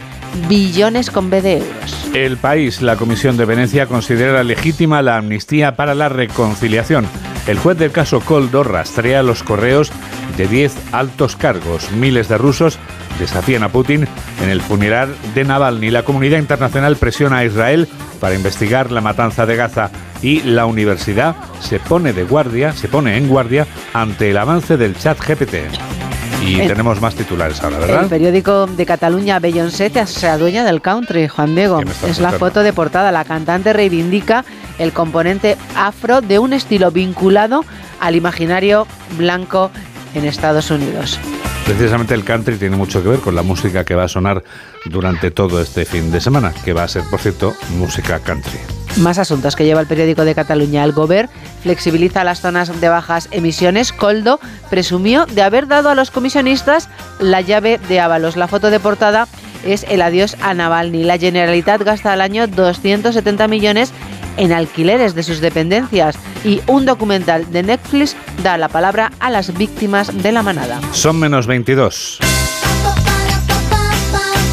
billones 0.47 1.09
con 1.09 1.29
B 1.29 1.37
euros. 1.37 2.09
El 2.13 2.37
país, 2.37 2.81
la 2.81 2.95
Comisión 2.95 3.37
de 3.37 3.45
Venecia, 3.45 3.87
considera 3.87 4.43
legítima 4.43 5.01
la 5.01 5.17
amnistía 5.17 5.75
para 5.75 5.95
la 5.95 6.09
reconciliación. 6.09 7.05
El 7.47 7.59
juez 7.59 7.77
del 7.77 7.91
caso 7.91 8.21
Coldo 8.21 8.63
rastrea 8.63 9.23
los 9.23 9.43
correos 9.43 9.91
de 10.37 10.47
10 10.47 10.93
altos 10.93 11.35
cargos. 11.35 11.91
Miles 11.91 12.27
de 12.29 12.37
rusos 12.37 12.79
desafían 13.19 13.63
a 13.63 13.69
Putin 13.69 14.07
en 14.41 14.49
el 14.49 14.61
funeral 14.61 15.15
de 15.35 15.43
Navalny. 15.43 15.91
La 15.91 16.03
comunidad 16.03 16.39
internacional 16.39 16.95
presiona 16.95 17.39
a 17.39 17.45
Israel 17.45 17.87
para 18.19 18.35
investigar 18.35 18.91
la 18.91 19.01
matanza 19.01 19.45
de 19.45 19.55
Gaza 19.55 19.91
y 20.21 20.41
la 20.41 20.65
universidad 20.65 21.35
se 21.59 21.79
pone 21.79 22.13
de 22.13 22.23
guardia, 22.23 22.71
se 22.71 22.87
pone 22.87 23.17
en 23.17 23.27
guardia 23.27 23.67
ante 23.93 24.31
el 24.31 24.37
avance 24.37 24.77
del 24.77 24.97
chat 24.97 25.19
GPT. 25.19 26.02
Y 26.45 26.59
El- 26.59 26.67
tenemos 26.67 26.99
más 26.99 27.15
titulares 27.15 27.61
ahora, 27.63 27.77
¿verdad? 27.79 28.03
El 28.03 28.09
periódico 28.09 28.67
de 28.67 28.85
Cataluña 28.85 29.39
Beyoncé 29.39 29.91
se 30.05 30.27
adueña 30.27 30.63
del 30.65 30.81
country, 30.81 31.27
Juan 31.27 31.55
Diego. 31.55 31.79
¿Qué 31.79 31.85
me 31.85 31.91
estás 31.91 32.09
Es 32.09 32.19
la 32.19 32.31
foto 32.33 32.61
de 32.63 32.73
portada. 32.73 33.11
La 33.11 33.23
cantante 33.23 33.71
reivindica 33.71 34.43
el 34.77 34.91
componente 34.91 35.57
afro 35.75 36.21
de 36.21 36.39
un 36.39 36.51
estilo 36.53 36.91
vinculado 36.91 37.63
al 37.99 38.15
imaginario 38.15 38.85
blanco 39.17 39.71
en 40.15 40.25
Estados 40.25 40.69
Unidos. 40.69 41.19
Precisamente 41.65 42.13
el 42.13 42.25
country 42.25 42.57
tiene 42.57 42.75
mucho 42.75 43.01
que 43.01 43.09
ver 43.09 43.19
con 43.19 43.35
la 43.35 43.41
música 43.41 43.85
que 43.85 43.95
va 43.95 44.03
a 44.03 44.07
sonar 44.09 44.43
durante 44.85 45.31
todo 45.31 45.61
este 45.61 45.85
fin 45.85 46.11
de 46.11 46.19
semana, 46.19 46.53
que 46.65 46.73
va 46.73 46.83
a 46.83 46.87
ser, 46.87 47.03
por 47.09 47.21
cierto, 47.21 47.55
música 47.77 48.19
country. 48.19 48.59
Más 48.97 49.17
asuntos 49.17 49.55
que 49.55 49.65
lleva 49.65 49.81
el 49.81 49.87
periódico 49.87 50.25
de 50.25 50.35
Cataluña. 50.35 50.83
El 50.83 50.91
Gober 50.91 51.29
flexibiliza 51.63 52.23
las 52.23 52.41
zonas 52.41 52.79
de 52.79 52.89
bajas 52.89 53.27
emisiones. 53.31 53.91
Coldo 53.91 54.39
presumió 54.69 55.25
de 55.25 55.41
haber 55.41 55.67
dado 55.67 55.89
a 55.89 55.95
los 55.95 56.11
comisionistas 56.11 56.89
la 57.19 57.41
llave 57.41 57.79
de 57.87 57.99
Ábalos. 57.99 58.35
La 58.35 58.47
foto 58.47 58.69
de 58.69 58.79
portada 58.79 59.27
es 59.65 59.85
el 59.89 60.01
adiós 60.01 60.37
a 60.41 60.53
Navalny. 60.53 61.03
La 61.03 61.17
Generalitat 61.17 61.81
gasta 61.81 62.13
al 62.13 62.21
año 62.21 62.45
270 62.45 63.47
millones 63.47 63.93
en 64.37 64.51
alquileres 64.51 65.15
de 65.15 65.23
sus 65.23 65.39
dependencias 65.39 66.17
y 66.43 66.61
un 66.67 66.85
documental 66.85 67.51
de 67.51 67.63
Netflix 67.63 68.15
da 68.43 68.57
la 68.57 68.69
palabra 68.69 69.11
a 69.19 69.29
las 69.29 69.57
víctimas 69.57 70.23
de 70.23 70.31
la 70.31 70.43
manada. 70.43 70.79
Son 70.91 71.19
menos 71.19 71.47
22. 71.47 72.19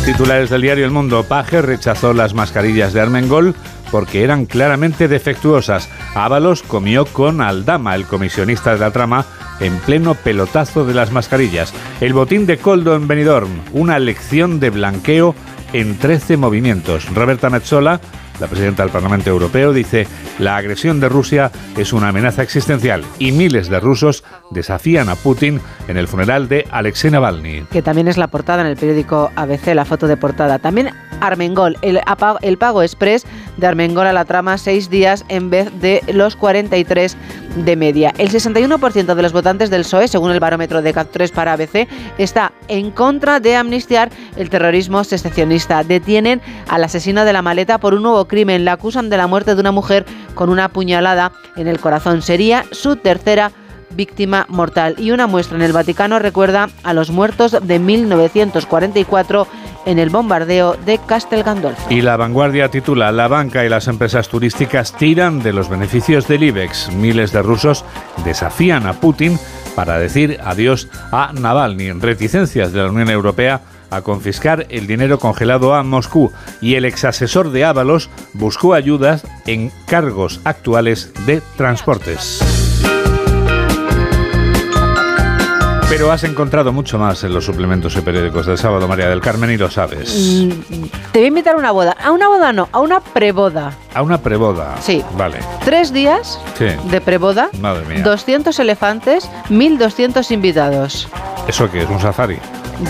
Titulares 0.04 0.50
del 0.50 0.62
diario 0.62 0.84
El 0.86 0.90
Mundo. 0.90 1.24
Paje 1.24 1.62
rechazó 1.62 2.14
las 2.14 2.34
mascarillas 2.34 2.92
de 2.92 3.00
Armengol 3.00 3.54
porque 3.90 4.24
eran 4.24 4.46
claramente 4.46 5.08
defectuosas. 5.08 5.88
Ábalos 6.14 6.62
comió 6.62 7.04
con 7.04 7.40
Aldama, 7.40 7.94
el 7.94 8.06
comisionista 8.06 8.72
de 8.72 8.78
la 8.78 8.92
trama, 8.92 9.26
en 9.60 9.76
pleno 9.78 10.14
pelotazo 10.14 10.84
de 10.84 10.94
las 10.94 11.12
mascarillas. 11.12 11.74
El 12.00 12.14
botín 12.14 12.46
de 12.46 12.58
Coldo 12.58 12.94
en 12.94 13.08
Benidorm, 13.08 13.50
una 13.72 13.98
lección 13.98 14.58
de 14.58 14.70
blanqueo 14.70 15.34
en 15.72 15.98
13 15.98 16.36
movimientos. 16.36 17.06
Roberta 17.14 17.50
Metsola, 17.50 18.00
la 18.40 18.46
presidenta 18.46 18.82
del 18.82 18.92
Parlamento 18.92 19.30
Europeo, 19.30 19.72
dice, 19.72 20.06
la 20.38 20.56
agresión 20.56 21.00
de 21.00 21.08
Rusia 21.08 21.50
es 21.76 21.92
una 21.92 22.08
amenaza 22.08 22.42
existencial 22.42 23.04
y 23.18 23.32
miles 23.32 23.68
de 23.68 23.80
rusos 23.80 24.24
desafían 24.50 25.08
a 25.08 25.14
Putin 25.16 25.60
en 25.88 25.96
el 25.96 26.08
funeral 26.08 26.48
de 26.48 26.66
Alexei 26.70 27.10
Navalny. 27.10 27.62
que 27.70 27.82
también 27.82 28.08
es 28.08 28.16
la 28.16 28.28
portada 28.28 28.62
en 28.62 28.68
el 28.68 28.76
periódico 28.76 29.30
ABC, 29.36 29.74
la 29.74 29.84
foto 29.84 30.06
de 30.06 30.16
portada. 30.16 30.58
También 30.58 30.90
Armengol, 31.20 31.76
el, 31.82 32.00
el 32.42 32.58
pago 32.58 32.82
express 32.82 33.26
de 33.56 33.66
Armengol 33.66 34.06
a 34.06 34.12
la 34.12 34.24
trama 34.24 34.58
seis 34.58 34.90
días 34.90 35.24
en 35.28 35.50
vez 35.50 35.70
de 35.80 36.02
los 36.12 36.36
43 36.36 37.16
de 37.56 37.76
media. 37.76 38.12
El 38.18 38.30
61% 38.30 39.14
de 39.14 39.22
los 39.22 39.32
votantes 39.32 39.70
del 39.70 39.82
PSOE, 39.82 40.08
según 40.08 40.30
el 40.30 40.40
barómetro 40.40 40.82
de 40.82 40.94
CAP3 40.94 41.32
para 41.32 41.52
ABC, 41.52 41.88
está 42.18 42.52
en 42.68 42.90
contra 42.90 43.40
de 43.40 43.56
amnistiar 43.56 44.10
el 44.36 44.50
terrorismo 44.50 45.04
secesionista. 45.04 45.84
Detienen 45.84 46.40
al 46.68 46.84
asesino 46.84 47.24
de 47.24 47.32
la 47.32 47.42
maleta 47.42 47.78
por 47.78 47.94
un 47.94 48.02
nuevo 48.02 48.26
crimen. 48.26 48.64
La 48.64 48.72
acusan 48.72 49.10
de 49.10 49.16
la 49.16 49.26
muerte 49.26 49.54
de 49.54 49.60
una 49.60 49.72
mujer 49.72 50.06
con 50.34 50.48
una 50.48 50.68
puñalada 50.68 51.32
en 51.56 51.68
el 51.68 51.80
corazón. 51.80 52.22
Sería 52.22 52.64
su 52.70 52.96
tercera 52.96 53.52
víctima 53.90 54.46
mortal. 54.48 54.94
Y 54.98 55.10
una 55.10 55.26
muestra 55.26 55.56
en 55.56 55.62
el 55.62 55.72
Vaticano 55.72 56.18
recuerda 56.18 56.68
a 56.82 56.92
los 56.92 57.10
muertos 57.10 57.56
de 57.62 57.78
1944 57.78 59.46
en 59.86 59.98
el 59.98 60.10
bombardeo 60.10 60.76
de 60.84 60.98
Castel 60.98 61.42
Gandolfo. 61.42 61.90
Y 61.90 62.02
la 62.02 62.16
vanguardia 62.16 62.70
titula 62.70 63.12
La 63.12 63.28
banca 63.28 63.64
y 63.64 63.68
las 63.68 63.88
empresas 63.88 64.28
turísticas 64.28 64.92
tiran 64.96 65.42
de 65.42 65.52
los 65.52 65.68
beneficios 65.68 66.28
del 66.28 66.44
IBEX. 66.44 66.92
Miles 66.92 67.32
de 67.32 67.42
rusos 67.42 67.84
desafían 68.24 68.86
a 68.86 68.94
Putin 68.94 69.38
para 69.74 69.98
decir 69.98 70.38
adiós 70.44 70.88
a 71.12 71.32
Navalny. 71.32 71.92
Reticencias 71.92 72.72
de 72.72 72.82
la 72.82 72.90
Unión 72.90 73.10
Europea 73.10 73.62
a 73.90 74.02
confiscar 74.02 74.66
el 74.70 74.86
dinero 74.86 75.18
congelado 75.18 75.74
a 75.74 75.82
Moscú 75.82 76.30
y 76.60 76.74
el 76.74 76.84
exasesor 76.84 77.50
de 77.50 77.64
Ábalos 77.64 78.08
buscó 78.34 78.74
ayudas 78.74 79.26
en 79.46 79.72
cargos 79.86 80.40
actuales 80.44 81.12
de 81.26 81.42
transportes. 81.56 82.69
Pero 85.90 86.12
has 86.12 86.22
encontrado 86.22 86.72
mucho 86.72 86.98
más 86.98 87.24
en 87.24 87.34
los 87.34 87.44
suplementos 87.44 87.96
y 87.96 88.00
periódicos 88.00 88.46
del 88.46 88.56
sábado, 88.56 88.86
María 88.86 89.08
del 89.08 89.20
Carmen, 89.20 89.50
y 89.50 89.56
lo 89.56 89.68
sabes. 89.70 90.14
Mm, 90.16 90.84
Te 91.12 91.18
voy 91.18 91.24
a 91.24 91.28
invitar 91.28 91.56
a 91.56 91.58
una 91.58 91.72
boda. 91.72 91.96
A 92.02 92.12
una 92.12 92.28
boda 92.28 92.52
no, 92.52 92.68
a 92.70 92.78
una 92.78 93.00
preboda. 93.00 93.72
A 93.92 94.00
una 94.02 94.18
preboda. 94.18 94.76
Sí. 94.80 95.02
Vale. 95.18 95.38
Tres 95.64 95.92
días 95.92 96.40
Sí. 96.56 96.66
de 96.90 97.00
preboda, 97.00 97.50
Madre 97.60 97.84
mía. 97.86 98.02
200 98.04 98.56
elefantes, 98.60 99.28
1.200 99.50 100.30
invitados. 100.30 101.08
¿Eso 101.48 101.68
qué 101.70 101.82
es? 101.82 101.90
¿Un 101.90 102.00
safari? 102.00 102.38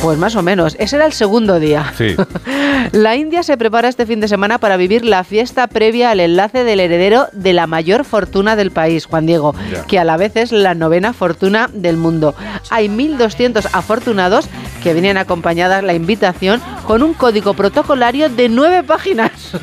Pues 0.03 0.19
más 0.19 0.37
o 0.37 0.43
menos. 0.43 0.77
Ese 0.79 0.97
era 0.97 1.07
el 1.07 1.13
segundo 1.13 1.59
día. 1.61 1.93
Sí. 1.97 2.17
La 2.93 3.17
India 3.17 3.43
se 3.43 3.57
prepara 3.57 3.89
este 3.89 4.07
fin 4.07 4.21
de 4.21 4.29
semana 4.29 4.59
para 4.59 4.77
vivir 4.77 5.05
la 5.05 5.23
fiesta 5.25 5.67
previa 5.67 6.11
al 6.11 6.21
enlace 6.21 6.65
del 6.65 6.81
heredero 6.81 7.29
de 7.33 7.53
la 7.53 7.67
mayor 7.67 8.05
fortuna 8.05 8.57
del 8.57 8.71
país, 8.71 9.05
Juan 9.07 9.27
Diego, 9.27 9.55
que 9.87 9.99
a 9.99 10.05
la 10.05 10.17
vez 10.17 10.37
es 10.37 10.51
la 10.51 10.75
novena 10.75 11.13
fortuna 11.13 11.69
del 11.73 11.97
mundo. 11.97 12.35
Hay 12.71 12.89
1.200 12.89 13.69
afortunados 13.73 14.49
que 14.81 14.93
vienen 14.93 15.19
acompañadas 15.19 15.83
la 15.85 15.95
invitación 15.95 16.61
con 16.87 17.03
un 17.03 17.15
código 17.15 17.55
protocolario 17.55 18.29
de 18.29 18.49
nueve 18.49 18.83
páginas. 18.83 19.31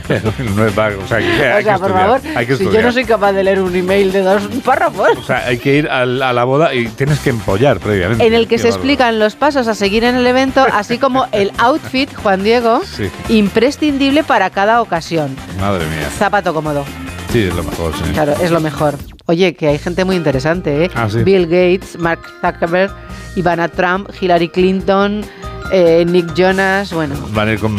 es 0.00 0.74
vago, 0.74 1.02
o 1.02 1.06
sea, 1.08 1.18
que 1.18 1.24
hay 1.24 1.62
o 1.62 1.64
sea, 1.64 1.74
que 1.74 1.80
por 1.80 1.90
estudiar, 1.90 1.94
favor, 2.20 2.20
hay 2.36 2.46
que 2.46 2.56
si 2.56 2.64
yo 2.64 2.82
no 2.82 2.92
soy 2.92 3.04
capaz 3.04 3.32
de 3.32 3.44
leer 3.44 3.60
un 3.60 3.74
email 3.74 4.12
de 4.12 4.20
dos 4.22 4.42
párrafos. 4.64 5.10
O 5.18 5.22
sea, 5.22 5.46
hay 5.46 5.58
que 5.58 5.74
ir 5.76 5.88
al- 5.88 6.22
a, 6.22 6.32
la 6.32 6.44
boda 6.44 6.74
y 6.74 6.88
tienes 6.88 7.18
que 7.20 7.30
empollar 7.30 7.78
previamente. 7.80 8.26
En 8.26 8.34
el 8.34 8.48
que 8.48 8.58
se 8.58 8.68
explican 8.68 9.18
los 9.18 9.36
pasos 9.36 9.68
a 9.68 9.74
seguir 9.74 10.04
en 10.04 10.14
el 10.16 10.26
evento, 10.26 10.66
así 10.72 10.98
como 10.98 11.26
el 11.32 11.52
outfit, 11.58 12.12
Juan 12.14 12.42
Diego, 12.42 12.82
Sí. 12.84 13.10
imprescindible 13.28 14.24
para 14.24 14.50
cada 14.50 14.82
ocasión. 14.82 15.34
Madre 15.60 15.84
mía. 15.86 16.08
Zapato 16.18 16.52
cómodo. 16.52 16.84
Sí, 17.36 17.42
es 17.48 17.54
lo 17.54 17.64
mejor, 17.64 17.92
sí. 17.94 18.12
Claro, 18.14 18.32
es 18.40 18.50
lo 18.50 18.60
mejor. 18.60 18.94
Oye, 19.26 19.54
que 19.54 19.68
hay 19.68 19.78
gente 19.78 20.06
muy 20.06 20.16
interesante, 20.16 20.84
¿eh? 20.86 20.90
Ah, 20.94 21.06
sí. 21.10 21.22
Bill 21.22 21.44
Gates, 21.44 21.98
Mark 21.98 22.20
Zuckerberg, 22.40 22.90
Ivana 23.36 23.68
Trump, 23.68 24.08
Hillary 24.18 24.48
Clinton, 24.48 25.22
eh, 25.70 26.06
Nick 26.08 26.32
Jonas, 26.32 26.94
bueno. 26.94 27.14
Van 27.34 27.48
a 27.48 27.52
ir 27.52 27.58
con 27.60 27.76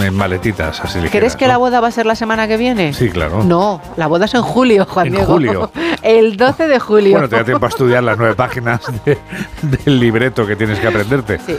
en 0.00 0.14
maletitas 0.14 0.78
así 0.80 0.98
ligeras. 1.00 1.10
¿Crees 1.10 1.34
que 1.34 1.46
¿no? 1.46 1.52
la 1.54 1.56
boda 1.56 1.80
va 1.80 1.88
a 1.88 1.90
ser 1.90 2.06
la 2.06 2.14
semana 2.14 2.46
que 2.46 2.56
viene? 2.56 2.94
Sí, 2.94 3.08
claro. 3.08 3.42
No, 3.42 3.82
la 3.96 4.06
boda 4.06 4.26
es 4.26 4.34
en 4.34 4.42
julio, 4.42 4.86
Juan 4.88 5.08
En 5.08 5.12
Diego. 5.14 5.26
julio. 5.26 5.70
El 6.02 6.36
12 6.36 6.68
de 6.68 6.78
julio. 6.78 7.12
Bueno, 7.14 7.28
te 7.28 7.34
da 7.34 7.44
tiempo 7.44 7.66
a 7.66 7.70
estudiar 7.70 8.04
las 8.04 8.16
nueve 8.16 8.36
páginas 8.36 8.80
de- 9.04 9.18
del 9.62 9.98
libreto 9.98 10.46
que 10.46 10.54
tienes 10.54 10.78
que 10.78 10.86
aprenderte. 10.86 11.40
Sí. 11.44 11.56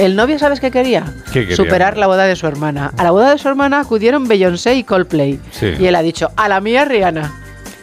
El 0.00 0.16
novio, 0.16 0.38
¿sabes 0.38 0.60
qué 0.60 0.70
quería? 0.70 1.04
¿Qué 1.26 1.40
quería? 1.42 1.56
Superar 1.56 1.98
la 1.98 2.06
boda 2.06 2.24
de 2.24 2.34
su 2.34 2.46
hermana. 2.46 2.90
A 2.96 3.04
la 3.04 3.10
boda 3.10 3.30
de 3.32 3.38
su 3.38 3.48
hermana 3.48 3.80
acudieron 3.80 4.26
Beyoncé 4.26 4.74
y 4.74 4.82
Coldplay. 4.84 5.38
Sí. 5.50 5.74
Y 5.78 5.86
él 5.86 5.94
ha 5.94 6.00
dicho, 6.02 6.30
a 6.36 6.48
la 6.48 6.60
mía 6.62 6.86
Rihanna. 6.86 7.30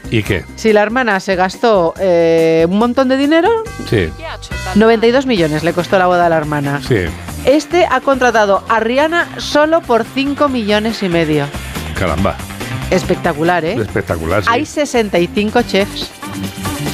¿Y 0.09 0.23
qué? 0.23 0.43
Si 0.55 0.73
la 0.73 0.81
hermana 0.81 1.19
se 1.19 1.35
gastó 1.35 1.93
eh, 1.99 2.65
un 2.67 2.79
montón 2.79 3.07
de 3.09 3.17
dinero, 3.17 3.49
Sí, 3.87 4.09
92 4.75 5.27
millones 5.27 5.63
le 5.63 5.73
costó 5.73 5.99
la 5.99 6.07
boda 6.07 6.25
a 6.25 6.29
la 6.29 6.37
hermana. 6.37 6.81
sí. 6.85 7.05
Este 7.45 7.85
ha 7.89 8.01
contratado 8.01 8.63
a 8.67 8.79
Rihanna 8.81 9.25
solo 9.37 9.79
por 9.81 10.03
5 10.03 10.49
millones 10.49 11.01
y 11.03 11.07
medio. 11.07 11.45
Caramba. 11.97 12.35
Espectacular, 12.89 13.63
¿eh? 13.63 13.73
Espectacular, 13.79 14.43
sí. 14.43 14.49
Hay 14.51 14.65
65 14.65 15.61
chefs. 15.61 16.09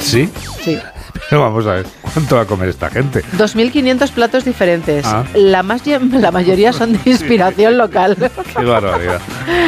¿Sí? 0.00 0.28
Sí. 0.62 0.78
Vamos 1.30 1.66
a 1.66 1.72
ver, 1.74 1.86
¿cuánto 2.12 2.36
va 2.36 2.42
a 2.42 2.46
comer 2.46 2.68
esta 2.68 2.90
gente? 2.90 3.22
2.500 3.36 4.10
platos 4.12 4.44
diferentes. 4.44 5.04
Ah. 5.06 5.24
La, 5.34 5.62
más, 5.62 5.82
la 5.86 6.30
mayoría 6.30 6.72
son 6.72 6.92
de 6.92 7.00
inspiración 7.10 7.76
local. 7.78 8.16
Qué 8.56 8.64
barbaridad. 8.64 9.20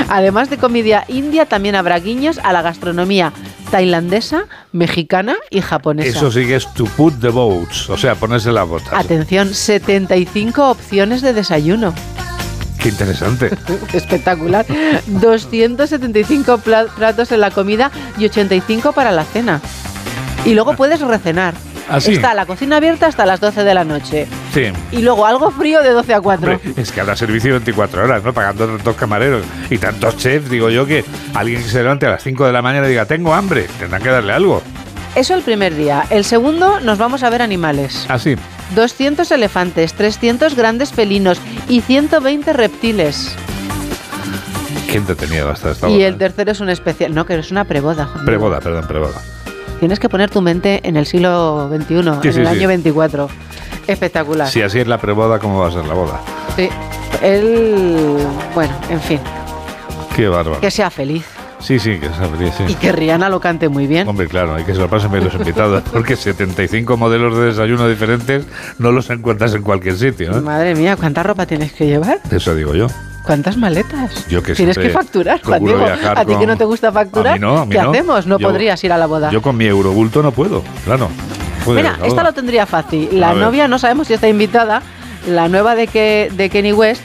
Además 0.09 0.51
de 0.51 0.59
comida 0.59 1.05
india, 1.09 1.47
también 1.47 1.75
habrá 1.75 1.99
guiños 1.99 2.39
a 2.43 2.53
la 2.53 2.63
gastronomía 2.63 3.33
tailandesa, 3.71 4.45
mexicana 4.73 5.35
y 5.51 5.61
japonesa. 5.61 6.09
Eso 6.09 6.31
sí 6.31 6.47
que 6.47 6.55
es 6.57 6.73
to 6.75 6.85
put 6.85 7.15
the 7.21 7.29
boats, 7.31 7.91
o 7.91 7.97
sea, 7.97 8.15
ponerse 8.15 8.53
las 8.53 8.69
botas. 8.69 8.93
Atención, 8.93 9.53
75 9.53 10.71
opciones 10.71 11.21
de 11.21 11.33
desayuno. 11.33 11.93
Qué 12.79 12.91
interesante. 12.91 13.51
Espectacular. 13.93 14.65
275 15.07 16.59
pla- 16.59 16.87
platos 16.95 17.33
en 17.33 17.41
la 17.41 17.51
comida 17.51 17.91
y 18.19 18.27
85 18.27 18.93
para 18.93 19.11
la 19.11 19.25
cena. 19.25 19.61
Y 20.47 20.55
luego 20.55 20.75
puedes 20.75 21.01
recenar. 21.01 21.55
¿Ah, 21.89 22.01
sí? 22.01 22.15
Está 22.15 22.35
la 22.35 22.47
cocina 22.47 22.77
abierta 22.77 23.07
hasta 23.07 23.27
las 23.27 23.41
12 23.41 23.65
de 23.65 23.75
la 23.75 23.85
noche. 23.85 24.27
Sí. 24.55 24.73
Y 24.93 25.03
luego 25.03 25.27
algo 25.27 25.51
frío 25.51 25.83
de 25.83 25.91
12 25.91 26.15
a 26.15 26.21
4. 26.21 26.53
Hombre, 26.53 26.73
es 26.77 26.93
que 26.93 27.01
habrá 27.01 27.17
servicio 27.17 27.53
24 27.53 28.05
horas, 28.05 28.23
¿no? 28.25 28.33
Pagando 28.33 28.67
tantos 28.67 28.97
camareros 28.97 29.45
y 29.71 29.79
tantos 29.79 30.17
chefs, 30.17 30.49
digo 30.49 30.71
yo, 30.71 30.87
que 30.87 31.05
alguien 31.35 31.63
que 31.63 31.69
se 31.69 31.83
levante 31.83 32.07
a 32.07 32.11
las 32.11 32.23
5 32.23 32.47
de 32.47 32.53
la 32.53 32.63
mañana 32.63 32.87
y 32.87 32.91
diga, 32.91 33.07
tengo 33.07 33.35
hambre, 33.35 33.67
tendrán 33.79 34.03
que 34.03 34.09
darle 34.09 34.33
algo. 34.33 34.63
Eso 35.17 35.35
el 35.35 35.43
primer 35.43 35.75
día. 35.75 36.05
El 36.11 36.25
segundo 36.25 36.79
nos 36.81 36.99
vamos 36.99 37.23
a 37.23 37.31
ver 37.31 37.43
animales. 37.43 38.07
Así. 38.09 38.37
200 38.75 39.31
elefantes, 39.31 39.95
300 39.95 40.55
grandes 40.55 40.93
felinos 40.93 41.41
y 41.69 41.81
120 41.81 42.53
reptiles. 42.53 43.35
Qué 44.91 44.99
entretenido 44.99 45.47
va 45.47 45.53
a 45.53 45.55
estar 45.55 45.73
esta 45.73 45.89
Y 45.89 46.03
el 46.03 46.19
tercero 46.19 46.53
es 46.53 46.61
un 46.61 46.69
especial. 46.69 47.15
No, 47.15 47.27
que 47.27 47.37
es 47.37 47.51
una 47.51 47.65
preboda. 47.65 48.09
Preboda, 48.25 48.61
perdón, 48.61 48.87
preboda. 48.87 49.21
Tienes 49.79 49.99
que 50.01 50.09
poner 50.09 50.31
tu 50.31 50.41
mente 50.41 50.81
en 50.85 50.97
el 50.97 51.07
siglo 51.07 51.69
XXI, 51.69 51.87
Sí, 52.23 52.29
en 52.29 52.33
sí, 52.35 52.41
el 52.41 52.47
año 52.47 52.69
24. 52.69 53.29
Espectacular. 53.87 54.49
Si 54.49 54.63
así 54.63 54.81
es 54.81 54.87
la 54.87 54.99
preboda, 54.99 55.39
¿cómo 55.39 55.61
va 55.61 55.69
a 55.69 55.73
ser 55.73 55.85
la 55.85 55.95
boda? 55.95 56.21
Sí. 56.57 56.69
Él. 57.23 58.17
Bueno, 58.55 58.75
en 58.91 59.01
fin. 59.01 59.21
Qué 60.15 60.29
bárbaro. 60.29 60.61
Que 60.61 60.71
sea 60.71 60.91
feliz. 60.91 61.25
Sí, 61.59 61.79
sí, 61.79 61.99
que 61.99 62.07
sea 62.09 62.27
feliz, 62.29 62.53
sí. 62.57 62.65
Y 62.69 62.75
que 62.75 62.93
Rihanna 62.93 63.29
lo 63.29 63.41
cante 63.41 63.69
muy 63.69 63.87
bien. 63.87 64.07
Hombre, 64.07 64.29
claro, 64.29 64.55
hay 64.55 64.65
que 64.65 64.75
se 64.75 64.81
lo 64.81 64.89
pasen 64.89 65.11
bien 65.11 65.25
los 65.25 65.35
invitados, 65.35 65.83
porque 65.93 66.17
75 66.17 66.97
modelos 66.97 67.37
de 67.37 67.47
desayuno 67.47 67.89
diferentes 67.89 68.45
no 68.79 68.93
los 68.93 69.09
encuentras 69.11 69.55
en 69.55 69.63
cualquier 69.63 69.97
sitio, 69.97 70.33
¿no? 70.33 70.43
Madre 70.43 70.75
mía, 70.75 70.97
¿cuánta 70.97 71.23
ropa 71.23 71.47
tienes 71.47 71.73
que 71.73 71.87
llevar? 71.87 72.21
Eso 72.31 72.55
digo 72.55 72.75
yo. 72.75 72.89
¿Cuántas 73.27 73.57
maletas? 73.57 74.27
Yo 74.29 74.41
que 74.43 74.55
Tienes 74.55 74.79
que 74.79 74.89
facturar, 74.91 75.43
Juan 75.43 75.65
Diego. 75.65 75.85
¿A 75.85 76.25
ti 76.25 76.37
que 76.37 76.47
no 76.47 76.57
te 76.57 76.65
gusta 76.65 76.93
facturar? 76.93 77.33
A 77.33 77.35
mí 77.35 77.41
no, 77.41 77.59
a 77.59 77.67
mí 77.67 77.73
¿Qué 77.75 77.83
no. 77.83 77.91
hacemos? 77.91 78.27
No 78.27 78.39
Yo- 78.39 78.49
podrías 78.49 78.83
ir 78.85 78.93
a 78.93 78.99
la 78.99 79.07
boda. 79.07 79.31
Yo 79.31 79.43
con 79.43 79.57
mi 79.57 79.67
eurobulto 79.67 80.23
no 80.23 80.31
puedo, 80.31 80.63
claro. 80.85 81.11
Mira, 81.67 81.99
esta 82.05 82.23
lo 82.23 82.33
tendría 82.33 82.65
fácil. 82.67 83.09
A 83.13 83.17
La 83.17 83.33
ver. 83.35 83.43
novia 83.43 83.67
no 83.67 83.81
sabemos 83.81 84.07
si 84.07 84.15
está 84.15 84.29
invitada. 84.29 84.81
La 85.27 85.49
nueva 85.49 85.75
de, 85.75 85.89
que, 85.89 86.31
de 86.37 86.49
Kenny 86.51 86.73
West 86.73 87.03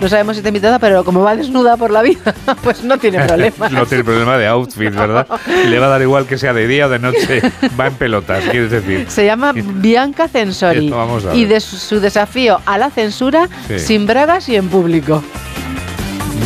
no 0.00 0.08
sabemos 0.08 0.34
si 0.34 0.38
está 0.40 0.48
invitada, 0.48 0.80
pero 0.80 1.04
como 1.04 1.20
va 1.22 1.36
desnuda 1.36 1.76
por 1.76 1.92
la 1.92 2.02
vida, 2.02 2.34
pues 2.64 2.82
no 2.82 2.98
tiene 2.98 3.24
problema. 3.24 3.68
no 3.70 3.86
tiene 3.86 4.02
problema 4.02 4.36
de 4.38 4.48
outfit, 4.48 4.92
¿verdad? 4.92 5.28
Le 5.68 5.78
va 5.78 5.86
a 5.86 5.90
dar 5.90 6.02
igual 6.02 6.26
que 6.26 6.36
sea 6.38 6.52
de 6.52 6.66
día 6.66 6.86
o 6.86 6.88
de 6.88 6.98
noche. 6.98 7.40
Va 7.78 7.86
en 7.86 7.94
pelotas, 7.94 8.42
quieres 8.50 8.72
decir. 8.72 9.06
Se 9.08 9.24
llama 9.24 9.52
Bianca 9.54 10.26
Censori 10.26 10.86
Esto 10.88 11.32
y 11.34 11.44
de 11.44 11.60
su, 11.60 11.76
su 11.76 12.00
desafío 12.00 12.60
a 12.66 12.76
la 12.78 12.90
censura 12.90 13.48
Sí. 13.68 13.78
sin 13.78 14.06
bragas 14.08 14.48
y 14.48 14.56
en 14.56 14.68
público. 14.68 15.22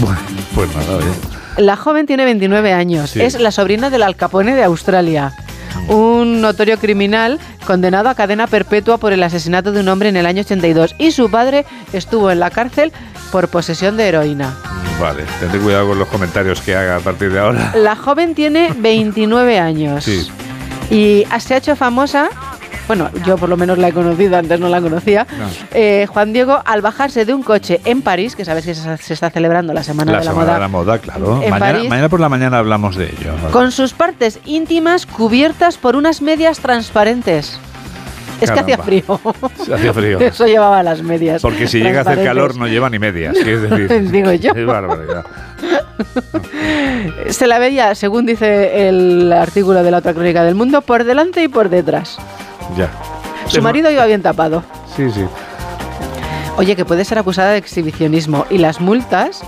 Bueno, 0.01 0.19
pues 0.55 0.75
nada, 0.75 0.97
oye. 0.97 1.07
La 1.57 1.77
joven 1.77 2.07
tiene 2.07 2.25
29 2.25 2.73
años, 2.73 3.11
Sí. 3.11 3.21
es 3.23 3.39
la 3.41 3.51
sobrina 3.53 3.91
del 3.91 4.03
Al 4.03 4.17
Capone 4.17 4.55
de 4.57 4.65
Australia. 4.65 5.33
Un 5.89 6.41
notorio 6.41 6.79
criminal 6.79 7.39
condenado 7.67 8.09
a 8.09 8.15
cadena 8.15 8.47
perpetua 8.47 8.99
por 8.99 9.13
el 9.13 9.23
asesinato 9.23 9.73
de 9.73 9.81
un 9.81 9.89
hombre 9.89 10.09
en 10.09 10.17
el 10.17 10.27
año 10.27 10.41
82 10.43 10.95
y 10.99 11.11
su 11.11 11.31
padre 11.31 11.65
estuvo 11.93 12.31
en 12.31 12.41
la 12.41 12.51
cárcel 12.51 12.93
por 13.33 13.49
posesión 13.49 13.97
de 13.97 14.09
heroína. 14.09 14.55
Vale, 15.01 15.25
tendré 15.41 15.59
cuidado 15.61 15.89
con 15.89 15.99
los 15.99 16.09
comentarios 16.09 16.61
que 16.61 16.77
haga 16.77 16.97
a 16.97 17.01
partir 17.01 17.33
de 17.33 17.41
ahora. 17.41 17.73
La 17.77 17.97
joven 17.97 18.35
tiene 18.35 18.73
29 18.79 19.59
años 19.59 20.05
Sí. 20.05 20.29
y 20.91 21.25
se 21.41 21.55
ha 21.55 21.57
hecho 21.57 21.75
famosa, 21.77 22.29
bueno, 22.87 23.11
yo 23.27 23.37
por 23.39 23.49
lo 23.49 23.57
menos 23.57 23.79
la 23.79 23.89
he 23.89 23.93
conocido, 23.93 24.37
antes 24.37 24.59
no 24.61 24.69
la 24.69 24.81
conocía, 24.81 25.27
No. 25.39 25.47
eh, 25.73 26.07
Juan 26.09 26.33
Diego, 26.33 26.61
al 26.65 26.81
bajarse 26.83 27.25
de 27.25 27.33
un 27.35 27.43
coche 27.43 27.81
en 27.85 28.03
París, 28.03 28.37
que 28.37 28.45
sabes 28.45 28.65
que 28.65 28.75
se 28.75 28.97
se 28.99 29.15
está 29.15 29.31
celebrando 29.31 29.73
la 29.73 29.83
Semana 29.83 30.13
La 30.13 30.19
de 30.21 30.25
la 30.25 30.31
semana 30.31 30.45
Moda, 30.47 30.55
de 30.55 30.61
la 30.61 30.69
moda, 30.69 30.99
claro. 30.99 31.43
En 31.43 31.51
Mañana, 31.51 31.73
París. 31.73 31.89
mañana 31.91 32.09
por 32.09 32.21
la 32.21 32.29
mañana 32.29 32.59
hablamos 32.59 32.97
de 32.97 33.07
ello. 33.07 33.33
con 33.53 33.73
sus 33.73 33.93
partes 33.93 34.39
íntimas 34.45 35.07
cubiertas 35.07 35.77
por 35.79 35.97
unas 35.97 36.21
medias 36.23 36.59
transparentes. 36.61 37.59
Es 38.41 38.51
que 38.51 38.61
hacía 38.61 38.79
frío. 38.79 39.21
Hacía 39.73 39.95
frío. 39.95 40.19
Eso 40.21 40.47
llevaba 40.47 40.83
las 40.83 41.03
medias. 41.03 41.41
Porque 41.41 41.67
si 41.69 41.79
llega 41.81 42.01
a 42.01 42.03
hacer 42.03 42.23
calor 42.25 42.57
no 42.57 42.67
lleva 42.67 42.91
ni 42.91 42.99
medias, 42.99 43.37
es 43.37 43.63
decir. 43.63 44.11
Digo 44.11 44.33
yo. 44.33 44.53
Es 44.53 44.67
barbaridad. 44.67 45.25
Se 47.29 47.47
la 47.47 47.59
veía, 47.59 47.95
según 47.95 48.27
dice 48.27 48.89
el 48.89 49.33
artículo 49.33 49.83
de 49.83 49.91
la 49.91 49.99
otra 49.99 50.13
crónica 50.15 50.43
del 50.45 50.55
mundo, 50.55 50.83
por 50.83 51.05
delante 51.05 51.43
y 51.43 51.49
por 51.49 51.69
detrás. 51.69 52.19
Ya. 52.77 52.91
Su 53.47 53.61
marido 53.63 53.91
iba 53.91 54.05
bien 54.07 54.23
tapado. 54.23 54.63
Sí, 54.97 55.11
sí. 55.11 55.25
Oye, 56.57 56.77
que 56.77 56.85
puede 56.85 57.05
ser 57.05 57.19
acusada 57.19 57.51
de 57.53 57.59
exhibicionismo 57.59 58.47
y 58.51 58.59
las 58.59 58.81
multas 58.81 59.43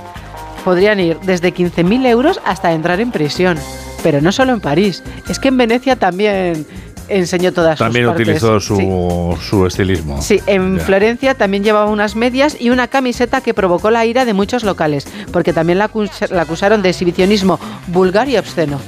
podrían 0.65 0.99
ir 0.99 1.19
desde 1.21 1.55
15.000 1.55 2.07
euros 2.07 2.41
hasta 2.45 2.73
entrar 2.73 3.01
en 3.01 3.13
prisión. 3.13 3.59
Pero 4.03 4.21
no 4.21 4.33
solo 4.33 4.53
en 4.53 4.61
París, 4.61 5.03
es 5.29 5.39
que 5.39 5.49
en 5.49 5.57
Venecia 5.57 5.97
también 5.97 6.67
enseñó 7.09 7.53
todas 7.53 7.79
También 7.79 8.07
sus 8.07 8.11
partes. 8.15 8.27
utilizó 8.29 8.61
su, 8.61 8.77
Sí. 8.77 9.49
su 9.49 9.67
estilismo. 9.67 10.21
Sí, 10.21 10.41
en 10.47 10.79
Ya. 10.79 10.85
Florencia 10.85 11.35
también 11.35 11.63
llevaba 11.63 11.89
unas 11.91 12.17
medias 12.17 12.57
y 12.59 12.71
una 12.71 12.89
camiseta 12.89 13.41
que 13.41 13.55
provocó 13.55 13.93
la 13.93 14.05
ira 14.05 14.25
de 14.25 14.35
muchos 14.35 14.65
locales, 14.65 15.07
porque 15.33 15.53
también 15.53 15.79
la, 15.79 15.89
acus- 15.89 16.29
la 16.31 16.43
acusaron 16.43 16.83
de 16.83 16.89
exhibicionismo 16.91 17.61
vulgar 17.87 18.29
y 18.29 18.37
obsceno. 18.37 18.81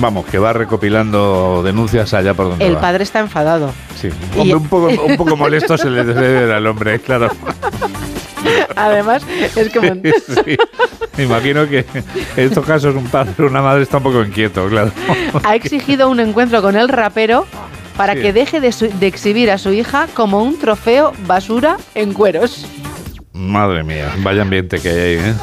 Vamos, 0.00 0.26
que 0.26 0.38
va 0.38 0.52
recopilando 0.52 1.62
denuncias 1.64 2.14
allá 2.14 2.34
por 2.34 2.50
donde 2.50 2.66
El 2.66 2.76
va. 2.76 2.80
padre 2.80 3.02
está 3.04 3.18
enfadado. 3.20 3.72
Sí. 4.00 4.08
Y- 4.42 4.52
un 4.52 4.68
poco, 4.68 4.86
un 4.88 5.16
poco 5.16 5.36
molesto 5.36 5.76
se 5.76 5.90
le 5.90 6.04
debe 6.04 6.52
al 6.52 6.66
hombre, 6.66 7.00
claro. 7.00 7.30
Además, 8.76 9.22
es 9.56 9.74
mon- 9.82 10.02
Sí. 10.44 10.56
Me 11.16 11.24
imagino 11.24 11.68
que 11.68 11.80
en 12.36 12.44
estos 12.46 12.64
casos 12.64 12.94
un 12.94 13.06
padre 13.08 13.32
o 13.40 13.46
una 13.46 13.60
madre 13.60 13.82
está 13.82 13.96
un 13.96 14.04
poco 14.04 14.22
inquieto, 14.22 14.68
claro. 14.68 14.92
ha 15.42 15.54
exigido 15.56 16.08
un 16.08 16.20
encuentro 16.20 16.62
con 16.62 16.76
el 16.76 16.88
rapero 16.88 17.44
para 17.96 18.14
Sí. 18.14 18.20
que 18.22 18.32
deje 18.32 18.60
de, 18.60 18.70
su- 18.70 18.88
de 19.00 19.06
exhibir 19.08 19.50
a 19.50 19.58
su 19.58 19.72
hija 19.72 20.06
como 20.14 20.42
un 20.44 20.58
trofeo 20.58 21.12
basura 21.26 21.76
en 21.96 22.12
cueros. 22.12 22.66
Madre 23.32 23.82
mía, 23.82 24.12
vaya 24.18 24.42
ambiente 24.42 24.80
que 24.80 24.88
hay 24.90 24.96
ahí, 24.98 25.14
¿eh? 25.30 25.34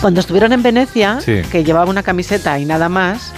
Cuando 0.00 0.20
estuvieron 0.20 0.52
en 0.52 0.62
Venecia, 0.62 1.20
Sí. 1.20 1.42
que 1.50 1.62
llevaba 1.62 1.90
una 1.90 2.02
camiseta 2.02 2.58
y 2.58 2.64
nada 2.64 2.88
más. 2.88 3.32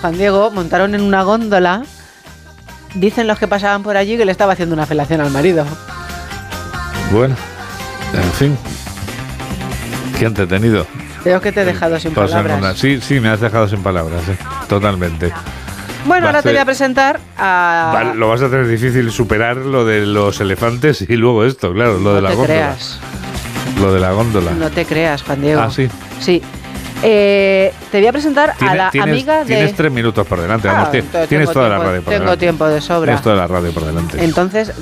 Juan 0.00 0.16
Diego 0.16 0.50
montaron 0.50 0.94
en 0.94 1.00
una 1.02 1.22
góndola. 1.22 1.82
Dicen 2.94 3.26
los 3.26 3.38
que 3.38 3.48
pasaban 3.48 3.82
por 3.82 3.96
allí 3.96 4.16
que 4.16 4.24
le 4.24 4.30
estaba 4.30 4.52
haciendo 4.52 4.74
una 4.74 4.86
felación 4.86 5.20
al 5.20 5.30
marido. 5.30 5.64
Bueno, 7.10 7.34
en 8.12 8.32
fin. 8.32 8.58
Qué 10.18 10.26
entretenido. 10.26 10.86
Creo 11.24 11.40
que 11.40 11.50
te 11.50 11.62
he 11.62 11.64
dejado 11.64 11.98
sin 11.98 12.14
palabras. 12.14 12.58
una- 12.58 12.74
Sí, 12.76 13.00
sí, 13.00 13.18
me 13.18 13.28
has 13.30 13.40
dejado 13.40 13.66
sin 13.68 13.82
palabras, 13.82 14.22
¿eh? 14.28 14.36
totalmente. 14.68 15.32
Bueno, 16.06 16.26
ahora 16.26 16.42
te 16.42 16.50
voy 16.50 16.58
a 16.58 16.64
presentar 16.66 17.18
a... 17.38 18.12
Lo 18.14 18.28
vas 18.28 18.42
a 18.42 18.50
tener 18.50 18.68
difícil 18.68 19.10
superar 19.10 19.56
lo 19.56 19.84
de 19.86 20.04
los 20.06 20.38
elefantes 20.40 21.00
y 21.08 21.16
luego 21.16 21.44
esto, 21.46 21.72
claro, 21.72 21.98
lo 21.98 22.14
de 22.14 22.20
la 22.22 22.28
te 22.28 22.34
góndola. 22.36 22.54
creas, 22.54 23.00
Lo 23.84 23.92
de 23.92 24.00
la 24.00 24.12
góndola. 24.12 24.52
no 24.52 24.70
te 24.70 24.84
creas, 24.84 25.22
Juan 25.22 25.40
Diego. 25.40 25.60
Ah, 25.60 25.70
sí. 25.70 25.88
Sí. 26.20 26.42
Eh, 27.02 27.72
te 27.90 27.98
voy 27.98 28.06
a 28.06 28.12
presentar 28.12 28.54
a 28.60 28.74
la 28.74 28.90
tienes, 28.90 29.10
amiga 29.12 29.38
de... 29.40 29.44
Tienes 29.44 29.74
tres 29.74 29.92
minutos 29.92 30.26
por 30.26 30.40
delante, 30.40 30.68
Ah, 30.68 30.72
vamos, 30.72 30.94
entonces 30.94 31.28
tienes 31.28 31.48
tengo 31.48 31.52
toda 31.60 31.68
la 31.68 31.78
radio 31.78 32.00
por 32.02 32.12
tengo 32.12 32.24
delante. 32.24 32.40
tiempo 32.40 32.66
de 32.66 32.80
sobra. 32.80 33.06
Tienes 33.08 33.22
toda 33.22 33.36
la 33.36 33.46
radio 33.46 33.72
por 33.72 33.84
delante. 33.84 34.24
Entonces, 34.24 34.72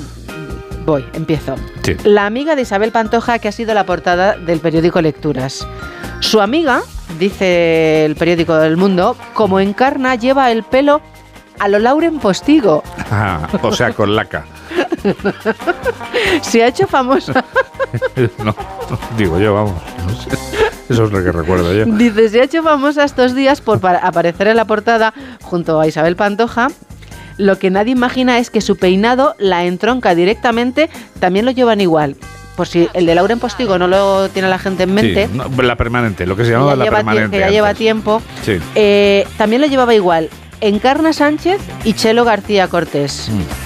voy, 0.85 1.05
empiezo. 1.13 1.55
Sí. 1.81 1.97
La 2.05 2.25
amiga 2.25 2.55
de 2.55 2.61
Isabel 2.61 2.91
Pantoja 2.93 3.39
que 3.39 3.49
ha 3.49 3.51
sido 3.51 3.73
la 3.73 3.85
portada 3.85 4.37
del 4.37 4.59
periódico 4.59 5.01
Lecturas. 5.01 5.67
Su 6.21 6.39
amiga, 6.39 6.81
dice 7.19 8.05
el 8.05 8.15
periódico 8.15 8.55
del 8.55 8.77
Mundo, 8.77 9.17
como 9.33 9.59
encarna 9.59 10.15
lleva 10.15 10.49
el 10.51 10.63
pelo 10.63 11.01
a 11.59 11.67
lo 11.67 11.79
Lauren 11.79 12.19
Postigo. 12.19 12.83
Ah, 13.11 13.49
o 13.61 13.73
sea, 13.73 13.91
con 13.91 14.15
laca. 14.15 14.45
Se 16.41 16.63
ha 16.63 16.67
hecho 16.67 16.87
famosa. 16.87 17.43
no, 18.43 18.55
digo 19.17 19.39
yo, 19.39 19.53
vamos. 19.53 19.73
no 20.05 20.15
sé. 20.15 20.29
Eso 20.89 21.05
es 21.05 21.11
lo 21.11 21.23
que 21.23 21.31
recuerdo 21.31 21.73
yo. 21.73 21.85
Dice, 21.85 22.29
se 22.29 22.41
ha 22.41 22.43
hecho 22.43 22.61
famosa 22.61 23.03
estos 23.05 23.33
días 23.35 23.61
por 23.61 23.79
pa- 23.79 23.97
aparecer 23.97 24.47
en 24.47 24.57
la 24.57 24.65
portada 24.65 25.13
junto 25.41 25.79
a 25.79 25.87
Isabel 25.87 26.15
Pantoja. 26.15 26.67
Lo 27.37 27.57
que 27.57 27.71
nadie 27.71 27.93
imagina 27.93 28.37
es 28.37 28.49
que 28.49 28.61
su 28.61 28.75
peinado 28.75 29.33
la 29.39 29.65
entronca 29.65 30.13
directamente, 30.13 30.89
también 31.19 31.45
lo 31.45 31.51
llevan 31.51 31.81
igual. 31.81 32.15
Por 32.55 32.67
si 32.67 32.87
el 32.93 33.07
de 33.07 33.15
Lauren 33.15 33.39
Postigo 33.39 33.79
no 33.79 33.87
lo 33.87 34.29
tiene 34.29 34.49
la 34.49 34.59
gente 34.59 34.83
en 34.83 34.93
mente, 34.93 35.27
Sí, 35.27 35.33
no, 35.37 35.49
la 35.63 35.75
permanente, 35.75 36.27
lo 36.27 36.35
que 36.35 36.45
se 36.45 36.51
ya 36.51 36.59
la 36.59 36.85
permanente. 36.85 37.31
que 37.31 37.39
ya 37.39 37.49
lleva 37.49 37.73
tiempo, 37.73 38.21
Sí. 38.43 38.59
eh, 38.75 39.25
también 39.37 39.61
lo 39.61 39.67
llevaba 39.67 39.95
igual 39.95 40.29
Encarna 40.61 41.11
Sánchez 41.13 41.59
y 41.83 41.93
Chelo 41.93 42.23
García 42.25 42.67
Cortés. 42.67 43.29
Mm. 43.31 43.62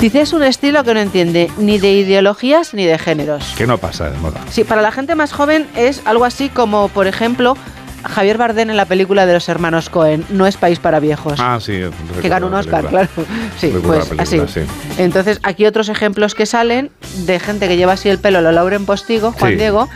Dice, 0.00 0.20
es 0.20 0.32
un 0.32 0.44
estilo 0.44 0.84
que 0.84 0.94
no 0.94 1.00
entiende 1.00 1.50
ni 1.58 1.78
de 1.78 1.92
ideologías 1.92 2.72
ni 2.72 2.84
de 2.86 2.98
géneros. 2.98 3.52
Que 3.56 3.66
no 3.66 3.78
pasa 3.78 4.08
de 4.10 4.18
moda. 4.18 4.40
Sí, 4.48 4.62
para 4.62 4.80
la 4.80 4.92
gente 4.92 5.16
más 5.16 5.32
joven 5.32 5.66
es 5.76 6.02
algo 6.04 6.24
así 6.24 6.48
como, 6.50 6.88
por 6.88 7.08
ejemplo, 7.08 7.56
Javier 8.04 8.38
Bardem 8.38 8.70
en 8.70 8.76
la 8.76 8.84
película 8.84 9.26
de 9.26 9.32
los 9.32 9.48
hermanos 9.48 9.90
Cohen, 9.90 10.24
No 10.30 10.46
es 10.46 10.56
país 10.56 10.78
para 10.78 11.00
viejos. 11.00 11.40
Ah, 11.40 11.58
sí. 11.60 11.80
que 12.22 12.28
ganó 12.28 12.46
un 12.46 12.54
Oscar, 12.54 12.86
claro. 12.86 13.08
Sí, 13.58 13.72
pues 13.82 13.98
la 14.08 14.16
película, 14.16 14.22
así. 14.22 14.40
sí. 14.46 14.60
Entonces, 14.98 15.40
aquí 15.42 15.66
otros 15.66 15.88
ejemplos 15.88 16.36
que 16.36 16.46
salen 16.46 16.90
de 17.26 17.40
gente 17.40 17.66
que 17.66 17.76
lleva 17.76 17.94
así 17.94 18.08
el 18.08 18.18
pelo, 18.18 18.40
lo 18.40 18.52
Lauren 18.52 18.86
Postigo, 18.86 19.32
Juan 19.32 19.52
Sí. 19.52 19.56
Diego. 19.58 19.88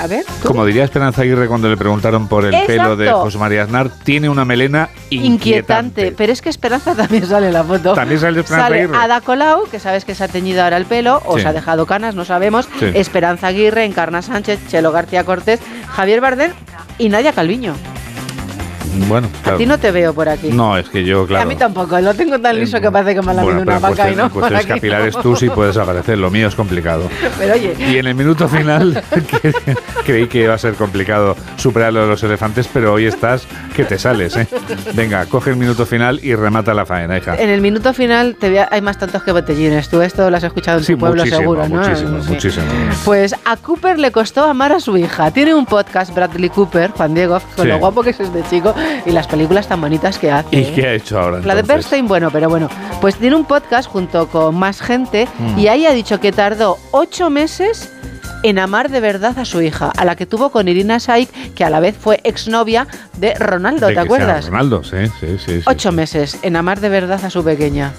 A 0.00 0.06
ver, 0.06 0.24
¿tú? 0.42 0.48
Como 0.48 0.64
diría 0.64 0.84
Esperanza 0.84 1.22
Aguirre 1.22 1.46
cuando 1.46 1.68
le 1.68 1.76
preguntaron 1.76 2.26
por 2.26 2.44
el 2.46 2.54
pelo 2.66 2.96
de. 2.96 3.10
José 3.10 3.36
María 3.38 3.64
Aznar, 3.64 3.90
tiene 4.02 4.28
una 4.28 4.44
melena 4.44 4.88
inquietante. 5.10 5.26
inquietante. 5.26 6.14
Pero 6.16 6.32
es 6.32 6.40
que 6.40 6.48
Esperanza 6.48 6.94
también 6.96 7.26
sale 7.26 7.48
en 7.48 7.52
la 7.52 7.64
foto. 7.64 7.92
También 7.92 8.18
sale 8.20 8.40
Esperanza 8.40 8.68
Sale 8.68 8.82
Aguirre. 8.82 8.96
Ada 8.96 9.20
Colau, 9.20 9.64
que 9.70 9.78
sabes 9.78 10.04
que 10.04 10.14
se 10.14 10.24
ha 10.24 10.28
teñido 10.28 10.62
ahora 10.62 10.76
el 10.78 10.86
pelo, 10.86 11.20
o 11.26 11.36
Sí. 11.36 11.42
se 11.42 11.48
ha 11.48 11.52
dejado 11.52 11.84
canas, 11.86 12.14
no 12.14 12.24
sabemos. 12.24 12.68
Sí. 12.78 12.86
Esperanza 12.94 13.48
Aguirre, 13.48 13.84
Encarna 13.84 14.22
Sánchez, 14.22 14.58
Chelo 14.68 14.90
García 14.92 15.24
Cortés, 15.24 15.60
Javier 15.88 16.20
Bardem 16.20 16.52
y 16.98 17.08
Nadia 17.10 17.32
Calviño. 17.32 17.74
Bueno, 19.08 19.28
A 19.44 19.52
ti 19.56 19.66
no 19.66 19.78
te 19.78 19.90
veo 19.90 20.12
por 20.14 20.28
aquí. 20.28 20.48
No, 20.52 20.76
es 20.76 20.88
que 20.88 21.04
yo, 21.04 21.26
claro. 21.26 21.42
A 21.44 21.46
mí 21.46 21.56
tampoco, 21.56 21.98
lo 22.00 22.14
tengo 22.14 22.38
tan 22.38 22.58
liso 22.58 22.80
que 22.80 22.90
parece 22.90 23.14
que 23.14 23.22
me 23.22 23.32
ha 23.32 23.42
Bueno, 23.42 23.60
una 23.62 23.78
vaca 23.78 23.92
y 24.10 24.14
cuestiones, 24.14 24.16
no. 24.16 24.30
cuestiones 24.30 24.66
capilares 24.66 25.16
no. 25.16 25.22
tú 25.22 25.36
sí 25.36 25.48
puedes 25.48 25.76
aparecer, 25.76 26.18
lo 26.18 26.30
mío 26.30 26.48
es 26.48 26.54
complicado. 26.54 27.08
Pero 27.38 27.54
oye, 27.54 27.74
Y 27.78 27.96
en 27.98 28.06
el 28.06 28.14
minuto 28.14 28.48
final 28.48 29.02
que- 29.42 29.54
creí 30.04 30.26
que 30.26 30.42
iba 30.44 30.54
a 30.54 30.58
ser 30.58 30.74
complicado 30.74 31.36
superar 31.56 31.92
lo 31.92 32.02
de 32.02 32.08
los 32.08 32.22
elefantes, 32.22 32.68
pero 32.72 32.92
hoy 32.94 33.06
estás 33.06 33.46
que 33.76 33.84
te 33.84 33.98
sales, 33.98 34.36
¿eh? 34.36 34.46
Venga, 34.94 35.26
coge 35.26 35.50
el 35.50 35.56
minuto 35.56 35.86
final 35.86 36.20
y 36.22 36.34
remata 36.34 36.74
la 36.74 36.86
faena, 36.86 37.18
hija. 37.18 37.36
en 37.36 37.48
el 37.50 37.60
minuto 37.60 37.92
final 37.94 38.36
te 38.38 38.58
a- 38.60 38.68
hay 38.70 38.80
más 38.80 38.98
tontos 38.98 39.22
que 39.22 39.32
botellines. 39.32 39.88
Tú 39.88 40.00
esto 40.02 40.28
lo 40.30 40.36
has 40.36 40.42
escuchado 40.44 40.78
en 40.78 40.84
Sí, 40.84 40.92
tu 40.94 40.98
pueblo 40.98 41.24
seguro, 41.26 41.68
¿no? 41.68 41.76
muchísimo, 41.80 42.22
Sí. 42.22 42.30
muchísimo. 42.30 42.66
Pues 43.04 43.34
a 43.44 43.56
Cooper 43.56 43.98
le 43.98 44.10
costó 44.10 44.44
amar 44.44 44.72
a 44.72 44.80
su 44.80 44.96
hija. 44.96 45.30
Tiene 45.30 45.54
un 45.54 45.66
podcast, 45.66 46.14
Bradley 46.14 46.50
Cooper, 46.50 46.90
Juan 46.90 47.14
Diego, 47.14 47.40
con 47.56 47.64
Sí. 47.66 47.70
lo 47.70 47.78
guapo 47.78 48.02
que 48.02 48.10
es 48.10 48.20
este 48.20 48.42
chico 48.50 48.74
y 49.06 49.10
las 49.10 49.26
películas 49.26 49.68
tan 49.68 49.80
bonitas 49.80 50.18
que 50.18 50.30
hace. 50.30 50.48
¿Y 50.56 50.60
¿eh? 50.62 50.72
qué 50.74 50.86
ha 50.88 50.92
hecho 50.94 51.20
ahora 51.20 51.40
La 51.40 51.54
de? 51.54 51.62
Bernstein, 51.62 52.06
bueno, 52.08 52.30
pero 52.30 52.48
bueno. 52.48 52.68
Pues 53.00 53.16
tiene 53.16 53.36
un 53.36 53.44
podcast 53.44 53.88
junto 53.88 54.28
con 54.28 54.54
más 54.56 54.80
gente 54.80 55.28
Mm. 55.38 55.58
y 55.58 55.68
ahí 55.68 55.86
ha 55.86 55.92
dicho 55.92 56.20
que 56.20 56.32
tardó 56.32 56.78
ocho 56.90 57.30
meses 57.30 57.90
en 58.42 58.58
amar 58.58 58.90
de 58.90 59.00
verdad 59.00 59.38
a 59.38 59.44
su 59.44 59.60
hija, 59.60 59.92
a 59.96 60.04
la 60.06 60.16
que 60.16 60.24
tuvo 60.26 60.50
con 60.50 60.66
Irina 60.68 60.98
Saik, 60.98 61.30
que 61.54 61.62
a 61.64 61.68
la 61.70 61.78
vez 61.80 61.94
fue 61.98 62.20
exnovia 62.24 62.86
de 63.18 63.34
Ronaldo, 63.34 63.88
De 63.88 63.94
¿te 63.94 64.00
acuerdas? 64.00 64.46
Ronaldo, 64.46 64.82
sí, 64.82 64.96
sí, 65.20 65.36
sí. 65.38 65.56
sí. 65.58 65.62
Ocho 65.66 65.92
meses 65.92 66.38
en 66.42 66.56
amar 66.56 66.80
de 66.80 66.88
verdad 66.88 67.22
a 67.22 67.28
su 67.30 67.44
pequeña. 67.44 67.92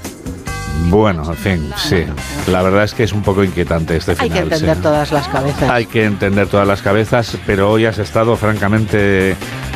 Bueno, 0.89 1.23
en 1.29 1.36
fin, 1.36 1.71
sí. 1.77 2.03
La 2.47 2.63
verdad 2.63 2.84
es 2.86 2.95
que 2.95 3.03
es 3.03 3.13
un 3.13 3.21
poco 3.21 3.43
inquietante 3.43 3.95
este 3.97 4.11
Hay 4.13 4.17
final. 4.17 4.32
que 4.32 4.39
entender 4.55 4.75
sí. 4.77 4.82
todas 4.82 5.11
las 5.11 5.27
cabezas. 5.27 5.69
Hay 5.69 5.86
que 5.86 6.05
entender 6.05 6.47
todas 6.47 6.67
las 6.67 6.82
cabezas, 6.82 7.38
pero 7.45 7.69
hoy 7.69 7.86
has 7.86 7.99
estado 7.99 8.36
francamente 8.36 9.36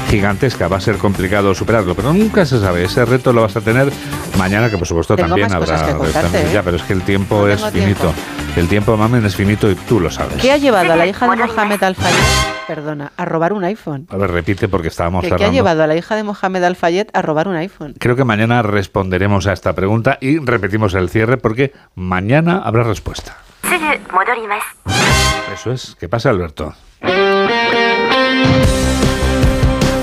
gigantesca. 0.09 0.67
Va 0.67 0.77
a 0.77 0.81
ser 0.81 0.97
complicado 0.97 1.53
superarlo, 1.55 1.95
pero 1.95 2.13
nunca 2.13 2.45
se 2.45 2.59
sabe. 2.59 2.83
Ese 2.83 3.05
reto 3.05 3.33
lo 3.33 3.41
vas 3.41 3.55
a 3.55 3.61
tener 3.61 3.91
mañana, 4.37 4.69
que 4.69 4.77
por 4.77 4.87
supuesto 4.87 5.15
Tengo 5.15 5.29
también 5.29 5.47
más 5.47 5.55
habrá. 5.55 5.71
cosas 5.73 5.87
que 5.87 5.95
contarte, 5.97 6.41
¿eh? 6.41 6.49
Ya, 6.53 6.63
pero 6.63 6.77
es 6.77 6.83
que 6.83 6.93
el 6.93 7.01
tiempo 7.01 7.41
No 7.41 7.47
es 7.47 7.61
finito. 7.71 7.99
tiempo. 8.01 8.13
El 8.55 8.69
tiempo, 8.69 8.95
mamen, 8.95 9.25
es 9.25 9.35
finito 9.35 9.69
y 9.69 9.75
tú 9.75 9.99
lo 9.99 10.09
sabes. 10.09 10.37
¿Qué 10.41 10.49
ha 10.51 10.55
llevado 10.57 10.93
a 10.93 10.95
la 10.95 11.05
hija 11.05 11.29
de 11.29 11.35
Mohamed 11.35 11.83
Al-Fayed, 11.83 12.15
perdona, 12.67 13.11
a 13.17 13.25
robar 13.25 13.51
un 13.51 13.65
iPhone? 13.65 14.07
A 14.09 14.15
ver, 14.15 14.31
repite 14.31 14.69
porque 14.69 14.87
estábamos 14.87 15.23
¿Qué, 15.23 15.27
qué 15.27 15.35
ha 15.35 15.37
cerrando. 15.39 15.55
llevado 15.57 15.83
a 15.83 15.87
la 15.87 15.95
hija 15.97 16.15
de 16.15 16.23
Mohamed 16.23 16.63
Al-Fayed 16.63 17.07
a 17.13 17.21
robar 17.21 17.49
un 17.49 17.55
iPhone? 17.57 17.95
Creo 17.99 18.15
que 18.15 18.23
mañana 18.23 18.61
responderemos 18.61 19.45
a 19.47 19.51
esta 19.51 19.73
pregunta 19.73 20.17
y 20.21 20.39
repetimos 20.39 20.93
el 20.93 21.09
cierre 21.09 21.35
porque 21.35 21.73
mañana 21.95 22.61
habrá 22.63 22.83
respuesta. 22.83 23.35
Eso 25.53 25.71
es. 25.73 25.97
¿Qué 25.99 26.07
pasa, 26.07 26.29
Alberto? 26.29 26.73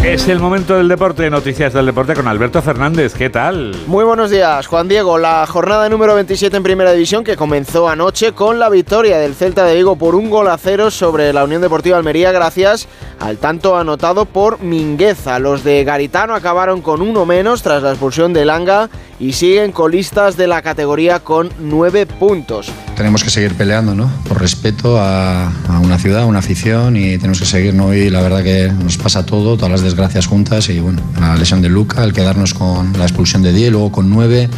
Es 0.04 0.26
el 0.26 0.40
momento 0.40 0.76
del 0.76 0.88
deporte, 0.88 1.30
noticias 1.30 1.72
del 1.72 1.86
deporte 1.86 2.14
con 2.14 2.26
Alberto 2.26 2.60
Fernández. 2.60 3.14
¿Qué 3.14 3.30
tal? 3.30 3.76
Muy 3.86 4.04
buenos 4.04 4.30
días, 4.30 4.66
Juan 4.66 4.88
Diego. 4.88 5.16
La 5.16 5.46
jornada 5.46 5.88
número 5.88 6.16
27 6.16 6.56
en 6.56 6.62
Primera 6.64 6.90
División 6.90 7.22
que 7.22 7.36
comenzó 7.36 7.88
anoche 7.88 8.32
con 8.32 8.58
la 8.58 8.68
victoria 8.68 9.18
del 9.18 9.36
Celta 9.36 9.64
de 9.64 9.76
Vigo 9.76 9.94
por 9.94 10.16
un 10.16 10.28
gol 10.28 10.48
a 10.48 10.58
cero 10.58 10.90
sobre 10.90 11.32
la 11.32 11.44
Unión 11.44 11.62
Deportiva 11.62 11.98
Almería 11.98 12.32
gracias 12.32 12.88
al 13.20 13.38
tanto 13.38 13.76
anotado 13.76 14.24
por 14.24 14.60
Mingueza. 14.60 15.38
Los 15.38 15.62
de 15.62 15.84
Garitano 15.84 16.34
acabaron 16.34 16.82
con 16.82 17.00
uno 17.00 17.24
menos 17.24 17.62
tras 17.62 17.84
la 17.84 17.90
expulsión 17.90 18.32
de 18.32 18.44
Langa 18.44 18.90
y 19.22 19.34
siguen 19.34 19.70
colistas 19.70 20.36
de 20.36 20.48
la 20.48 20.62
categoría 20.62 21.20
con 21.20 21.48
nueve 21.60 22.06
puntos. 22.06 22.72
Tenemos 22.96 23.22
que 23.22 23.30
seguir 23.30 23.54
peleando, 23.54 23.94
¿no? 23.94 24.10
Por 24.28 24.40
respeto 24.40 24.98
a, 24.98 25.52
una 25.80 25.96
ciudad, 25.96 26.22
a 26.22 26.26
una 26.26 26.40
afición 26.40 26.96
y 26.96 27.18
tenemos 27.18 27.38
que 27.38 27.46
seguir, 27.46 27.72
¿no? 27.72 27.94
Y 27.94 28.10
la 28.10 28.20
verdad 28.20 28.42
que 28.42 28.72
nos 28.72 28.98
pasa 28.98 29.24
todo, 29.24 29.54
todas 29.54 29.70
las 29.70 29.82
desgracias 29.82 30.26
juntas 30.26 30.68
y 30.70 30.80
bueno, 30.80 31.00
la 31.20 31.36
lesión 31.36 31.62
de 31.62 31.68
Luca, 31.68 32.02
el 32.02 32.12
quedarnos 32.12 32.52
con 32.52 32.98
la 32.98 33.04
expulsión 33.04 33.42
de 33.42 33.52
10, 33.52 33.70
luego 33.70 33.92
con 33.92 34.10
9. 34.10 34.50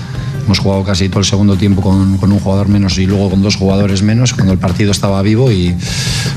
Hemos 0.45 0.59
jugado 0.59 0.85
casi 0.85 1.09
todo 1.09 1.21
el 1.21 1.25
segundo 1.25 1.57
tiempo 1.57 1.81
con, 1.81 2.19
con 2.19 2.31
un 2.31 2.39
jugador 2.39 2.69
menos 2.69 2.99
y 2.99 3.07
luego 3.07 3.31
con 3.31 3.43
dos 3.43 3.57
jugadores 3.57 4.03
menos 4.03 4.35
cuando 4.35 4.53
el 4.53 4.59
partido 4.59 4.91
estaba 4.91 5.23
vivo 5.23 5.51
y 5.51 5.75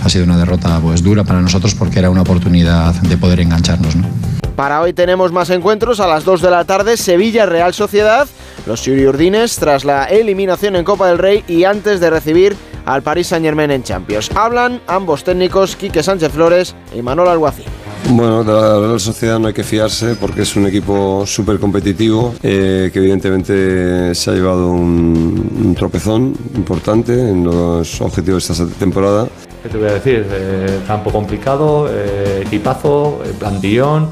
ha 0.03 0.09
sido 0.09 0.23
una 0.23 0.37
derrota 0.37 0.79
pues 0.81 1.03
dura 1.03 1.23
para 1.23 1.41
nosotros 1.41 1.75
porque 1.75 1.99
era 1.99 2.09
una 2.09 2.21
oportunidad 2.21 2.93
de 2.95 3.17
poder 3.17 3.41
engancharnos, 3.41 3.95
¿no? 3.95 4.07
Para 4.55 4.81
hoy 4.81 4.93
tenemos 4.93 5.31
más 5.31 5.51
encuentros 5.51 5.99
a 5.99 6.07
las 6.07 6.23
2 6.23 6.41
de 6.41 6.49
la 6.49 6.65
tarde, 6.65 6.97
Sevilla 6.97 7.45
Real 7.45 7.75
Sociedad, 7.75 8.27
los 8.65 8.87
Urdines 8.87 9.55
tras 9.57 9.85
la 9.85 10.05
eliminación 10.05 10.75
en 10.75 10.83
Copa 10.83 11.07
del 11.07 11.19
Rey 11.19 11.43
y 11.47 11.65
antes 11.65 11.99
de 11.99 12.09
recibir 12.09 12.55
al 12.85 13.03
Paris 13.03 13.27
Saint 13.27 13.45
Germain 13.45 13.69
en 13.69 13.83
Champions. 13.83 14.31
Hablan 14.33 14.81
ambos 14.87 15.23
técnicos, 15.23 15.75
Quique 15.75 16.01
Sánchez 16.01 16.31
Flores 16.31 16.73
y 16.95 17.01
Manuel 17.01 17.29
Alguacil. 17.29 17.65
Bueno, 18.09 18.43
de 18.43 18.87
la 18.93 18.99
Sociedad 18.99 19.37
no 19.37 19.47
hay 19.47 19.53
que 19.53 19.63
fiarse 19.63 20.15
porque 20.15 20.41
es 20.41 20.55
un 20.55 20.65
equipo 20.65 21.25
súper 21.25 21.59
competitivo 21.59 22.33
eh, 22.41 22.89
que 22.91 22.99
evidentemente 22.99 24.15
se 24.15 24.31
ha 24.31 24.33
llevado 24.33 24.71
un, 24.71 25.61
un 25.65 25.75
tropezón 25.75 26.33
importante 26.55 27.13
en 27.13 27.43
los 27.43 28.01
objetivos 28.01 28.47
de 28.47 28.53
esta 28.53 28.65
temporada. 28.79 29.27
¿Qué 29.61 29.69
te 29.69 29.77
voy 29.77 29.89
a 29.89 29.93
decir? 29.93 30.25
Eh, 30.31 30.79
campo 30.87 31.11
complicado, 31.11 31.87
eh, 31.91 32.43
equipazo, 32.45 33.21
eh, 33.25 33.33
plantillón, 33.37 34.09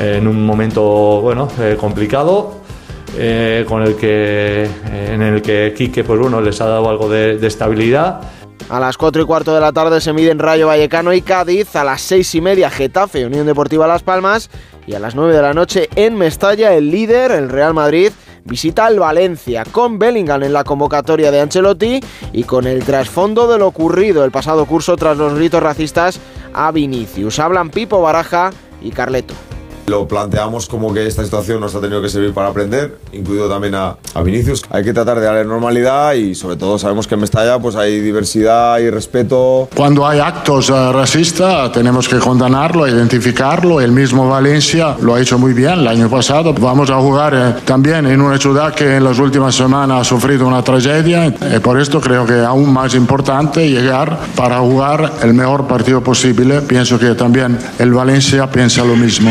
eh, 0.00 0.16
en 0.18 0.26
un 0.26 0.44
momento 0.44 1.20
bueno 1.20 1.48
eh, 1.60 1.76
complicado. 1.78 2.64
con 3.68 3.82
el 3.82 3.96
que, 3.96 4.68
en 4.92 5.22
el 5.22 5.40
que 5.40 5.72
Quique 5.74 6.04
pues 6.04 6.20
bueno, 6.20 6.40
les 6.40 6.60
ha 6.60 6.66
dado 6.66 6.90
algo 6.90 7.08
de, 7.08 7.38
de 7.38 7.46
estabilidad. 7.46 8.20
A 8.68 8.80
las 8.80 8.96
4 8.96 9.22
y 9.22 9.24
cuarto 9.24 9.54
de 9.54 9.60
la 9.60 9.72
tarde 9.72 10.00
se 10.00 10.12
miden 10.12 10.40
Rayo 10.40 10.66
Vallecano 10.66 11.12
y 11.12 11.22
Cádiz. 11.22 11.76
A 11.76 11.84
las 11.84 12.02
6 12.02 12.34
y 12.34 12.40
media 12.40 12.68
Getafe, 12.68 13.24
Unión 13.24 13.46
Deportiva 13.46 13.86
Las 13.86 14.02
Palmas. 14.02 14.50
Y 14.86 14.94
a 14.94 14.98
las 14.98 15.14
9 15.14 15.34
de 15.34 15.42
la 15.42 15.54
noche 15.54 15.88
en 15.94 16.16
Mestalla, 16.16 16.74
el 16.74 16.90
líder, 16.90 17.30
el 17.30 17.48
Real 17.48 17.74
Madrid, 17.74 18.10
visita 18.44 18.86
al 18.86 18.98
Valencia 18.98 19.64
con 19.70 19.98
Bellingham 19.98 20.42
en 20.42 20.52
la 20.52 20.64
convocatoria 20.64 21.30
de 21.30 21.40
Ancelotti 21.40 22.00
y 22.32 22.44
con 22.44 22.66
el 22.66 22.84
trasfondo 22.84 23.48
de 23.48 23.58
lo 23.58 23.66
ocurrido 23.66 24.24
el 24.24 24.30
pasado 24.30 24.66
curso 24.66 24.96
tras 24.96 25.16
los 25.16 25.34
gritos 25.34 25.62
racistas 25.62 26.20
a 26.54 26.70
Vinicius. 26.72 27.38
Hablan 27.38 27.70
Pipo 27.70 28.00
Baraja 28.00 28.50
y 28.80 28.90
Carleto. 28.90 29.34
Lo 29.86 30.08
planteamos 30.08 30.66
como 30.66 30.92
que 30.92 31.06
esta 31.06 31.22
situación 31.22 31.60
nos 31.60 31.74
ha 31.76 31.80
tenido 31.80 32.02
que 32.02 32.08
servir 32.08 32.34
para 32.34 32.48
aprender, 32.48 32.98
incluido 33.12 33.48
también 33.48 33.76
a, 33.76 33.96
a, 34.14 34.22
Vinicius. 34.22 34.64
Hay 34.70 34.82
que 34.82 34.92
tratar 34.92 35.20
de 35.20 35.26
darle 35.26 35.44
normalidad 35.44 36.14
y 36.14 36.34
sobre 36.34 36.56
todo 36.56 36.76
sabemos 36.76 37.06
que 37.06 37.14
en 37.14 37.20
Mestalla 37.20 37.58
pues 37.60 37.76
hay 37.76 38.00
diversidad 38.00 38.78
y 38.80 38.90
respeto. 38.90 39.68
Cuando 39.76 40.04
hay 40.04 40.18
actos 40.18 40.70
uh, 40.70 40.92
racistas 40.92 41.70
tenemos 41.70 42.08
que 42.08 42.18
condenarlo, 42.18 42.88
identificarlo. 42.88 43.80
El 43.80 43.92
mismo 43.92 44.28
Valencia 44.28 44.96
lo 45.00 45.14
ha 45.14 45.20
hecho 45.20 45.38
muy 45.38 45.52
bien 45.52 45.74
el 45.74 45.86
año 45.86 46.10
pasado. 46.10 46.52
Vamos 46.52 46.90
a 46.90 46.96
jugar 46.96 47.34
eh, 47.34 47.60
también 47.64 48.06
en 48.06 48.20
una 48.20 48.38
ciudad 48.38 48.74
que 48.74 48.96
en 48.96 49.04
las 49.04 49.20
últimas 49.20 49.54
semanas 49.54 50.00
ha 50.00 50.04
sufrido 50.04 50.48
una 50.48 50.62
tragedia 50.62 51.26
y 51.26 51.58
por 51.60 51.80
esto 51.80 52.00
creo 52.00 52.26
que 52.26 52.40
aún 52.40 52.72
más 52.72 52.94
importante 52.94 53.68
llegar 53.70 54.18
para 54.34 54.58
jugar 54.58 55.12
el 55.22 55.32
mejor 55.32 55.68
partido 55.68 56.02
posible. 56.02 56.60
Pienso 56.62 56.98
que 56.98 57.14
también 57.14 57.56
el 57.78 57.92
Valencia 57.92 58.50
piensa 58.50 58.84
lo 58.84 58.96
mismo. 58.96 59.30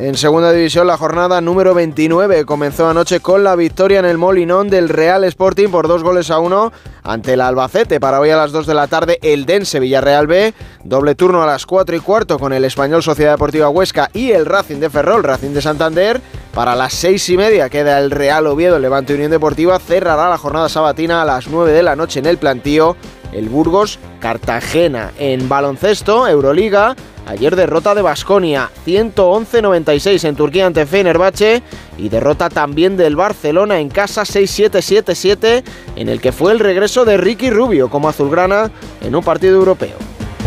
En 0.00 0.16
segunda 0.16 0.50
división, 0.50 0.86
la 0.86 0.96
jornada 0.96 1.42
número 1.42 1.74
29 1.74 2.46
comenzó 2.46 2.88
anoche 2.88 3.20
con 3.20 3.44
la 3.44 3.54
victoria 3.54 3.98
en 3.98 4.06
el 4.06 4.16
Molinón 4.16 4.70
del 4.70 4.88
Real 4.88 5.24
Sporting 5.24 5.68
por 5.68 5.88
dos 5.88 6.02
goles 6.02 6.30
a 6.30 6.38
uno 6.38 6.72
ante 7.02 7.34
el 7.34 7.42
Albacete. 7.42 8.00
Para 8.00 8.18
hoy 8.18 8.30
a 8.30 8.36
las 8.38 8.50
2 8.50 8.66
de 8.66 8.72
la 8.72 8.86
tarde, 8.86 9.18
el 9.20 9.44
Dense 9.44 9.78
Villarreal 9.78 10.26
B. 10.26 10.54
Doble 10.84 11.14
turno 11.16 11.42
a 11.42 11.46
las 11.46 11.66
4 11.66 11.96
y 11.96 12.00
cuarto 12.00 12.38
con 12.38 12.54
el 12.54 12.64
Español 12.64 13.02
Sociedad 13.02 13.32
Deportiva 13.32 13.68
Huesca 13.68 14.08
y 14.14 14.30
el 14.30 14.46
Racing 14.46 14.80
de 14.80 14.88
Ferrol, 14.88 15.22
Racing 15.22 15.50
de 15.50 15.60
Santander. 15.60 16.22
Para 16.54 16.74
las 16.74 16.94
6 16.94 17.28
y 17.28 17.36
media 17.36 17.68
queda 17.68 17.98
el 17.98 18.10
Real 18.10 18.46
Oviedo, 18.46 18.78
Levante 18.78 19.12
Unión 19.12 19.30
Deportiva. 19.30 19.78
Cerrará 19.78 20.30
la 20.30 20.38
jornada 20.38 20.70
sabatina 20.70 21.20
a 21.20 21.26
las 21.26 21.46
9 21.46 21.72
de 21.72 21.82
la 21.82 21.94
noche 21.94 22.20
en 22.20 22.26
el 22.26 22.38
plantío 22.38 22.96
el 23.32 23.48
Burgos 23.48 23.98
Cartagena. 24.18 25.12
En 25.18 25.48
baloncesto, 25.48 26.26
Euroliga, 26.26 26.96
ayer 27.30 27.54
derrota 27.54 27.94
de 27.94 28.02
Basconia 28.02 28.70
111-96 28.86 30.28
en 30.28 30.34
Turquía 30.34 30.66
ante 30.66 30.84
Fenerbahce 30.84 31.62
y 31.96 32.08
derrota 32.08 32.48
también 32.48 32.96
del 32.96 33.14
Barcelona 33.14 33.78
en 33.78 33.88
casa 33.88 34.22
6-7-7-7 34.22 35.62
en 35.96 36.08
el 36.08 36.20
que 36.20 36.32
fue 36.32 36.52
el 36.52 36.58
regreso 36.58 37.04
de 37.04 37.16
Ricky 37.16 37.50
Rubio 37.50 37.88
como 37.88 38.08
azulgrana 38.08 38.70
en 39.00 39.14
un 39.14 39.22
partido 39.22 39.56
europeo. 39.56 39.96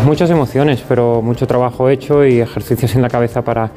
Muchas 0.04 0.28
emociones, 0.28 0.84
pero 0.86 1.22
mucho 1.22 1.46
trabajo 1.46 1.88
hecho 1.88 2.24
y 2.26 2.40
ejercicios 2.40 2.94
en 2.94 3.00
la 3.00 3.08
cabeza 3.08 3.42
para, 3.42 3.70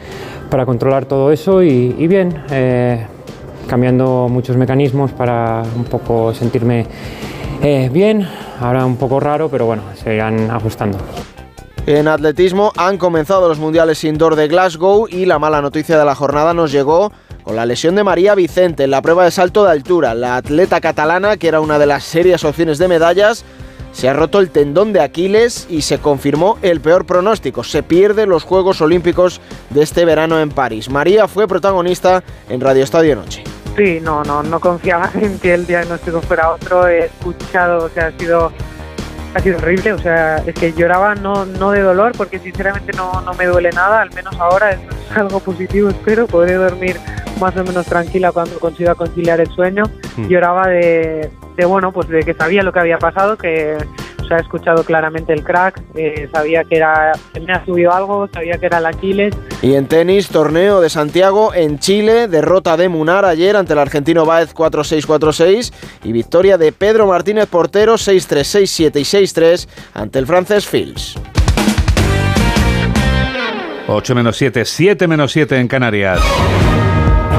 para 0.49 0.65
controlar 0.65 1.05
todo 1.05 1.31
eso 1.31 1.63
y, 1.63 1.95
y 1.97 2.07
bien, 2.07 2.43
eh, 2.51 3.05
cambiando 3.67 4.27
muchos 4.29 4.57
mecanismos 4.57 5.11
para 5.13 5.63
un 5.75 5.85
poco 5.85 6.33
sentirme 6.33 6.85
eh, 7.61 7.89
bien, 7.91 8.27
ahora 8.59 8.85
un 8.85 8.97
poco 8.97 9.19
raro, 9.21 9.47
pero 9.47 9.65
bueno, 9.65 9.83
se 9.95 10.13
irán 10.13 10.51
ajustando. 10.51 10.97
En 11.87 12.09
atletismo 12.09 12.73
han 12.75 12.97
comenzado 12.97 13.47
los 13.47 13.59
mundiales 13.59 14.03
indoor 14.03 14.35
de 14.35 14.49
Glasgow 14.49 15.07
y 15.07 15.25
la 15.25 15.39
mala 15.39 15.61
noticia 15.61 15.97
de 15.97 16.03
la 16.03 16.15
jornada 16.15 16.53
nos 16.53 16.69
llegó 16.69 17.13
con 17.43 17.55
la 17.55 17.65
lesión 17.65 17.95
de 17.95 18.03
María 18.03 18.35
Vicente 18.35 18.83
en 18.83 18.91
la 18.91 19.01
prueba 19.01 19.23
de 19.23 19.31
salto 19.31 19.63
de 19.63 19.71
altura. 19.71 20.13
La 20.13 20.35
atleta 20.35 20.81
catalana, 20.81 21.37
que 21.37 21.47
era 21.47 21.61
una 21.61 21.79
de 21.79 21.85
las 21.85 22.03
serias 22.03 22.43
opciones 22.43 22.77
de 22.77 22.89
medallas, 22.89 23.45
se 23.93 24.09
ha 24.09 24.13
roto 24.13 24.39
el 24.39 24.49
tendón 24.49 24.91
de 24.91 24.99
Aquiles 24.99 25.65
y 25.69 25.81
se 25.81 25.97
confirmó 25.99 26.57
el 26.61 26.81
peor 26.81 27.05
pronóstico. 27.05 27.63
Se 27.63 27.83
pierde 27.83 28.25
los 28.25 28.43
Juegos 28.43 28.81
Olímpicos 28.81 29.39
de 29.69 29.81
este 29.81 30.03
verano 30.03 30.41
en 30.41 30.49
París. 30.49 30.89
María 30.89 31.29
fue 31.29 31.47
protagonista 31.47 32.21
en 32.49 32.59
Radio 32.59 32.83
Estadio 32.83 33.15
Noche. 33.15 33.45
Sí, 33.77 33.99
no, 34.01 34.25
no, 34.25 34.43
no 34.43 34.59
confiaba 34.59 35.09
en 35.15 35.39
que 35.39 35.53
el 35.53 35.65
diagnóstico 35.65 36.19
fuera 36.19 36.51
otro. 36.51 36.85
He 36.85 37.05
escuchado, 37.05 37.85
o 37.85 37.99
ha 38.01 38.11
sido, 38.19 38.51
ha 39.33 39.39
sido 39.39 39.57
horrible. 39.57 39.93
O 39.93 39.99
sea, 39.99 40.37
es 40.45 40.53
que 40.55 40.73
lloraba 40.73 41.15
no, 41.15 41.45
no 41.45 41.71
de 41.71 41.81
dolor, 41.81 42.13
porque 42.17 42.39
sinceramente 42.39 42.93
no, 42.93 43.21
no 43.21 43.33
me 43.33 43.45
duele 43.45 43.71
nada, 43.71 44.01
al 44.01 44.13
menos 44.13 44.35
ahora 44.39 44.71
es 44.71 44.79
algo 45.15 45.39
positivo, 45.39 45.89
espero. 45.89 46.27
Podré 46.27 46.53
dormir 46.53 46.97
más 47.39 47.55
o 47.55 47.63
menos 47.63 47.85
tranquila 47.85 48.31
cuando 48.31 48.59
consiga 48.59 48.95
conciliar 48.95 49.39
el 49.39 49.47
sueño. 49.47 49.83
Mm. 50.17 50.27
Lloraba 50.27 50.67
de, 50.67 51.29
de, 51.55 51.65
bueno, 51.65 51.91
pues 51.91 52.07
de 52.09 52.23
que 52.23 52.33
sabía 52.33 52.63
lo 52.63 52.71
que 52.71 52.79
había 52.79 52.97
pasado, 52.97 53.37
que 53.37 53.77
se 54.27 54.35
ha 54.35 54.37
escuchado 54.37 54.83
claramente 54.83 55.33
el 55.33 55.43
crack, 55.43 55.81
eh, 55.95 56.29
sabía 56.33 56.63
que 56.63 56.77
era 56.77 57.13
me 57.45 57.53
ha 57.53 57.65
subido 57.65 57.93
algo, 57.93 58.27
sabía 58.33 58.57
que 58.57 58.65
era 58.65 58.79
el 58.79 58.85
Aquiles. 58.85 59.35
Y 59.61 59.75
en 59.75 59.87
tenis, 59.87 60.29
torneo 60.29 60.81
de 60.81 60.89
Santiago 60.89 61.53
en 61.53 61.79
Chile, 61.79 62.27
derrota 62.27 62.77
de 62.77 62.89
Munar 62.89 63.25
ayer 63.25 63.55
ante 63.55 63.73
el 63.73 63.79
argentino 63.79 64.25
Baez 64.25 64.53
4-6-4-6 64.53 65.73
y 66.03 66.11
victoria 66.11 66.57
de 66.57 66.71
Pedro 66.71 67.07
Martínez 67.07 67.47
Portero 67.47 67.95
6-3, 67.95 68.91
6-7 68.91 68.99
y 68.99 69.03
6-3 69.03 69.67
ante 69.93 70.19
el 70.19 70.27
francés 70.27 70.67
Fields. 70.67 71.15
8 73.87 74.15
menos 74.15 74.35
7, 74.35 74.65
7 74.65 75.07
menos 75.07 75.31
7 75.31 75.57
en 75.59 75.67
Canarias. 75.67 76.19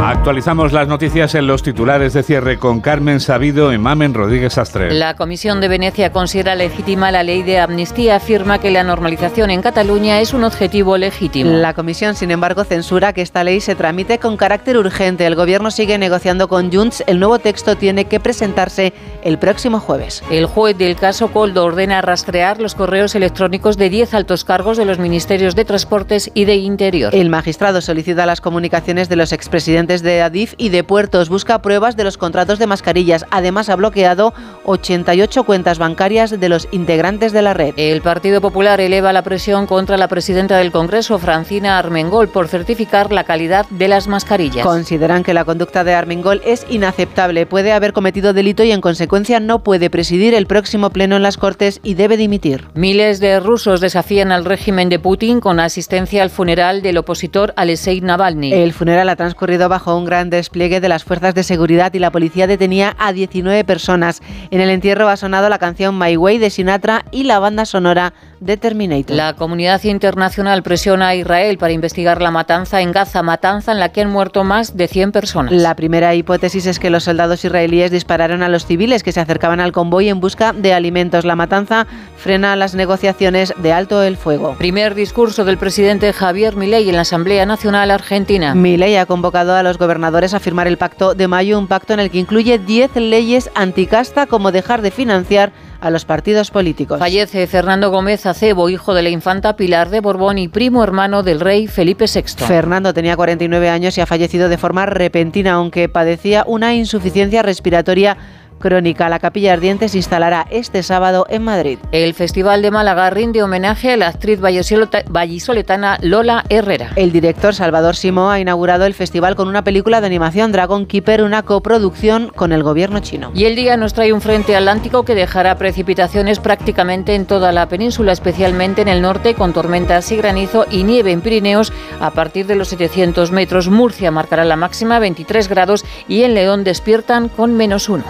Actualizamos 0.08 0.72
las 0.72 0.88
noticias 0.88 1.34
en 1.34 1.46
los 1.46 1.62
titulares 1.62 2.14
de 2.14 2.22
cierre 2.22 2.58
con 2.58 2.80
Carmen 2.80 3.20
Sabido 3.20 3.74
y 3.74 3.78
Mamen 3.78 4.14
Rodríguez 4.14 4.56
Astre. 4.56 4.90
La 4.94 5.16
Comisión 5.16 5.60
de 5.60 5.68
Venecia 5.68 6.12
considera 6.12 6.54
legítima 6.54 7.10
la 7.10 7.22
ley 7.22 7.42
de 7.42 7.58
amnistía, 7.58 8.16
afirma 8.16 8.58
que 8.58 8.70
la 8.70 8.84
normalización 8.84 9.50
en 9.50 9.60
Cataluña 9.60 10.22
es 10.22 10.32
un 10.32 10.44
objetivo 10.44 10.96
legítimo. 10.96 11.50
La 11.50 11.74
Comisión, 11.74 12.14
sin 12.14 12.30
embargo, 12.30 12.64
censura 12.64 13.12
que 13.12 13.20
esta 13.20 13.44
ley 13.44 13.60
se 13.60 13.74
tramite 13.74 14.18
con 14.18 14.38
carácter 14.38 14.78
urgente. 14.78 15.26
El 15.26 15.34
Gobierno 15.34 15.70
sigue 15.70 15.98
negociando 15.98 16.48
con 16.48 16.72
Junts. 16.72 17.04
El 17.06 17.20
nuevo 17.20 17.38
texto 17.38 17.76
tiene 17.76 18.06
que 18.06 18.18
presentarse 18.18 18.94
el 19.22 19.36
próximo 19.36 19.78
jueves. 19.78 20.22
El 20.30 20.46
juez 20.46 20.78
del 20.78 20.96
caso 20.96 21.28
Coldo 21.28 21.66
ordena 21.66 22.00
rastrear 22.00 22.62
los 22.62 22.74
correos 22.74 23.14
electrónicos 23.14 23.76
de 23.76 23.90
10 23.90 24.14
altos 24.14 24.44
cargos 24.44 24.78
de 24.78 24.86
los 24.86 24.98
ministerios 24.98 25.54
de 25.54 25.66
Transportes 25.66 26.30
y 26.32 26.46
de 26.46 26.56
Interior. 26.56 27.14
El 27.14 27.28
magistrado 27.28 27.82
solicita 27.82 28.24
las 28.24 28.40
comunicaciones 28.40 29.10
de 29.10 29.16
los 29.16 29.34
expresidentes 29.34 29.97
de 30.02 30.22
Adif 30.22 30.54
y 30.56 30.68
de 30.68 30.84
Puertos. 30.84 31.28
Busca 31.28 31.62
pruebas 31.62 31.96
de 31.96 32.04
los 32.04 32.18
contratos 32.18 32.58
de 32.58 32.66
mascarillas. 32.66 33.24
Además, 33.30 33.68
ha 33.68 33.76
bloqueado 33.76 34.34
88 34.64 35.44
cuentas 35.44 35.78
bancarias 35.78 36.38
de 36.38 36.48
los 36.48 36.68
integrantes 36.70 37.32
de 37.32 37.42
la 37.42 37.54
red. 37.54 37.74
El 37.76 38.02
Partido 38.02 38.40
Popular 38.40 38.80
eleva 38.80 39.12
la 39.12 39.22
presión 39.22 39.66
contra 39.66 39.96
la 39.96 40.08
presidenta 40.08 40.58
del 40.58 40.72
Congreso, 40.72 41.18
Francina 41.18 41.78
Armengol, 41.78 42.28
por 42.28 42.48
certificar 42.48 43.12
la 43.12 43.24
calidad 43.24 43.66
de 43.70 43.88
las 43.88 44.08
mascarillas. 44.08 44.64
Consideran 44.64 45.22
que 45.22 45.34
la 45.34 45.44
conducta 45.44 45.84
de 45.84 45.94
Armengol 45.94 46.42
es 46.44 46.66
inaceptable. 46.68 47.46
Puede 47.46 47.72
haber 47.72 47.92
cometido 47.92 48.32
delito 48.32 48.64
y, 48.64 48.72
en 48.72 48.80
consecuencia, 48.80 49.40
no 49.40 49.62
puede 49.62 49.90
presidir 49.90 50.34
el 50.34 50.46
próximo 50.46 50.90
pleno 50.90 51.16
en 51.16 51.22
las 51.22 51.36
Cortes 51.36 51.80
y 51.82 51.94
debe 51.94 52.16
dimitir. 52.16 52.66
Miles 52.74 53.20
de 53.20 53.40
rusos 53.40 53.80
desafían 53.80 54.32
al 54.32 54.44
régimen 54.44 54.88
de 54.88 54.98
Putin 54.98 55.40
con 55.40 55.60
asistencia 55.60 56.22
al 56.22 56.30
funeral 56.30 56.82
del 56.82 56.98
opositor 56.98 57.52
Alexei 57.56 58.00
Navalny. 58.00 58.52
El 58.52 58.72
funeral 58.72 59.08
ha 59.08 59.16
transcurrido 59.16 59.68
bajo 59.68 59.87
un 59.96 60.04
gran 60.04 60.30
despliegue 60.30 60.80
de 60.80 60.88
las 60.88 61.04
fuerzas 61.04 61.34
de 61.34 61.42
seguridad 61.42 61.92
y 61.94 61.98
la 61.98 62.10
policía 62.10 62.46
detenía 62.46 62.96
a 62.98 63.12
19 63.12 63.64
personas. 63.64 64.20
En 64.50 64.60
el 64.60 64.70
entierro 64.70 65.08
ha 65.08 65.16
sonado 65.16 65.48
la 65.48 65.58
canción 65.58 65.98
My 65.98 66.16
Way 66.16 66.38
de 66.38 66.50
Sinatra 66.50 67.04
y 67.10 67.24
la 67.24 67.38
banda 67.38 67.64
sonora 67.64 68.12
de 68.40 68.56
Terminator. 68.56 69.16
La 69.16 69.34
comunidad 69.34 69.82
internacional 69.84 70.62
presiona 70.62 71.08
a 71.08 71.14
Israel 71.14 71.58
para 71.58 71.72
investigar 71.72 72.22
la 72.22 72.30
matanza 72.30 72.80
en 72.80 72.92
Gaza, 72.92 73.22
matanza 73.22 73.72
en 73.72 73.80
la 73.80 73.90
que 73.90 74.02
han 74.02 74.10
muerto 74.10 74.44
más 74.44 74.76
de 74.76 74.88
100 74.88 75.12
personas. 75.12 75.52
La 75.52 75.74
primera 75.76 76.14
hipótesis 76.14 76.66
es 76.66 76.78
que 76.78 76.90
los 76.90 77.04
soldados 77.04 77.44
israelíes 77.44 77.90
dispararon 77.90 78.42
a 78.42 78.48
los 78.48 78.66
civiles 78.66 79.02
que 79.02 79.12
se 79.12 79.20
acercaban 79.20 79.60
al 79.60 79.72
convoy 79.72 80.08
en 80.08 80.20
busca 80.20 80.52
de 80.52 80.72
alimentos. 80.72 81.24
La 81.24 81.36
matanza 81.36 81.86
frena 82.16 82.56
las 82.56 82.74
negociaciones 82.74 83.54
de 83.56 83.72
alto 83.72 84.02
el 84.02 84.16
fuego. 84.16 84.56
Primer 84.58 84.94
discurso 84.94 85.44
del 85.44 85.58
presidente 85.58 86.12
Javier 86.12 86.56
Milei 86.56 86.88
en 86.88 86.96
la 86.96 87.02
Asamblea 87.02 87.46
Nacional 87.46 87.90
Argentina. 87.90 88.54
Milei 88.54 88.96
ha 88.96 89.06
convocado 89.06 89.54
a 89.54 89.62
los 89.62 89.78
gobernadores 89.78 90.34
a 90.34 90.40
firmar 90.40 90.66
el 90.66 90.78
pacto 90.78 91.14
de 91.14 91.28
mayo, 91.28 91.58
un 91.58 91.68
pacto 91.68 91.94
en 91.94 92.00
el 92.00 92.10
que 92.10 92.18
incluye 92.18 92.58
10 92.58 92.96
leyes 92.96 93.50
anticasta 93.54 94.26
como 94.26 94.52
dejar 94.52 94.82
de 94.82 94.90
financiar 94.90 95.52
a 95.80 95.90
los 95.90 96.04
partidos 96.04 96.50
políticos. 96.50 96.98
Fallece 96.98 97.46
Fernando 97.46 97.90
Gómez 97.90 98.26
Acebo, 98.26 98.68
hijo 98.68 98.94
de 98.94 99.02
la 99.02 99.10
infanta 99.10 99.56
Pilar 99.56 99.90
de 99.90 100.00
Borbón 100.00 100.38
y 100.38 100.48
primo 100.48 100.82
hermano 100.82 101.22
del 101.22 101.40
rey 101.40 101.66
Felipe 101.66 102.06
VI. 102.12 102.44
Fernando 102.46 102.92
tenía 102.92 103.16
49 103.16 103.68
años 103.68 103.96
y 103.96 104.00
ha 104.00 104.06
fallecido 104.06 104.48
de 104.48 104.58
forma 104.58 104.86
repentina, 104.86 105.52
aunque 105.52 105.88
padecía 105.88 106.44
una 106.46 106.74
insuficiencia 106.74 107.42
respiratoria 107.42 108.16
Crónica. 108.58 109.08
La 109.08 109.18
Capilla 109.18 109.52
Ardiente 109.52 109.88
se 109.88 109.98
instalará 109.98 110.46
este 110.50 110.82
sábado 110.82 111.26
en 111.28 111.42
Madrid. 111.42 111.78
El 111.92 112.14
Festival 112.14 112.62
de 112.62 112.70
Málaga 112.70 113.10
rinde 113.10 113.42
homenaje 113.42 113.92
a 113.92 113.96
la 113.96 114.08
actriz 114.08 114.40
vallisoletana 114.40 115.98
Lola 116.02 116.44
Herrera. 116.48 116.90
El 116.96 117.12
director 117.12 117.54
Salvador 117.54 117.96
Simó 117.96 118.30
ha 118.30 118.40
inaugurado 118.40 118.84
el 118.84 118.94
festival 118.94 119.36
con 119.36 119.48
una 119.48 119.64
película 119.64 120.00
de 120.00 120.06
animación 120.06 120.52
Dragon 120.52 120.86
Keeper, 120.86 121.22
una 121.22 121.42
coproducción 121.42 122.30
con 122.34 122.52
el 122.52 122.62
gobierno 122.62 123.00
chino. 123.00 123.30
Y 123.34 123.44
el 123.44 123.56
día 123.56 123.76
nos 123.76 123.94
trae 123.94 124.12
un 124.12 124.20
frente 124.20 124.56
atlántico 124.56 125.04
que 125.04 125.14
dejará 125.14 125.56
precipitaciones 125.56 126.38
prácticamente 126.38 127.14
en 127.14 127.26
toda 127.26 127.52
la 127.52 127.68
península, 127.68 128.12
especialmente 128.12 128.82
en 128.82 128.88
el 128.88 129.02
norte, 129.02 129.34
con 129.34 129.52
tormentas 129.52 130.10
y 130.12 130.16
granizo 130.16 130.66
y 130.70 130.82
nieve 130.82 131.12
en 131.12 131.20
Pirineos 131.20 131.72
a 132.00 132.10
partir 132.10 132.46
de 132.46 132.56
los 132.56 132.68
700 132.68 133.32
metros. 133.32 133.68
Murcia 133.68 134.10
marcará 134.10 134.44
la 134.44 134.56
máxima 134.56 134.98
23 134.98 135.48
grados 135.48 135.84
y 136.08 136.22
en 136.22 136.34
León 136.34 136.64
despiertan 136.64 137.28
con 137.28 137.56
menos 137.56 137.88
uno. 137.88 138.04